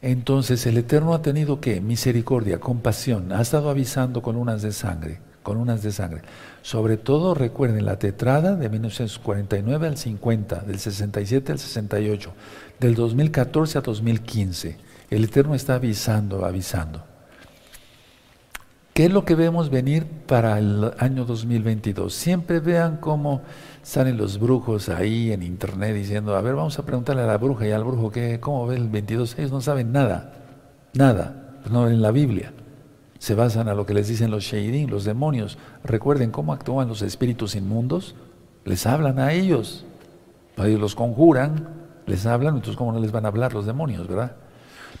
Entonces 0.00 0.64
el 0.64 0.78
Eterno 0.78 1.12
ha 1.12 1.22
tenido 1.22 1.60
que 1.60 1.80
misericordia, 1.80 2.60
compasión, 2.60 3.32
ha 3.32 3.42
estado 3.42 3.68
avisando 3.68 4.22
con 4.22 4.36
unas 4.36 4.62
de 4.62 4.70
sangre, 4.70 5.18
con 5.42 5.56
unas 5.56 5.82
de 5.82 5.90
sangre. 5.90 6.22
Sobre 6.62 6.98
todo 6.98 7.34
recuerden 7.34 7.84
la 7.84 7.98
tetrada 7.98 8.54
de 8.54 8.68
1949 8.68 9.88
al 9.88 9.96
50, 9.96 10.60
del 10.60 10.78
67 10.78 11.50
al 11.50 11.58
68, 11.58 12.32
del 12.78 12.94
2014 12.94 13.78
a 13.78 13.80
2015. 13.80 14.85
El 15.10 15.24
Eterno 15.24 15.54
está 15.54 15.74
avisando, 15.74 16.44
avisando. 16.44 17.04
¿Qué 18.96 19.04
es 19.04 19.12
lo 19.12 19.26
que 19.26 19.34
vemos 19.34 19.68
venir 19.68 20.06
para 20.06 20.58
el 20.58 20.90
año 20.98 21.26
2022? 21.26 22.14
Siempre 22.14 22.60
vean 22.60 22.96
cómo 22.96 23.42
salen 23.82 24.16
los 24.16 24.40
brujos 24.40 24.88
ahí 24.88 25.32
en 25.32 25.42
internet 25.42 25.94
diciendo, 25.94 26.34
a 26.34 26.40
ver, 26.40 26.54
vamos 26.54 26.78
a 26.78 26.86
preguntarle 26.86 27.20
a 27.20 27.26
la 27.26 27.36
bruja 27.36 27.66
y 27.66 27.72
al 27.72 27.84
brujo 27.84 28.10
que, 28.10 28.40
cómo 28.40 28.66
ve 28.66 28.76
el 28.76 28.88
22. 28.88 29.38
Ellos 29.38 29.52
no 29.52 29.60
saben 29.60 29.92
nada, 29.92 30.32
nada, 30.94 31.58
pues 31.60 31.70
no 31.70 31.88
en 31.90 32.00
la 32.00 32.10
Biblia. 32.10 32.54
Se 33.18 33.34
basan 33.34 33.68
a 33.68 33.74
lo 33.74 33.84
que 33.84 33.92
les 33.92 34.08
dicen 34.08 34.30
los 34.30 34.44
sheidim, 34.44 34.88
los 34.88 35.04
demonios. 35.04 35.58
Recuerden 35.84 36.30
cómo 36.30 36.54
actúan 36.54 36.88
los 36.88 37.02
espíritus 37.02 37.54
inmundos. 37.54 38.14
Les 38.64 38.86
hablan 38.86 39.18
a 39.18 39.34
ellos. 39.34 39.84
Ellos 40.56 40.80
los 40.80 40.94
conjuran, 40.94 41.68
les 42.06 42.24
hablan, 42.24 42.54
entonces 42.54 42.78
cómo 42.78 42.92
no 42.92 43.00
les 43.00 43.12
van 43.12 43.26
a 43.26 43.28
hablar 43.28 43.52
los 43.52 43.66
demonios, 43.66 44.08
¿verdad? 44.08 44.36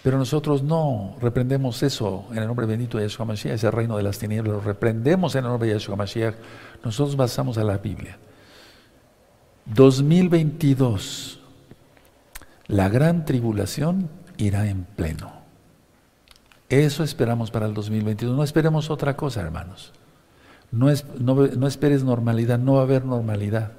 Pero 0.06 0.18
nosotros 0.18 0.62
no 0.62 1.16
reprendemos 1.20 1.82
eso 1.82 2.26
en 2.30 2.38
el 2.38 2.46
nombre 2.46 2.64
bendito 2.64 2.96
de 2.96 3.08
Yeshua 3.08 3.26
Mashiach, 3.26 3.54
ese 3.54 3.72
reino 3.72 3.96
de 3.96 4.04
las 4.04 4.20
tinieblas, 4.20 4.54
lo 4.54 4.60
reprendemos 4.60 5.34
en 5.34 5.44
el 5.44 5.50
nombre 5.50 5.66
de 5.66 5.74
Yeshua 5.74 5.96
Mashiach. 5.96 6.36
Nosotros 6.84 7.16
basamos 7.16 7.58
a 7.58 7.64
la 7.64 7.78
Biblia. 7.78 8.16
2022, 9.64 11.40
la 12.68 12.88
gran 12.88 13.24
tribulación 13.24 14.08
irá 14.36 14.68
en 14.68 14.84
pleno. 14.84 15.32
Eso 16.68 17.02
esperamos 17.02 17.50
para 17.50 17.66
el 17.66 17.74
2022. 17.74 18.36
No 18.36 18.44
esperemos 18.44 18.90
otra 18.90 19.16
cosa, 19.16 19.40
hermanos. 19.40 19.92
No, 20.70 20.86
no 21.18 21.66
esperes 21.66 22.04
normalidad, 22.04 22.60
no 22.60 22.74
va 22.74 22.82
a 22.82 22.84
haber 22.84 23.04
normalidad. 23.04 23.72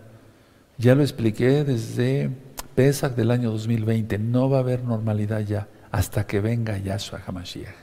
Ya 0.78 0.94
lo 0.94 1.04
expliqué 1.04 1.64
desde 1.64 2.32
Pesach 2.76 3.16
del 3.16 3.32
año 3.32 3.50
2020, 3.50 4.18
no 4.18 4.50
va 4.50 4.58
a 4.58 4.60
haber 4.60 4.84
normalidad 4.84 5.40
ya 5.40 5.70
hasta 5.92 6.26
que 6.28 6.40
venga 6.40 6.78
Yahshua 6.78 7.22
HaMashiach. 7.26 7.76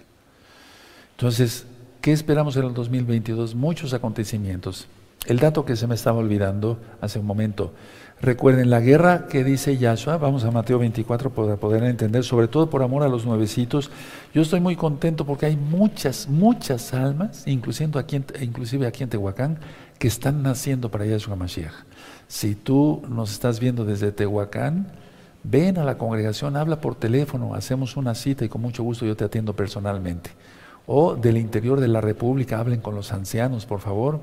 Entonces, 1.13 1.67
¿qué 2.01 2.13
esperamos 2.13 2.57
en 2.57 2.65
el 2.65 2.75
2022? 2.75 3.55
Muchos 3.55 3.95
acontecimientos. 3.95 4.89
El 5.27 5.39
dato 5.39 5.65
que 5.65 5.77
se 5.77 5.87
me 5.87 5.95
estaba 5.95 6.19
olvidando 6.19 6.79
hace 7.01 7.19
un 7.19 7.27
momento. 7.27 7.73
Recuerden 8.21 8.71
la 8.71 8.81
guerra 8.81 9.27
que 9.27 9.43
dice 9.43 9.77
Yahshua, 9.77 10.19
vamos 10.19 10.45
a 10.45 10.51
Mateo 10.51 10.79
24 10.79 11.31
para 11.31 11.57
poder 11.57 11.83
entender, 11.85 12.25
sobre 12.25 12.49
todo 12.49 12.71
por 12.71 12.83
amor 12.83 13.03
a 13.03 13.09
los 13.09 13.25
nuevecitos. 13.25 13.91
Yo 14.35 14.43
estoy 14.43 14.61
muy 14.61 14.77
contento 14.77 15.25
porque 15.25 15.47
hay 15.47 15.57
muchas, 15.57 16.29
muchas 16.29 16.95
almas, 16.95 17.47
inclusive 17.47 17.99
aquí, 17.99 18.23
inclusive 18.41 18.87
aquí 18.87 19.03
en 19.03 19.09
Tehuacán, 19.09 19.59
que 19.99 20.09
están 20.09 20.43
naciendo 20.43 20.91
para 20.91 21.07
Yahshua 21.07 21.35
HaMashiach. 21.35 21.73
Si 22.29 22.55
tú 22.55 23.03
nos 23.09 23.33
estás 23.33 23.61
viendo 23.61 23.85
desde 23.85 24.13
Tehuacán, 24.13 24.93
Ven 25.45 25.77
a 25.77 25.85
la 25.85 25.99
congregación, 25.99 26.57
habla 26.57 26.81
por 26.81 26.95
teléfono, 26.95 27.55
hacemos 27.55 27.97
una 27.97 28.15
cita 28.15 28.45
y 28.45 28.49
con 28.49 28.63
mucho 28.63 28.83
gusto 28.83 29.05
yo 29.05 29.15
te 29.15 29.25
atiendo 29.25 29.55
personalmente. 29.55 30.31
O 30.87 31.17
del 31.17 31.37
interior 31.37 31.81
de 31.81 31.89
la 31.89 32.01
República, 32.01 32.59
hablen 32.59 32.81
con 32.81 32.95
los 32.95 33.13
ancianos, 33.13 33.67
por 33.67 33.81
favor. 33.81 34.21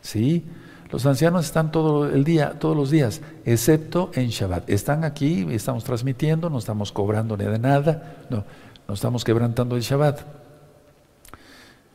Sí, 0.00 0.44
los 0.90 1.04
ancianos 1.04 1.44
están 1.44 1.70
todo 1.70 2.08
el 2.08 2.24
día, 2.24 2.58
todos 2.58 2.76
los 2.76 2.90
días, 2.90 3.20
excepto 3.44 4.10
en 4.14 4.28
Shabbat. 4.28 4.70
Están 4.70 5.04
aquí, 5.04 5.46
estamos 5.50 5.84
transmitiendo, 5.84 6.48
no 6.48 6.58
estamos 6.58 6.90
cobrando 6.90 7.36
ni 7.36 7.44
de 7.44 7.58
nada, 7.58 8.16
no, 8.30 8.44
no 8.88 8.94
estamos 8.94 9.24
quebrantando 9.24 9.76
el 9.76 9.82
Shabbat. 9.82 10.20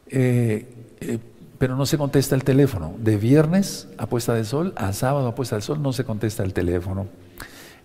Eh, 0.08 0.68
eh, 1.00 1.20
pero 1.58 1.76
no 1.76 1.86
se 1.86 1.98
contesta 1.98 2.36
el 2.36 2.44
teléfono. 2.44 2.94
De 2.98 3.18
viernes 3.18 3.88
a 3.98 4.08
puesta 4.08 4.34
de 4.34 4.44
sol 4.44 4.74
a 4.76 4.94
sábado 4.94 5.28
a 5.28 5.36
puesta 5.36 5.56
del 5.56 5.64
sol 5.64 5.82
no 5.82 5.94
se 5.94 6.04
contesta 6.04 6.44
el 6.44 6.54
teléfono. 6.54 7.08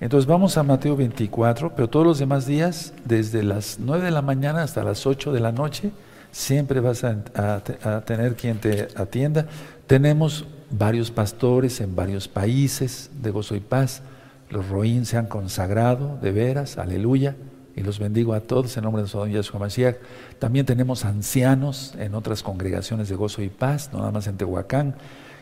Entonces 0.00 0.26
vamos 0.26 0.58
a 0.58 0.62
Mateo 0.62 0.94
24, 0.94 1.74
pero 1.74 1.88
todos 1.88 2.06
los 2.06 2.18
demás 2.18 2.46
días, 2.46 2.92
desde 3.04 3.42
las 3.42 3.78
9 3.80 4.04
de 4.04 4.10
la 4.10 4.22
mañana 4.22 4.62
hasta 4.62 4.84
las 4.84 5.06
8 5.06 5.32
de 5.32 5.40
la 5.40 5.52
noche, 5.52 5.90
siempre 6.32 6.80
vas 6.80 7.02
a, 7.02 8.02
tener 8.04 8.36
quien 8.36 8.58
te 8.58 8.88
atienda. 8.94 9.46
Tenemos 9.86 10.44
varios 10.70 11.10
pastores 11.10 11.80
en 11.80 11.96
varios 11.96 12.28
países 12.28 13.10
de 13.22 13.30
gozo 13.30 13.54
y 13.56 13.60
paz. 13.60 14.02
Los 14.50 14.68
roín 14.68 15.06
se 15.06 15.16
han 15.16 15.26
consagrado, 15.26 16.18
de 16.20 16.30
veras, 16.30 16.76
aleluya. 16.76 17.34
Y 17.74 17.82
los 17.82 17.98
bendigo 17.98 18.34
a 18.34 18.40
todos 18.40 18.76
en 18.76 18.84
nombre 18.84 19.02
de 19.02 19.08
Sodom 19.08 19.30
Yahshua 19.30 19.60
Mashiach. 19.60 19.96
También 20.38 20.66
tenemos 20.66 21.04
ancianos 21.04 21.94
en 21.98 22.14
otras 22.14 22.42
congregaciones 22.42 23.08
de 23.08 23.16
gozo 23.16 23.42
y 23.42 23.48
paz, 23.48 23.90
no 23.92 24.00
nada 24.00 24.12
más 24.12 24.26
en 24.26 24.36
Tehuacán. 24.36 24.94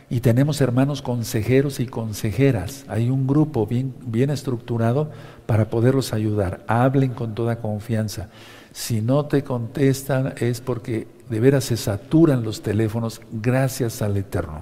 Y 0.09 0.19
tenemos 0.19 0.61
hermanos 0.61 1.01
consejeros 1.01 1.79
y 1.79 1.87
consejeras. 1.87 2.85
Hay 2.87 3.09
un 3.09 3.25
grupo 3.25 3.65
bien, 3.65 3.93
bien 4.05 4.29
estructurado 4.29 5.09
para 5.45 5.69
poderlos 5.69 6.13
ayudar. 6.13 6.63
Hablen 6.67 7.11
con 7.11 7.33
toda 7.33 7.57
confianza. 7.57 8.29
Si 8.71 9.01
no 9.01 9.25
te 9.25 9.43
contestan 9.43 10.33
es 10.39 10.61
porque 10.61 11.07
de 11.29 11.39
veras 11.39 11.63
se 11.63 11.77
saturan 11.77 12.43
los 12.43 12.61
teléfonos 12.61 13.21
gracias 13.31 14.01
al 14.01 14.17
Eterno. 14.17 14.61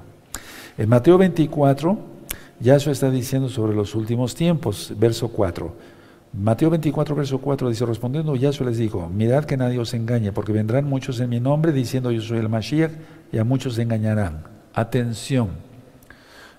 En 0.77 0.87
Mateo 0.87 1.17
24, 1.17 1.97
Yahshua 2.59 2.93
está 2.93 3.11
diciendo 3.11 3.49
sobre 3.49 3.75
los 3.75 3.95
últimos 3.95 4.35
tiempos, 4.35 4.93
verso 4.97 5.27
4. 5.27 5.73
Mateo 6.31 6.69
24, 6.69 7.15
verso 7.15 7.37
4 7.39 7.69
dice, 7.69 7.85
respondiendo 7.85 8.35
Yahshua 8.35 8.67
les 8.67 8.77
dijo, 8.77 9.07
mirad 9.09 9.43
que 9.45 9.57
nadie 9.57 9.77
os 9.77 9.93
engañe, 9.93 10.31
porque 10.31 10.53
vendrán 10.53 10.85
muchos 10.85 11.19
en 11.19 11.29
mi 11.29 11.39
nombre 11.39 11.71
diciendo 11.71 12.11
yo 12.11 12.21
soy 12.21 12.39
el 12.39 12.49
Mashiach, 12.49 12.91
y 13.31 13.37
a 13.37 13.43
muchos 13.43 13.75
se 13.75 13.81
engañarán. 13.81 14.52
Atención, 14.73 15.49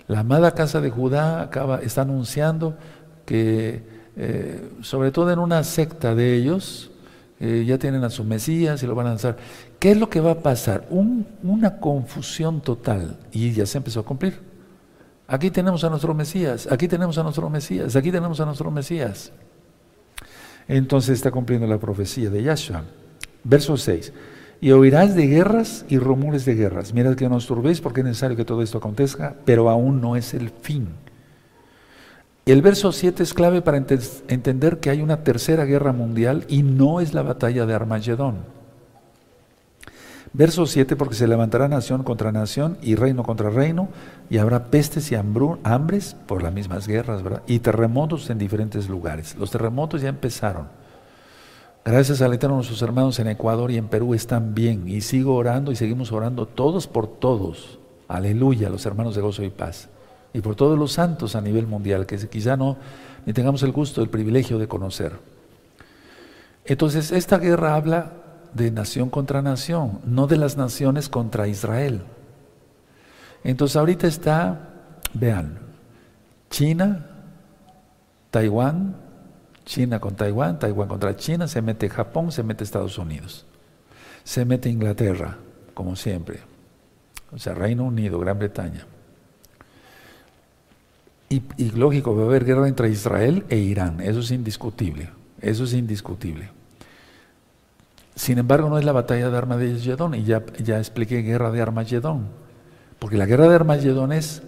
la 0.07 0.19
amada 0.19 0.51
casa 0.51 0.81
de 0.81 0.89
Judá 0.89 1.41
acaba, 1.41 1.81
está 1.81 2.03
anunciando 2.03 2.77
que, 3.25 3.83
eh, 4.15 4.69
sobre 4.81 5.11
todo 5.11 5.31
en 5.31 5.39
una 5.39 5.63
secta 5.63 6.13
de 6.13 6.35
ellos, 6.35 6.91
eh, 7.39 7.65
ya 7.67 7.77
tienen 7.77 8.03
a 8.03 8.09
su 8.09 8.23
Mesías 8.23 8.81
y 8.83 8.87
lo 8.87 8.95
van 8.95 9.07
a 9.07 9.09
lanzar. 9.09 9.37
¿Qué 9.79 9.91
es 9.91 9.97
lo 9.97 10.09
que 10.09 10.21
va 10.21 10.31
a 10.31 10.39
pasar? 10.39 10.87
una 10.89 11.79
confusión 11.79 12.61
total 12.61 13.17
y 13.31 13.51
ya 13.51 13.65
se 13.65 13.79
empezó 13.79 13.99
a 13.99 14.03
cumplir. 14.03 14.39
Aquí 15.27 15.49
tenemos 15.49 15.83
a 15.83 15.89
nuestro 15.89 16.13
Mesías, 16.13 16.67
aquí 16.71 16.87
tenemos 16.87 17.17
a 17.17 17.23
nuestro 17.23 17.49
Mesías, 17.49 17.95
aquí 17.95 18.11
tenemos 18.11 18.39
a 18.39 18.45
nuestro 18.45 18.69
Mesías. 18.71 19.31
Entonces 20.67 21.15
está 21.17 21.31
cumpliendo 21.31 21.67
la 21.67 21.79
profecía 21.79 22.29
de 22.29 22.43
Yahshua. 22.43 22.83
Verso 23.43 23.75
6 23.75 24.13
y 24.65 24.71
oirás 24.71 25.13
de 25.13 25.27
guerras 25.27 25.85
y 25.89 25.99
rumores 25.99 26.43
de 26.43 26.55
guerras. 26.55 26.91
Mirad 26.91 27.13
que 27.13 27.29
no 27.29 27.35
os 27.35 27.45
turbéis 27.45 27.81
porque 27.81 28.01
es 28.01 28.05
necesario 28.07 28.35
que 28.35 28.45
todo 28.45 28.63
esto 28.63 28.79
acontezca, 28.79 29.35
pero 29.45 29.69
aún 29.69 30.01
no 30.01 30.15
es 30.15 30.33
el 30.33 30.49
fin. 30.49 30.87
El 32.47 32.63
verso 32.63 32.91
7 32.91 33.21
es 33.21 33.35
clave 33.35 33.61
para 33.61 33.77
entender 33.77 34.79
que 34.79 34.89
hay 34.89 35.03
una 35.03 35.23
tercera 35.23 35.65
guerra 35.65 35.93
mundial 35.93 36.45
y 36.47 36.63
no 36.63 36.99
es 36.99 37.13
la 37.13 37.21
batalla 37.21 37.67
de 37.67 37.75
Armagedón. 37.75 38.37
Verso 40.33 40.65
7, 40.65 40.95
porque 40.95 41.13
se 41.13 41.27
levantará 41.27 41.67
nación 41.67 42.01
contra 42.01 42.31
nación 42.31 42.79
y 42.81 42.95
reino 42.95 43.21
contra 43.21 43.51
reino, 43.51 43.89
y 44.31 44.39
habrá 44.39 44.71
pestes 44.71 45.11
y 45.11 45.15
hambres 45.15 46.15
por 46.25 46.41
las 46.41 46.51
mismas 46.51 46.87
guerras, 46.87 47.21
¿verdad? 47.21 47.43
Y 47.45 47.59
terremotos 47.59 48.31
en 48.31 48.39
diferentes 48.39 48.89
lugares. 48.89 49.35
Los 49.35 49.51
terremotos 49.51 50.01
ya 50.01 50.09
empezaron. 50.09 50.69
Gracias 51.87 52.19
al 52.23 52.33
Eterno, 52.33 52.55
nuestros 52.55 52.81
hermanos 52.81 53.19
en 53.19 53.27
Ecuador 53.27 53.69
y 53.69 53.77
en 53.77 53.87
Perú 53.87 54.15
están 54.15 54.55
bien. 54.55 54.87
Y 54.87 55.01
sigo 55.01 55.35
orando 55.35 55.71
y 55.71 55.75
seguimos 55.75 56.11
orando 56.11 56.47
todos 56.47 56.87
por 56.87 57.05
todos. 57.05 57.77
Aleluya, 58.07 58.71
los 58.71 58.87
hermanos 58.87 59.13
de 59.13 59.21
gozo 59.21 59.43
y 59.43 59.51
paz. 59.51 59.89
Y 60.33 60.41
por 60.41 60.55
todos 60.55 60.79
los 60.79 60.93
santos 60.93 61.35
a 61.35 61.41
nivel 61.41 61.67
mundial, 61.67 62.07
que 62.07 62.17
quizá 62.27 62.57
no 62.57 62.77
ni 63.27 63.33
tengamos 63.33 63.61
el 63.61 63.71
gusto, 63.71 64.01
el 64.01 64.09
privilegio 64.09 64.57
de 64.57 64.67
conocer. 64.67 65.11
Entonces, 66.65 67.11
esta 67.11 67.37
guerra 67.37 67.75
habla 67.75 68.13
de 68.55 68.71
nación 68.71 69.11
contra 69.11 69.43
nación, 69.43 69.99
no 70.05 70.25
de 70.25 70.37
las 70.37 70.57
naciones 70.57 71.07
contra 71.07 71.47
Israel. 71.47 72.01
Entonces, 73.43 73.77
ahorita 73.77 74.07
está, 74.07 74.69
vean, 75.13 75.59
China, 76.49 77.05
Taiwán, 78.31 79.04
China 79.65 79.99
con 79.99 80.15
Taiwán, 80.15 80.59
Taiwán 80.59 80.87
contra 80.87 81.15
China, 81.15 81.47
se 81.47 81.61
mete 81.61 81.89
Japón, 81.89 82.31
se 82.31 82.43
mete 82.43 82.63
Estados 82.63 82.97
Unidos, 82.97 83.45
se 84.23 84.45
mete 84.45 84.69
Inglaterra, 84.69 85.37
como 85.73 85.95
siempre, 85.95 86.39
o 87.31 87.39
sea, 87.39 87.53
Reino 87.55 87.83
Unido, 87.83 88.19
Gran 88.19 88.39
Bretaña. 88.39 88.85
Y, 91.27 91.41
lógico, 91.71 92.15
va 92.15 92.23
a 92.23 92.25
haber 92.27 92.45
guerra 92.45 92.67
entre 92.67 92.89
Israel 92.89 93.43
e 93.49 93.57
Irán, 93.57 93.99
eso 93.99 94.19
es 94.19 94.31
indiscutible, 94.31 95.09
eso 95.41 95.63
es 95.63 95.73
indiscutible. 95.73 96.49
Sin 98.15 98.37
embargo, 98.37 98.69
no 98.69 98.77
es 98.77 98.85
la 98.85 98.93
batalla 98.93 99.29
de 99.29 99.37
Armagedón, 99.37 100.13
y 100.13 100.23
ya, 100.23 100.45
ya 100.63 100.77
expliqué 100.77 101.23
guerra 101.23 101.51
de 101.51 101.61
Armagedón, 101.61 102.27
porque 102.99 103.17
la 103.17 103.25
guerra 103.25 103.49
de 103.49 103.55
Armagedón 103.55 104.13
es 104.13 104.43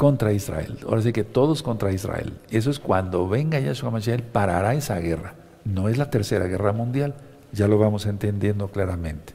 contra 0.00 0.32
Israel. 0.32 0.78
Ahora 0.88 1.02
sí 1.02 1.12
que 1.12 1.24
todos 1.24 1.62
contra 1.62 1.92
Israel. 1.92 2.32
Eso 2.50 2.70
es 2.70 2.78
cuando 2.78 3.28
venga 3.28 3.60
Yahshua 3.60 3.90
Mashiach, 3.90 4.22
parará 4.22 4.72
esa 4.72 4.98
guerra. 4.98 5.34
No 5.66 5.90
es 5.90 5.98
la 5.98 6.08
tercera 6.08 6.46
guerra 6.46 6.72
mundial, 6.72 7.16
ya 7.52 7.68
lo 7.68 7.78
vamos 7.78 8.06
entendiendo 8.06 8.68
claramente. 8.68 9.34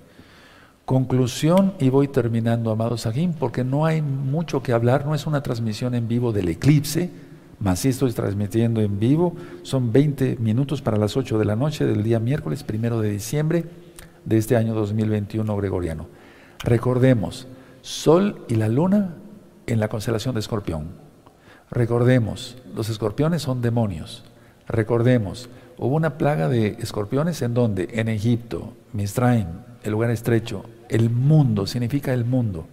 Conclusión, 0.84 1.76
y 1.80 1.90
voy 1.90 2.08
terminando, 2.08 2.72
amados 2.72 3.06
aquí, 3.06 3.30
porque 3.40 3.64
no 3.64 3.86
hay 3.86 4.02
mucho 4.02 4.64
que 4.64 4.74
hablar, 4.74 5.06
no 5.06 5.14
es 5.14 5.28
una 5.28 5.44
transmisión 5.44 5.94
en 5.94 6.08
vivo 6.08 6.32
del 6.34 6.50
eclipse, 6.50 7.12
más 7.60 7.82
si 7.82 7.90
estoy 7.90 8.12
transmitiendo 8.14 8.82
en 8.82 8.98
vivo, 8.98 9.36
son 9.62 9.92
20 9.92 10.38
minutos 10.38 10.82
para 10.82 10.98
las 10.98 11.16
8 11.16 11.38
de 11.38 11.46
la 11.46 11.56
noche 11.56 11.86
del 11.86 12.02
día 12.02 12.20
miércoles 12.20 12.64
primero 12.64 13.02
de 13.02 13.12
diciembre 13.12 13.66
de 14.26 14.38
este 14.40 14.56
año 14.56 14.74
2021 14.74 15.56
gregoriano. 15.58 16.08
Recordemos, 16.64 17.48
Sol 17.84 18.44
y 18.48 18.56
la 18.56 18.68
Luna 18.68 19.14
en 19.68 19.80
la 19.80 19.88
constelación 19.88 20.36
de 20.36 20.40
Escorpión. 20.42 20.90
Recordemos, 21.72 22.58
los 22.76 22.90
escorpiones 22.90 23.42
son 23.42 23.62
demonios. 23.62 24.24
Recordemos, 24.68 25.50
hubo 25.78 25.96
una 25.96 26.18
plaga 26.18 26.48
de 26.48 26.78
escorpiones 26.80 27.42
en 27.42 27.54
donde, 27.54 27.90
en 27.94 28.08
Egipto, 28.08 28.74
Misraim, 28.94 29.48
el 29.84 29.92
lugar 29.92 30.12
estrecho, 30.12 30.64
el 30.90 31.10
mundo, 31.10 31.68
significa 31.68 32.14
el 32.14 32.26
mundo. 32.26 32.68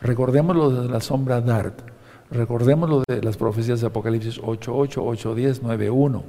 Recordemos 0.00 0.56
lo 0.56 0.70
de 0.70 0.88
la 0.88 1.00
sombra 1.00 1.40
Dart. 1.40 1.80
Recordemos 2.30 2.88
lo 2.88 3.02
de 3.08 3.22
las 3.22 3.36
profecías 3.36 3.80
de 3.80 3.86
Apocalipsis 3.86 4.40
8, 4.42 4.76
8, 4.76 5.04
8, 5.04 5.34
10, 5.34 5.62
9, 5.62 5.90
1. 5.90 6.24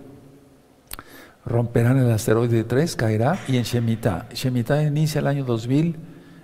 Romperán 1.46 1.98
el 1.98 2.12
asteroide 2.12 2.64
3, 2.64 2.96
caerá, 2.96 3.40
y 3.48 3.58
en 3.58 3.64
Shemitah. 3.64 4.30
Shemitah 4.34 4.84
inicia 4.84 5.20
el 5.20 5.28
año 5.28 5.46
2000, 5.46 5.96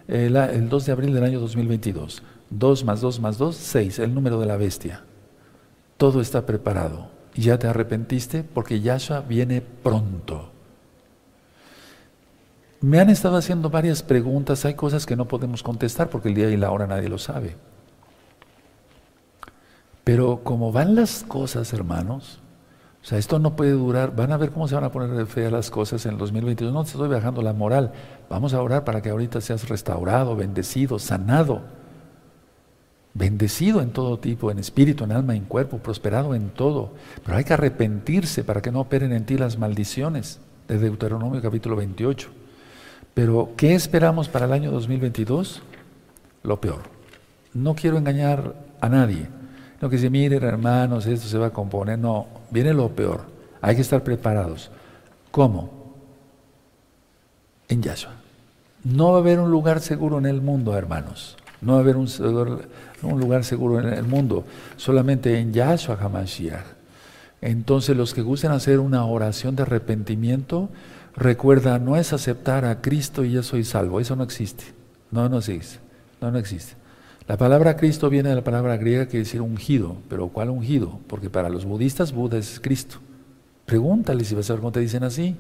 el, 0.08 0.36
el 0.36 0.70
2 0.70 0.86
de 0.86 0.92
abril 0.92 1.14
del 1.14 1.24
año 1.24 1.40
2022. 1.40 2.22
2 2.50 2.84
más 2.84 3.02
2 3.02 3.20
más 3.20 3.38
2, 3.38 3.56
6, 3.56 4.00
el 4.00 4.14
número 4.14 4.40
de 4.40 4.46
la 4.46 4.58
bestia. 4.58 5.04
Todo 5.98 6.22
está 6.22 6.46
preparado. 6.46 7.10
Ya 7.36 7.60
te 7.60 7.68
arrepentiste 7.68 8.44
porque 8.44 8.82
Yahshua 8.82 9.22
viene 9.22 9.62
pronto. 9.62 10.52
Me 12.82 13.00
han 13.00 13.10
estado 13.10 13.38
haciendo 13.38 13.70
varias 13.70 14.04
preguntas, 14.04 14.64
hay 14.66 14.76
cosas 14.76 15.06
que 15.06 15.16
no 15.16 15.28
podemos 15.28 15.64
contestar 15.64 16.10
porque 16.10 16.30
el 16.30 16.36
día 16.36 16.50
y 16.50 16.58
la 16.58 16.72
hora 16.72 16.88
nadie 16.88 17.10
lo 17.10 17.18
sabe. 17.18 17.56
Pero 20.04 20.42
como 20.44 20.72
van 20.72 20.96
las 20.96 21.24
cosas, 21.24 21.74
hermanos, 21.74 22.40
o 23.02 23.06
sea, 23.06 23.18
esto 23.18 23.40
no 23.40 23.56
puede 23.56 23.72
durar, 23.72 24.16
van 24.16 24.32
a 24.32 24.38
ver 24.38 24.52
cómo 24.52 24.68
se 24.68 24.76
van 24.76 24.84
a 24.84 24.92
poner 24.92 25.10
de 25.12 25.26
fe 25.26 25.48
a 25.48 25.52
las 25.52 25.72
cosas 25.72 26.06
en 26.06 26.14
el 26.14 26.18
2022. 26.20 26.72
No 26.74 26.84
te 26.84 26.92
estoy 26.92 27.10
bajando 27.10 27.42
la 27.42 27.54
moral, 27.54 27.92
vamos 28.30 28.54
a 28.54 28.62
orar 28.62 28.84
para 28.84 29.02
que 29.02 29.10
ahorita 29.10 29.42
seas 29.42 29.68
restaurado, 29.68 30.36
bendecido, 30.36 31.00
sanado 31.00 31.75
bendecido 33.16 33.82
en 33.82 33.92
todo 33.92 34.20
tipo, 34.20 34.52
en 34.52 34.60
espíritu, 34.60 35.06
en 35.06 35.14
alma, 35.14 35.36
en 35.36 35.46
cuerpo, 35.46 35.80
prosperado 35.80 36.36
en 36.36 36.50
todo. 36.50 36.92
Pero 37.24 37.38
hay 37.38 37.46
que 37.46 37.54
arrepentirse 37.54 38.44
para 38.44 38.62
que 38.62 38.72
no 38.72 38.82
operen 38.82 39.14
en 39.14 39.26
ti 39.26 39.38
las 39.38 39.58
maldiciones 39.58 40.40
de 40.68 40.78
Deuteronomio 40.78 41.42
capítulo 41.42 41.78
28. 41.78 42.30
Pero, 43.14 43.54
¿qué 43.56 43.74
esperamos 43.74 44.28
para 44.28 44.46
el 44.46 44.52
año 44.52 44.70
2022? 44.72 45.62
Lo 46.44 46.60
peor. 46.60 46.82
No 47.54 47.74
quiero 47.74 47.98
engañar 47.98 48.54
a 48.82 48.90
nadie. 48.90 49.28
No 49.82 49.90
que 49.90 49.98
se 49.98 50.10
miren 50.10 50.44
hermanos, 50.44 51.06
esto 51.06 51.28
se 51.28 51.38
va 51.38 51.48
a 51.48 51.54
componer. 51.54 51.98
No, 51.98 52.28
viene 52.52 52.74
lo 52.74 52.90
peor. 52.90 53.24
Hay 53.62 53.76
que 53.76 53.82
estar 53.82 54.04
preparados. 54.04 54.70
¿Cómo? 55.32 55.96
En 57.70 57.82
Yahshua. 57.82 58.12
No 58.84 59.12
va 59.12 59.18
a 59.18 59.22
haber 59.22 59.40
un 59.40 59.50
lugar 59.50 59.80
seguro 59.80 60.18
en 60.18 60.26
el 60.26 60.42
mundo, 60.42 60.78
hermanos. 60.78 61.38
No 61.66 61.74
va 61.74 61.80
a 61.80 61.82
haber 61.82 61.98
un, 61.98 63.20
lugar 63.20 63.44
seguro 63.44 63.80
en 63.80 63.92
el 63.92 64.04
mundo, 64.04 64.46
solamente 64.78 65.40
en 65.40 65.52
Yahshua 65.52 65.98
HaMashiach. 66.00 66.64
Entonces 67.42 67.98
los 67.98 68.14
que 68.14 68.22
gusten 68.22 68.52
hacer 68.52 68.80
una 68.80 69.04
oración 69.06 69.56
de 69.56 69.64
arrepentimiento, 69.64 70.70
recuerda, 71.16 71.80
no 71.80 71.98
es 71.98 72.14
aceptar 72.14 72.66
a 72.66 72.82
Cristo 72.82 73.26
y 73.26 73.32
ya 73.32 73.44
soy 73.44 73.64
salvo, 73.64 74.00
eso 74.00 74.16
no 74.16 74.24
existe. 74.24 74.64
No, 75.10 75.28
no 75.28 75.40
existe. 75.40 75.80
No, 76.22 76.32
no 76.32 76.38
existe. 76.38 76.76
La 77.28 77.38
palabra 77.38 77.76
Cristo 77.78 78.12
viene 78.12 78.30
de 78.30 78.36
la 78.36 78.44
palabra 78.44 78.78
griega 78.78 79.08
que 79.08 79.18
decir 79.18 79.42
ungido, 79.42 79.98
pero 80.08 80.28
¿cuál 80.28 80.52
ungido? 80.52 81.00
Porque 81.08 81.32
para 81.32 81.50
los 81.50 81.66
budistas 81.66 82.14
Buda 82.14 82.38
es 82.38 82.60
Cristo. 82.60 82.98
Pregúntale 83.66 84.24
si 84.24 84.36
vas 84.36 84.48
a 84.50 84.54
ver 84.54 84.60
cómo 84.60 84.72
te 84.72 84.82
dicen 84.82 85.04
así. 85.04 85.36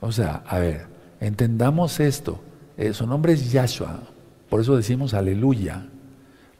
O 0.00 0.12
sea, 0.12 0.42
a 0.46 0.58
ver, 0.58 0.86
entendamos 1.18 1.98
esto. 1.98 2.40
Eh, 2.76 2.92
su 2.92 3.06
nombre 3.06 3.32
es 3.32 3.50
Yahshua, 3.50 4.00
por 4.50 4.60
eso 4.60 4.76
decimos 4.76 5.14
aleluya, 5.14 5.86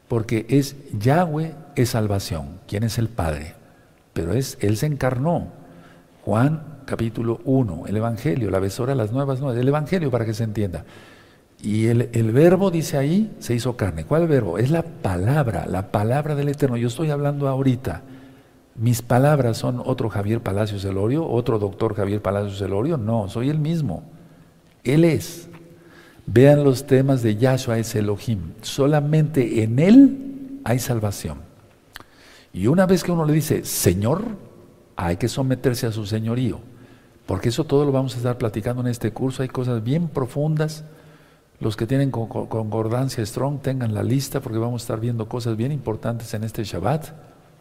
porque 0.09 0.47
es 0.49 0.77
Yahweh 0.99 1.55
es 1.77 1.91
salvación. 1.91 2.61
¿Quién 2.67 2.85
es 2.85 2.99
el 2.99 3.09
Padre? 3.09 3.55
Pero 4.13 4.33
es, 4.33 4.57
Él 4.61 4.77
se 4.77 4.87
encarnó. 4.87 5.49
Juan 6.25 6.81
capítulo 6.87 7.41
1, 7.45 7.85
el 7.87 7.97
Evangelio, 7.97 8.51
la 8.51 8.59
besora, 8.59 8.95
las 8.95 9.13
nuevas 9.13 9.41
nuevas, 9.41 9.59
el 9.59 9.69
Evangelio 9.69 10.11
para 10.11 10.25
que 10.25 10.35
se 10.35 10.45
entienda. 10.45 10.85
Y 11.63 11.87
el, 11.87 12.09
el, 12.13 12.33
verbo 12.33 12.71
dice 12.71 12.97
ahí, 12.97 13.35
se 13.39 13.55
hizo 13.55 13.77
carne. 13.77 14.05
¿Cuál 14.05 14.27
verbo? 14.27 14.59
Es 14.59 14.71
la 14.71 14.83
palabra, 14.83 15.67
la 15.67 15.93
palabra 15.93 16.35
del 16.35 16.49
Eterno. 16.49 16.77
Yo 16.77 16.89
estoy 16.89 17.11
hablando 17.11 17.49
ahorita. 17.49 18.03
Mis 18.77 19.03
palabras 19.03 19.59
son 19.59 19.83
otro 19.85 20.09
Javier 20.09 20.41
Palacios 20.41 20.85
Elorio, 20.85 21.29
otro 21.29 21.59
doctor 21.59 21.95
Javier 21.95 22.23
Palacios 22.23 22.61
Elorio. 22.63 22.97
No, 22.97 23.29
soy 23.29 23.51
el 23.51 23.59
mismo. 23.59 24.05
Él 24.85 25.05
es. 25.05 25.51
Vean 26.33 26.63
los 26.63 26.87
temas 26.87 27.23
de 27.23 27.37
Yahshua 27.37 27.79
es 27.79 27.95
Elohim. 27.97 28.53
Solamente 28.63 29.65
en 29.65 29.79
Él 29.81 30.61
hay 30.65 30.79
salvación. 30.79 31.39
Y 32.53 32.69
una 32.69 32.87
vez 32.87 33.03
que 33.03 33.11
uno 33.11 33.25
le 33.25 33.33
dice, 33.33 33.65
Señor, 33.65 34.23
hay 34.95 35.17
que 35.17 35.29
someterse 35.29 35.87
a 35.87 35.93
su 35.93 36.07
señorío. 36.07 36.61
Porque 37.27 37.49
eso 37.49 37.65
todo 37.65 37.85
lo 37.85 37.91
vamos 37.91 38.15
a 38.15 38.19
estar 38.19 38.39
platicando 38.39 38.81
en 38.81 38.89
este 38.89 39.13
curso. 39.13 39.43
Hay 39.43 39.49
cosas 39.49 39.83
bien 39.83 40.09
profundas 40.09 40.85
los 41.61 41.77
que 41.77 41.87
tienen 41.87 42.11
concordancia 42.11 43.25
strong, 43.27 43.61
tengan 43.61 43.93
la 43.93 44.03
lista 44.03 44.41
porque 44.41 44.59
vamos 44.59 44.83
a 44.83 44.85
estar 44.85 44.99
viendo 45.01 45.29
cosas 45.29 45.57
bien 45.59 45.73
importantes 45.73 46.33
en 46.33 46.45
este 46.45 46.65
Shabbat. 46.65 47.09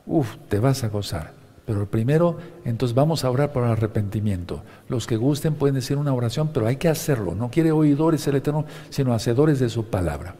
Uf, 0.05 0.38
te 0.47 0.59
vas 0.59 0.86
a 0.86 0.88
gozar. 0.88 1.38
Pero 1.70 1.86
primero, 1.86 2.36
entonces 2.65 2.95
vamos 2.95 3.24
a 3.24 3.30
orar 3.30 3.53
por 3.53 3.63
arrepentimiento. 3.63 4.63
Los 4.88 5.05
que 5.05 5.17
gusten 5.17 5.53
pueden 5.53 5.76
decir 5.76 5.97
una 5.97 6.15
oración, 6.15 6.49
pero 6.51 6.65
hay 6.65 6.78
que 6.78 6.89
hacerlo. 6.89 7.36
No 7.36 7.51
quiere 7.51 7.72
oidores 7.72 8.26
el 8.28 8.38
Eterno, 8.38 8.65
sino 8.89 9.13
hacedores 9.13 9.59
de 9.59 9.70
su 9.70 9.86
palabra. 9.86 10.34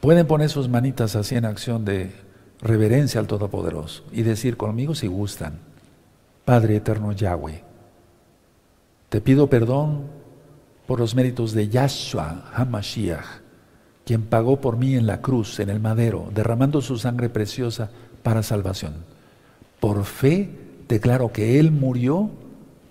Pueden 0.00 0.26
poner 0.26 0.50
sus 0.50 0.68
manitas 0.68 1.16
así 1.16 1.34
en 1.34 1.46
acción 1.46 1.86
de 1.86 2.12
reverencia 2.60 3.20
al 3.20 3.26
Todopoderoso 3.26 4.04
y 4.12 4.20
decir 4.20 4.58
conmigo 4.58 4.94
si 4.94 5.06
gustan, 5.06 5.54
Padre 6.44 6.76
Eterno 6.76 7.12
Yahweh, 7.12 7.64
te 9.08 9.22
pido 9.22 9.48
perdón 9.48 10.02
por 10.86 11.00
los 11.00 11.14
méritos 11.14 11.54
de 11.54 11.70
Yahshua 11.70 12.50
HaMashiach, 12.52 13.24
quien 14.04 14.24
pagó 14.26 14.60
por 14.60 14.76
mí 14.76 14.94
en 14.94 15.06
la 15.06 15.22
cruz, 15.22 15.58
en 15.58 15.70
el 15.70 15.80
madero, 15.80 16.28
derramando 16.34 16.82
su 16.82 16.98
sangre 16.98 17.30
preciosa 17.30 17.88
para 18.22 18.42
salvación. 18.42 19.09
Por 19.80 20.04
fe 20.04 20.50
declaro 20.88 21.32
que 21.32 21.58
Él 21.58 21.72
murió 21.72 22.30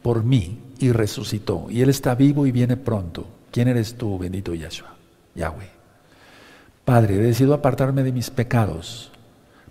por 0.01 0.23
mí 0.23 0.59
y 0.79 0.91
resucitó, 0.91 1.67
y 1.69 1.81
Él 1.81 1.89
está 1.89 2.15
vivo 2.15 2.45
y 2.45 2.51
viene 2.51 2.77
pronto. 2.77 3.27
¿Quién 3.51 3.67
eres 3.67 3.95
tú, 3.95 4.17
bendito 4.17 4.53
Yahshua? 4.53 4.95
Yahweh. 5.35 5.69
Padre, 6.85 7.15
he 7.15 7.19
decidido 7.19 7.53
apartarme 7.53 8.03
de 8.03 8.11
mis 8.11 8.29
pecados, 8.29 9.11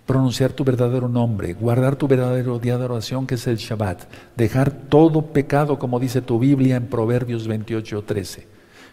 pronunciar 0.05 0.53
tu 0.53 0.63
verdadero 0.63 1.09
nombre, 1.09 1.53
guardar 1.53 1.95
tu 1.95 2.07
verdadero 2.07 2.59
día 2.59 2.77
de 2.77 2.85
oración 2.85 3.27
que 3.27 3.35
es 3.35 3.45
el 3.47 3.57
Shabbat, 3.57 4.03
dejar 4.35 4.71
todo 4.71 5.33
pecado 5.33 5.77
como 5.77 5.99
dice 5.99 6.21
tu 6.21 6.39
Biblia 6.39 6.77
en 6.77 6.87
Proverbios 6.87 7.47
28, 7.47 8.03
13, 8.03 8.47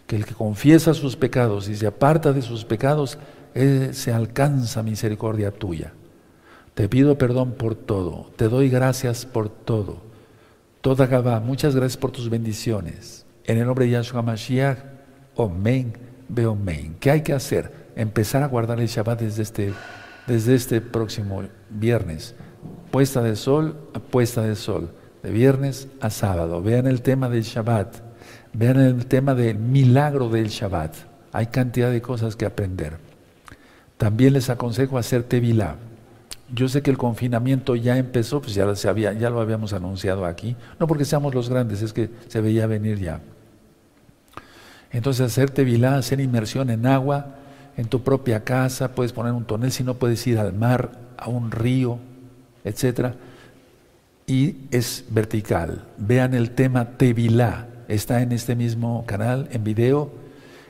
que 0.06 0.16
el 0.16 0.26
que 0.26 0.34
confiesa 0.34 0.92
sus 0.94 1.16
pecados 1.16 1.68
y 1.68 1.76
se 1.76 1.86
aparta 1.86 2.32
de 2.32 2.42
sus 2.42 2.64
pecados, 2.64 3.18
se 3.54 4.12
alcanza 4.12 4.82
misericordia 4.82 5.50
tuya. 5.50 5.92
Te 6.76 6.90
pido 6.90 7.16
perdón 7.16 7.52
por 7.52 7.74
todo, 7.74 8.30
te 8.36 8.50
doy 8.50 8.68
gracias 8.68 9.24
por 9.24 9.48
todo. 9.48 9.96
Toda 10.82 11.06
Gabá, 11.06 11.40
muchas 11.40 11.74
gracias 11.74 11.96
por 11.96 12.10
tus 12.10 12.28
bendiciones. 12.28 13.24
En 13.44 13.56
el 13.56 13.64
nombre 13.64 13.86
de 13.86 13.92
Yahshua 13.92 14.20
Mashiach, 14.20 14.76
Omen, 15.36 15.94
Beomen. 16.28 16.96
¿Qué 17.00 17.10
hay 17.10 17.22
que 17.22 17.32
hacer? 17.32 17.72
Empezar 17.96 18.42
a 18.42 18.48
guardar 18.48 18.78
el 18.78 18.88
Shabbat 18.88 19.22
desde 19.22 19.42
este 19.42 19.72
desde 20.26 20.54
este 20.54 20.82
próximo 20.82 21.44
viernes. 21.70 22.34
Puesta 22.90 23.22
de 23.22 23.36
sol 23.36 23.78
a 23.94 23.98
puesta 23.98 24.42
de 24.42 24.54
sol, 24.54 24.90
de 25.22 25.30
viernes 25.30 25.88
a 26.02 26.10
sábado. 26.10 26.60
Vean 26.60 26.86
el 26.86 27.00
tema 27.00 27.30
del 27.30 27.44
Shabbat, 27.44 28.02
vean 28.52 28.80
el 28.80 29.06
tema 29.06 29.34
del 29.34 29.56
milagro 29.56 30.28
del 30.28 30.48
Shabbat. 30.48 30.94
Hay 31.32 31.46
cantidad 31.46 31.90
de 31.90 32.02
cosas 32.02 32.36
que 32.36 32.44
aprender. 32.44 32.98
También 33.96 34.34
les 34.34 34.50
aconsejo 34.50 34.98
hacer 34.98 35.22
Tevilá. 35.22 35.76
Yo 36.54 36.68
sé 36.68 36.82
que 36.82 36.90
el 36.90 36.98
confinamiento 36.98 37.74
ya 37.74 37.98
empezó, 37.98 38.40
pues 38.40 38.54
ya, 38.54 38.74
se 38.76 38.88
había, 38.88 39.12
ya 39.12 39.30
lo 39.30 39.40
habíamos 39.40 39.72
anunciado 39.72 40.24
aquí. 40.24 40.56
No 40.78 40.86
porque 40.86 41.04
seamos 41.04 41.34
los 41.34 41.48
grandes, 41.48 41.82
es 41.82 41.92
que 41.92 42.10
se 42.28 42.40
veía 42.40 42.66
venir 42.66 42.98
ya. 42.98 43.20
Entonces 44.92 45.26
hacer 45.26 45.50
Tevilá, 45.50 45.96
hacer 45.96 46.20
inmersión 46.20 46.70
en 46.70 46.86
agua, 46.86 47.34
en 47.76 47.86
tu 47.88 48.02
propia 48.02 48.44
casa, 48.44 48.94
puedes 48.94 49.12
poner 49.12 49.32
un 49.32 49.44
tonel, 49.44 49.72
si 49.72 49.84
no 49.84 49.94
puedes 49.94 50.26
ir 50.26 50.38
al 50.38 50.52
mar, 50.52 50.92
a 51.18 51.28
un 51.28 51.50
río, 51.50 51.98
etc. 52.64 53.14
Y 54.26 54.56
es 54.70 55.04
vertical. 55.10 55.84
Vean 55.98 56.32
el 56.32 56.52
tema 56.52 56.96
Tevilá, 56.96 57.68
está 57.88 58.22
en 58.22 58.32
este 58.32 58.54
mismo 58.54 59.04
canal, 59.06 59.48
en 59.52 59.64
video, 59.64 60.10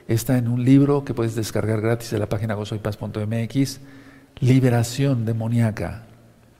está 0.08 0.38
en 0.38 0.48
un 0.48 0.64
libro 0.64 1.04
que 1.04 1.14
puedes 1.14 1.34
descargar 1.34 1.80
gratis 1.80 2.10
de 2.10 2.18
la 2.18 2.28
página 2.28 2.54
gozoypaz.mx, 2.54 3.80
Liberación 4.40 5.24
demoníaca. 5.24 6.02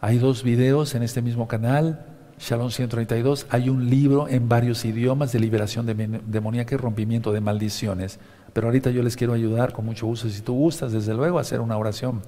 Hay 0.01 0.17
dos 0.17 0.43
videos 0.43 0.95
en 0.95 1.03
este 1.03 1.21
mismo 1.21 1.47
canal, 1.47 2.07
Shalom 2.39 2.71
132, 2.71 3.47
hay 3.51 3.69
un 3.69 3.91
libro 3.91 4.29
en 4.29 4.49
varios 4.49 4.87
idiomas 4.87 5.33
de 5.33 5.41
liberación 5.41 5.85
demoníaca 5.85 6.75
y 6.75 6.79
rompimiento 6.79 7.33
de 7.33 7.43
maldiciones. 7.43 8.19
Pero 8.55 8.69
ahorita 8.69 8.91
yo 8.91 9.03
les 9.03 9.15
quiero 9.15 9.35
ayudar 9.35 9.75
con 9.75 9.85
mucho 9.85 10.07
gusto, 10.07 10.31
si 10.31 10.41
tú 10.41 10.55
gustas, 10.55 10.93
desde 10.93 11.13
luego, 11.13 11.37
a 11.37 11.43
hacer 11.43 11.61
una 11.61 11.77
oración. 11.77 12.23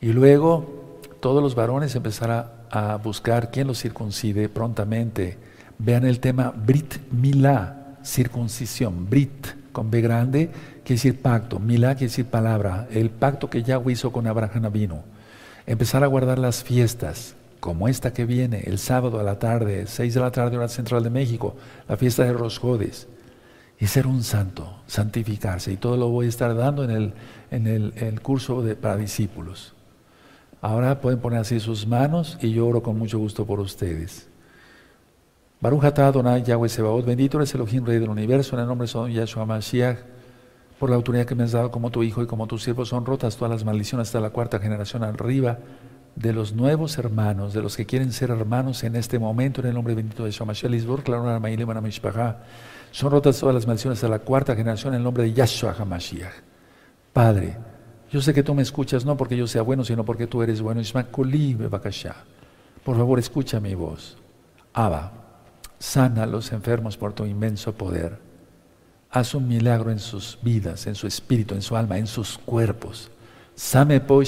Y 0.00 0.12
luego 0.12 0.98
todos 1.20 1.40
los 1.40 1.54
varones 1.54 1.94
empezarán 1.94 2.46
a, 2.68 2.96
buscar 2.96 3.52
quién 3.52 3.68
los 3.68 3.80
circuncide 3.80 4.48
prontamente. 4.48 5.38
Vean 5.78 6.04
el 6.04 6.18
tema 6.18 6.50
Brit 6.50 6.96
Milá, 7.12 7.98
circuncisión. 8.02 9.08
Brit 9.08 9.46
con 9.70 9.88
B 9.88 10.00
grande 10.00 10.50
quiere 10.90 10.98
decir 10.98 11.22
pacto, 11.22 11.60
Milá 11.60 11.94
quiere 11.94 12.08
decir 12.08 12.26
palabra, 12.26 12.88
el 12.90 13.10
pacto 13.10 13.48
que 13.48 13.62
Yahweh 13.62 13.92
hizo 13.92 14.10
con 14.10 14.26
Abraham 14.26 14.72
vino. 14.72 15.04
Empezar 15.64 16.02
a 16.02 16.08
guardar 16.08 16.40
las 16.40 16.64
fiestas, 16.64 17.36
como 17.60 17.86
esta 17.86 18.12
que 18.12 18.24
viene, 18.24 18.64
el 18.66 18.76
sábado 18.80 19.20
a 19.20 19.22
la 19.22 19.38
tarde, 19.38 19.86
6 19.86 20.14
de 20.14 20.20
la 20.20 20.32
tarde, 20.32 20.56
hora 20.56 20.66
central 20.66 21.04
de 21.04 21.10
México, 21.10 21.54
la 21.88 21.96
fiesta 21.96 22.24
de 22.24 22.32
Rosjodes 22.32 23.06
y 23.78 23.86
ser 23.86 24.08
un 24.08 24.24
santo, 24.24 24.80
santificarse. 24.88 25.70
Y 25.70 25.76
todo 25.76 25.96
lo 25.96 26.08
voy 26.08 26.26
a 26.26 26.28
estar 26.28 26.56
dando 26.56 26.82
en 26.82 26.90
el, 26.90 27.12
en 27.52 27.68
el, 27.68 28.20
curso 28.20 28.60
de, 28.60 28.74
para 28.74 28.96
discípulos. 28.96 29.74
Ahora 30.60 31.00
pueden 31.00 31.20
poner 31.20 31.38
así 31.38 31.60
sus 31.60 31.86
manos 31.86 32.36
y 32.42 32.50
yo 32.50 32.66
oro 32.66 32.82
con 32.82 32.98
mucho 32.98 33.20
gusto 33.20 33.46
por 33.46 33.60
ustedes. 33.60 34.26
Baruch 35.60 35.84
atah 35.84 36.08
Adonai 36.08 36.42
Yahweh 36.42 36.68
Sebaot, 36.68 37.06
bendito 37.06 37.38
eres 37.38 37.54
Elohim, 37.54 37.84
Rey 37.84 38.00
del 38.00 38.10
Universo, 38.10 38.56
en 38.56 38.62
el 38.62 38.66
nombre 38.66 38.86
de 38.86 38.92
Son 38.92 39.08
Yahshua 39.08 39.46
Mashiach, 39.46 40.18
por 40.80 40.88
la 40.88 40.96
autoridad 40.96 41.26
que 41.26 41.34
me 41.34 41.44
has 41.44 41.52
dado 41.52 41.70
como 41.70 41.90
tu 41.90 42.02
hijo 42.02 42.22
y 42.22 42.26
como 42.26 42.46
tu 42.46 42.58
siervo, 42.58 42.86
son 42.86 43.04
rotas 43.04 43.36
todas 43.36 43.52
las 43.52 43.66
maldiciones 43.66 44.08
hasta 44.08 44.18
la 44.18 44.30
cuarta 44.30 44.58
generación 44.58 45.04
arriba 45.04 45.58
de 46.16 46.32
los 46.32 46.54
nuevos 46.54 46.96
hermanos, 46.96 47.52
de 47.52 47.60
los 47.60 47.76
que 47.76 47.84
quieren 47.84 48.12
ser 48.12 48.30
hermanos 48.30 48.82
en 48.82 48.96
este 48.96 49.18
momento, 49.18 49.60
en 49.60 49.66
el 49.66 49.74
nombre 49.74 49.94
bendito 49.94 50.24
de 50.24 50.30
Yahshua 50.30 50.46
Mashiach, 50.46 50.70
Lisbor, 50.70 51.02
son 52.92 53.12
rotas 53.12 53.38
todas 53.38 53.54
las 53.54 53.66
maldiciones 53.66 54.02
a 54.02 54.08
la 54.08 54.20
cuarta 54.20 54.56
generación 54.56 54.94
en 54.94 54.98
el 54.98 55.04
nombre 55.04 55.24
de 55.24 55.34
Yahshua 55.34 55.76
HaMashiach. 55.78 56.32
Padre, 57.12 57.58
yo 58.10 58.22
sé 58.22 58.32
que 58.32 58.42
tú 58.42 58.54
me 58.54 58.62
escuchas 58.62 59.04
no 59.04 59.18
porque 59.18 59.36
yo 59.36 59.46
sea 59.46 59.60
bueno, 59.60 59.84
sino 59.84 60.06
porque 60.06 60.26
tú 60.26 60.42
eres 60.42 60.62
bueno. 60.62 60.80
Por 62.84 62.96
favor, 62.96 63.18
escucha 63.18 63.60
mi 63.60 63.74
voz. 63.74 64.16
Abba, 64.72 65.12
sana 65.78 66.22
a 66.22 66.26
los 66.26 66.50
enfermos 66.52 66.96
por 66.96 67.12
tu 67.12 67.26
inmenso 67.26 67.74
poder. 67.74 68.29
Haz 69.10 69.34
un 69.34 69.48
milagro 69.48 69.90
en 69.90 69.98
sus 69.98 70.38
vidas, 70.40 70.86
en 70.86 70.94
su 70.94 71.06
espíritu, 71.06 71.54
en 71.54 71.62
su 71.62 71.76
alma, 71.76 71.98
en 71.98 72.06
sus 72.06 72.38
cuerpos. 72.38 73.10
Same 73.54 74.00
po 74.00 74.22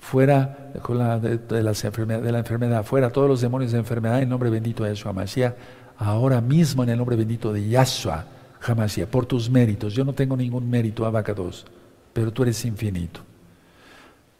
Fuera 0.00 0.70
de, 0.72 1.62
la 1.62 2.38
enfermedad, 2.38 2.84
fuera 2.84 3.10
todos 3.10 3.28
los 3.28 3.40
demonios 3.40 3.72
de 3.72 3.78
enfermedad 3.78 4.22
en 4.22 4.28
nombre 4.28 4.48
bendito 4.48 4.84
de 4.84 4.90
Yeshua 4.90 5.12
Mashiach 5.12 5.54
ahora 5.98 6.40
mismo 6.40 6.82
en 6.82 6.90
el 6.90 6.98
nombre 6.98 7.16
bendito 7.16 7.52
de 7.52 7.68
Yahshua 7.68 8.24
Hamashiach, 8.60 9.08
por 9.08 9.26
tus 9.26 9.50
méritos. 9.50 9.94
Yo 9.94 10.04
no 10.04 10.12
tengo 10.12 10.36
ningún 10.36 10.68
mérito, 10.68 11.04
Abacados, 11.04 11.66
pero 12.12 12.32
tú 12.32 12.42
eres 12.42 12.64
infinito. 12.64 13.20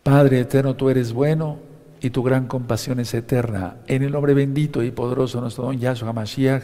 Padre 0.02 0.40
eterno, 0.40 0.74
tú 0.74 0.88
eres 0.88 1.12
bueno 1.12 1.58
y 2.00 2.10
tu 2.10 2.22
gran 2.22 2.46
compasión 2.46 3.00
es 3.00 3.12
eterna. 3.12 3.76
En 3.86 4.02
el 4.02 4.12
nombre 4.12 4.34
bendito 4.34 4.82
y 4.82 4.90
poderoso 4.90 5.38
de 5.38 5.42
nuestro 5.42 5.64
don 5.64 5.78
Yahshua 5.78 6.10
Hamashiach, 6.10 6.62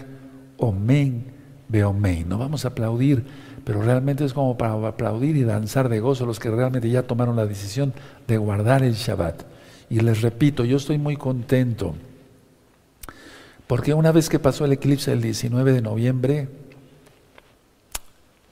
Omen, 0.56 1.33
Beomen. 1.68 2.28
No 2.28 2.38
vamos 2.38 2.64
a 2.64 2.68
aplaudir, 2.68 3.24
pero 3.64 3.82
realmente 3.82 4.24
es 4.24 4.32
como 4.32 4.56
para 4.56 4.74
aplaudir 4.86 5.36
y 5.36 5.44
danzar 5.44 5.88
de 5.88 6.00
gozo 6.00 6.26
los 6.26 6.38
que 6.38 6.50
realmente 6.50 6.90
ya 6.90 7.02
tomaron 7.02 7.36
la 7.36 7.46
decisión 7.46 7.92
de 8.26 8.36
guardar 8.36 8.82
el 8.82 8.94
Shabbat. 8.94 9.42
Y 9.90 10.00
les 10.00 10.22
repito, 10.22 10.64
yo 10.64 10.76
estoy 10.76 10.98
muy 10.98 11.16
contento, 11.16 11.94
porque 13.66 13.94
una 13.94 14.12
vez 14.12 14.28
que 14.28 14.38
pasó 14.38 14.64
el 14.64 14.72
eclipse 14.72 15.12
el 15.12 15.22
19 15.22 15.72
de 15.72 15.82
noviembre, 15.82 16.48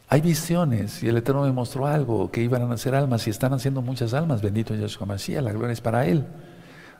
hay 0.09 0.21
visiones 0.21 1.03
y 1.03 1.09
el 1.09 1.17
Eterno 1.17 1.43
me 1.43 1.53
mostró 1.53 1.87
algo, 1.87 2.31
que 2.31 2.43
iban 2.43 2.63
a 2.63 2.67
nacer 2.67 2.95
almas 2.95 3.27
y 3.27 3.31
están 3.31 3.55
haciendo 3.55 3.81
muchas 3.81 4.13
almas, 4.13 4.43
bendito 4.43 4.75
Yeshua 4.75 5.07
Mashiach, 5.07 5.43
la 5.43 5.53
gloria 5.53 5.73
es 5.73 5.81
para 5.81 6.07
Él. 6.07 6.27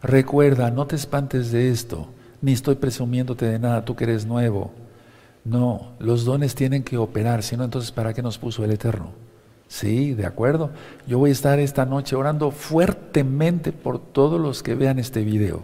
Recuerda, 0.01 0.71
no 0.71 0.87
te 0.87 0.97
espantes 0.97 1.53
de 1.53 1.71
esto, 1.71 2.09
ni 2.41 2.53
estoy 2.53 2.75
presumiéndote 2.77 3.45
de 3.45 3.59
nada, 3.59 3.85
tú 3.85 3.95
que 3.95 4.05
eres 4.05 4.25
nuevo. 4.25 4.73
No, 5.45 5.93
los 5.99 6.25
dones 6.25 6.55
tienen 6.55 6.85
que 6.85 6.97
operar, 6.97 7.43
si 7.43 7.57
no, 7.57 7.65
entonces 7.65 7.91
¿para 7.91 8.15
qué 8.15 8.23
nos 8.23 8.39
puso 8.39 8.65
el 8.65 8.71
Eterno? 8.71 9.11
Sí, 9.67 10.15
de 10.15 10.27
acuerdo. 10.27 10.71
Yo 11.07 11.19
voy 11.19 11.31
a 11.31 11.33
estar 11.33 11.59
esta 11.59 11.87
noche 11.87 12.15
orando 12.15 12.51
fuertemente 12.51 13.73
por 13.73 13.99
todos 13.99 14.41
los 14.41 14.63
que 14.63 14.75
vean 14.75 14.99
este 14.99 15.25
video 15.25 15.63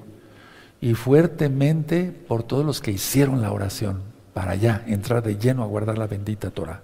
y 0.80 0.94
fuertemente 0.94 2.10
por 2.26 2.42
todos 2.42 2.64
los 2.64 2.80
que 2.80 2.90
hicieron 2.90 3.42
la 3.42 3.52
oración 3.52 4.00
para 4.32 4.54
ya 4.54 4.82
entrar 4.86 5.22
de 5.22 5.36
lleno 5.36 5.62
a 5.62 5.66
guardar 5.66 5.98
la 5.98 6.06
bendita 6.06 6.50
Torah. 6.50 6.80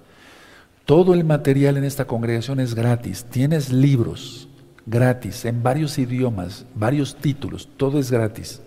Todo 0.85 1.15
el 1.15 1.25
material 1.25 1.79
en 1.79 1.85
esta 1.85 2.05
congregación 2.05 2.61
es 2.61 2.75
gratis. 2.75 3.25
Tienes 3.31 3.73
libros 3.73 4.49
gratis 4.87 5.45
en 5.47 5.63
varios 5.63 5.99
idiomas, 5.99 6.67
varios 6.75 7.17
títulos, 7.17 7.69
todo 7.77 7.99
es 7.99 8.11
gratis. 8.11 8.61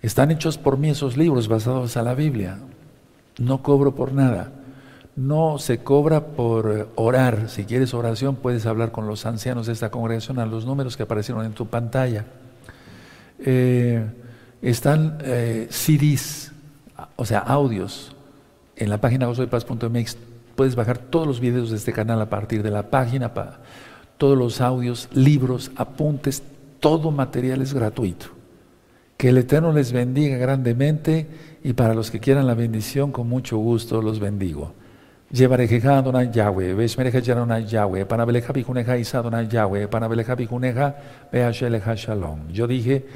Están 0.00 0.32
hechos 0.32 0.58
por 0.58 0.78
mí 0.78 0.90
esos 0.90 1.16
libros 1.16 1.46
basados 1.46 1.96
a 1.96 2.02
la 2.02 2.14
Biblia. 2.14 2.58
No 3.38 3.62
cobro 3.62 3.94
por 3.94 4.12
nada. 4.12 4.52
No 5.14 5.58
se 5.58 5.78
cobra 5.78 6.28
por 6.28 6.90
orar. 6.94 7.48
Si 7.48 7.64
quieres 7.64 7.94
oración, 7.94 8.36
puedes 8.36 8.66
hablar 8.66 8.92
con 8.92 9.06
los 9.06 9.26
ancianos 9.26 9.66
de 9.66 9.72
esta 9.72 9.90
congregación 9.90 10.38
a 10.38 10.46
los 10.46 10.64
números 10.64 10.96
que 10.96 11.02
aparecieron 11.02 11.44
en 11.44 11.52
tu 11.52 11.66
pantalla. 11.66 12.24
Eh, 13.38 14.04
están 14.62 15.18
eh, 15.22 15.66
CDs, 15.70 16.52
o 17.16 17.24
sea, 17.24 17.40
audios, 17.40 18.14
en 18.76 18.88
la 18.88 18.98
página 18.98 19.26
gozoypaz.mx 19.26 20.16
Puedes 20.54 20.74
bajar 20.74 20.98
todos 20.98 21.26
los 21.26 21.40
videos 21.40 21.70
de 21.70 21.76
este 21.76 21.92
canal 21.92 22.20
a 22.20 22.28
partir 22.28 22.62
de 22.62 22.70
la 22.70 22.90
página, 22.90 23.32
para 23.32 23.60
todos 24.18 24.36
los 24.36 24.60
audios, 24.60 25.08
libros, 25.12 25.70
apuntes, 25.76 26.42
todo 26.78 27.10
material 27.10 27.62
es 27.62 27.72
gratuito. 27.72 28.26
Que 29.16 29.30
el 29.30 29.38
Eterno 29.38 29.72
les 29.72 29.92
bendiga 29.92 30.36
grandemente 30.36 31.26
y 31.62 31.72
para 31.72 31.94
los 31.94 32.10
que 32.10 32.20
quieran 32.20 32.46
la 32.46 32.54
bendición, 32.54 33.12
con 33.12 33.28
mucho 33.28 33.58
gusto 33.58 34.02
los 34.02 34.18
bendigo. 34.20 34.74
Llevarejeja 35.30 35.98
Adonai 35.98 36.30
Yahweh, 36.30 36.74
Veshmereja 36.74 37.20
Yaronai 37.20 37.66
Yahweh, 37.66 38.04
Panabeleja 38.04 38.52
Pijuneja 38.52 38.98
Isa 38.98 39.18
Adonai 39.18 39.48
Yahweh, 39.48 39.88
Panabeleja 39.88 40.36
Pijuneja 40.36 40.96
Beasheleja 41.32 41.94
Shalom. 41.94 42.48
Yo 42.48 42.66
dije 42.66 43.06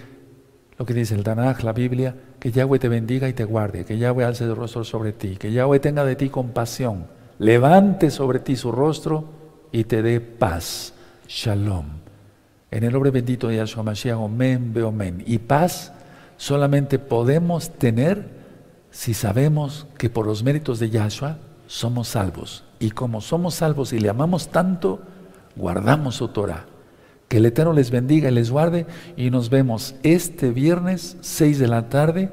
lo 0.78 0.86
que 0.86 0.94
dice 0.94 1.14
el 1.14 1.24
Tanaj, 1.24 1.62
la 1.62 1.72
Biblia, 1.72 2.14
que 2.38 2.50
Yahweh 2.50 2.78
te 2.78 2.88
bendiga 2.88 3.28
y 3.28 3.32
te 3.32 3.44
guarde, 3.44 3.84
que 3.84 3.98
Yahweh 3.98 4.24
alce 4.24 4.44
el 4.44 4.56
rostro 4.56 4.84
sobre 4.84 5.12
ti, 5.12 5.36
que 5.36 5.52
Yahweh 5.52 5.80
tenga 5.80 6.04
de 6.04 6.16
ti 6.16 6.28
compasión 6.28 7.06
levante 7.38 8.10
sobre 8.10 8.38
ti 8.40 8.56
su 8.56 8.72
rostro 8.72 9.24
y 9.72 9.84
te 9.84 10.02
dé 10.02 10.20
paz. 10.20 10.94
Shalom. 11.28 11.86
En 12.70 12.84
el 12.84 12.92
nombre 12.92 13.10
bendito 13.10 13.48
de 13.48 13.56
Yahshua 13.56 13.82
Mashiach, 13.82 14.16
Omen, 14.16 14.72
Beomen. 14.72 15.22
Y 15.26 15.38
paz 15.38 15.92
solamente 16.36 16.98
podemos 16.98 17.70
tener 17.72 18.35
si 18.96 19.12
sabemos 19.12 19.86
que 19.98 20.08
por 20.08 20.26
los 20.26 20.42
méritos 20.42 20.78
de 20.78 20.88
Yahshua 20.88 21.36
somos 21.66 22.08
salvos. 22.08 22.64
Y 22.78 22.92
como 22.92 23.20
somos 23.20 23.56
salvos 23.56 23.92
y 23.92 23.98
le 23.98 24.08
amamos 24.08 24.48
tanto, 24.48 25.02
guardamos 25.54 26.14
su 26.14 26.28
Torah. 26.28 26.64
Que 27.28 27.36
el 27.36 27.44
Eterno 27.44 27.74
les 27.74 27.90
bendiga 27.90 28.30
y 28.30 28.32
les 28.32 28.50
guarde 28.50 28.86
y 29.14 29.28
nos 29.28 29.50
vemos 29.50 29.96
este 30.02 30.50
viernes 30.50 31.18
6 31.20 31.58
de 31.58 31.68
la 31.68 31.90
tarde 31.90 32.32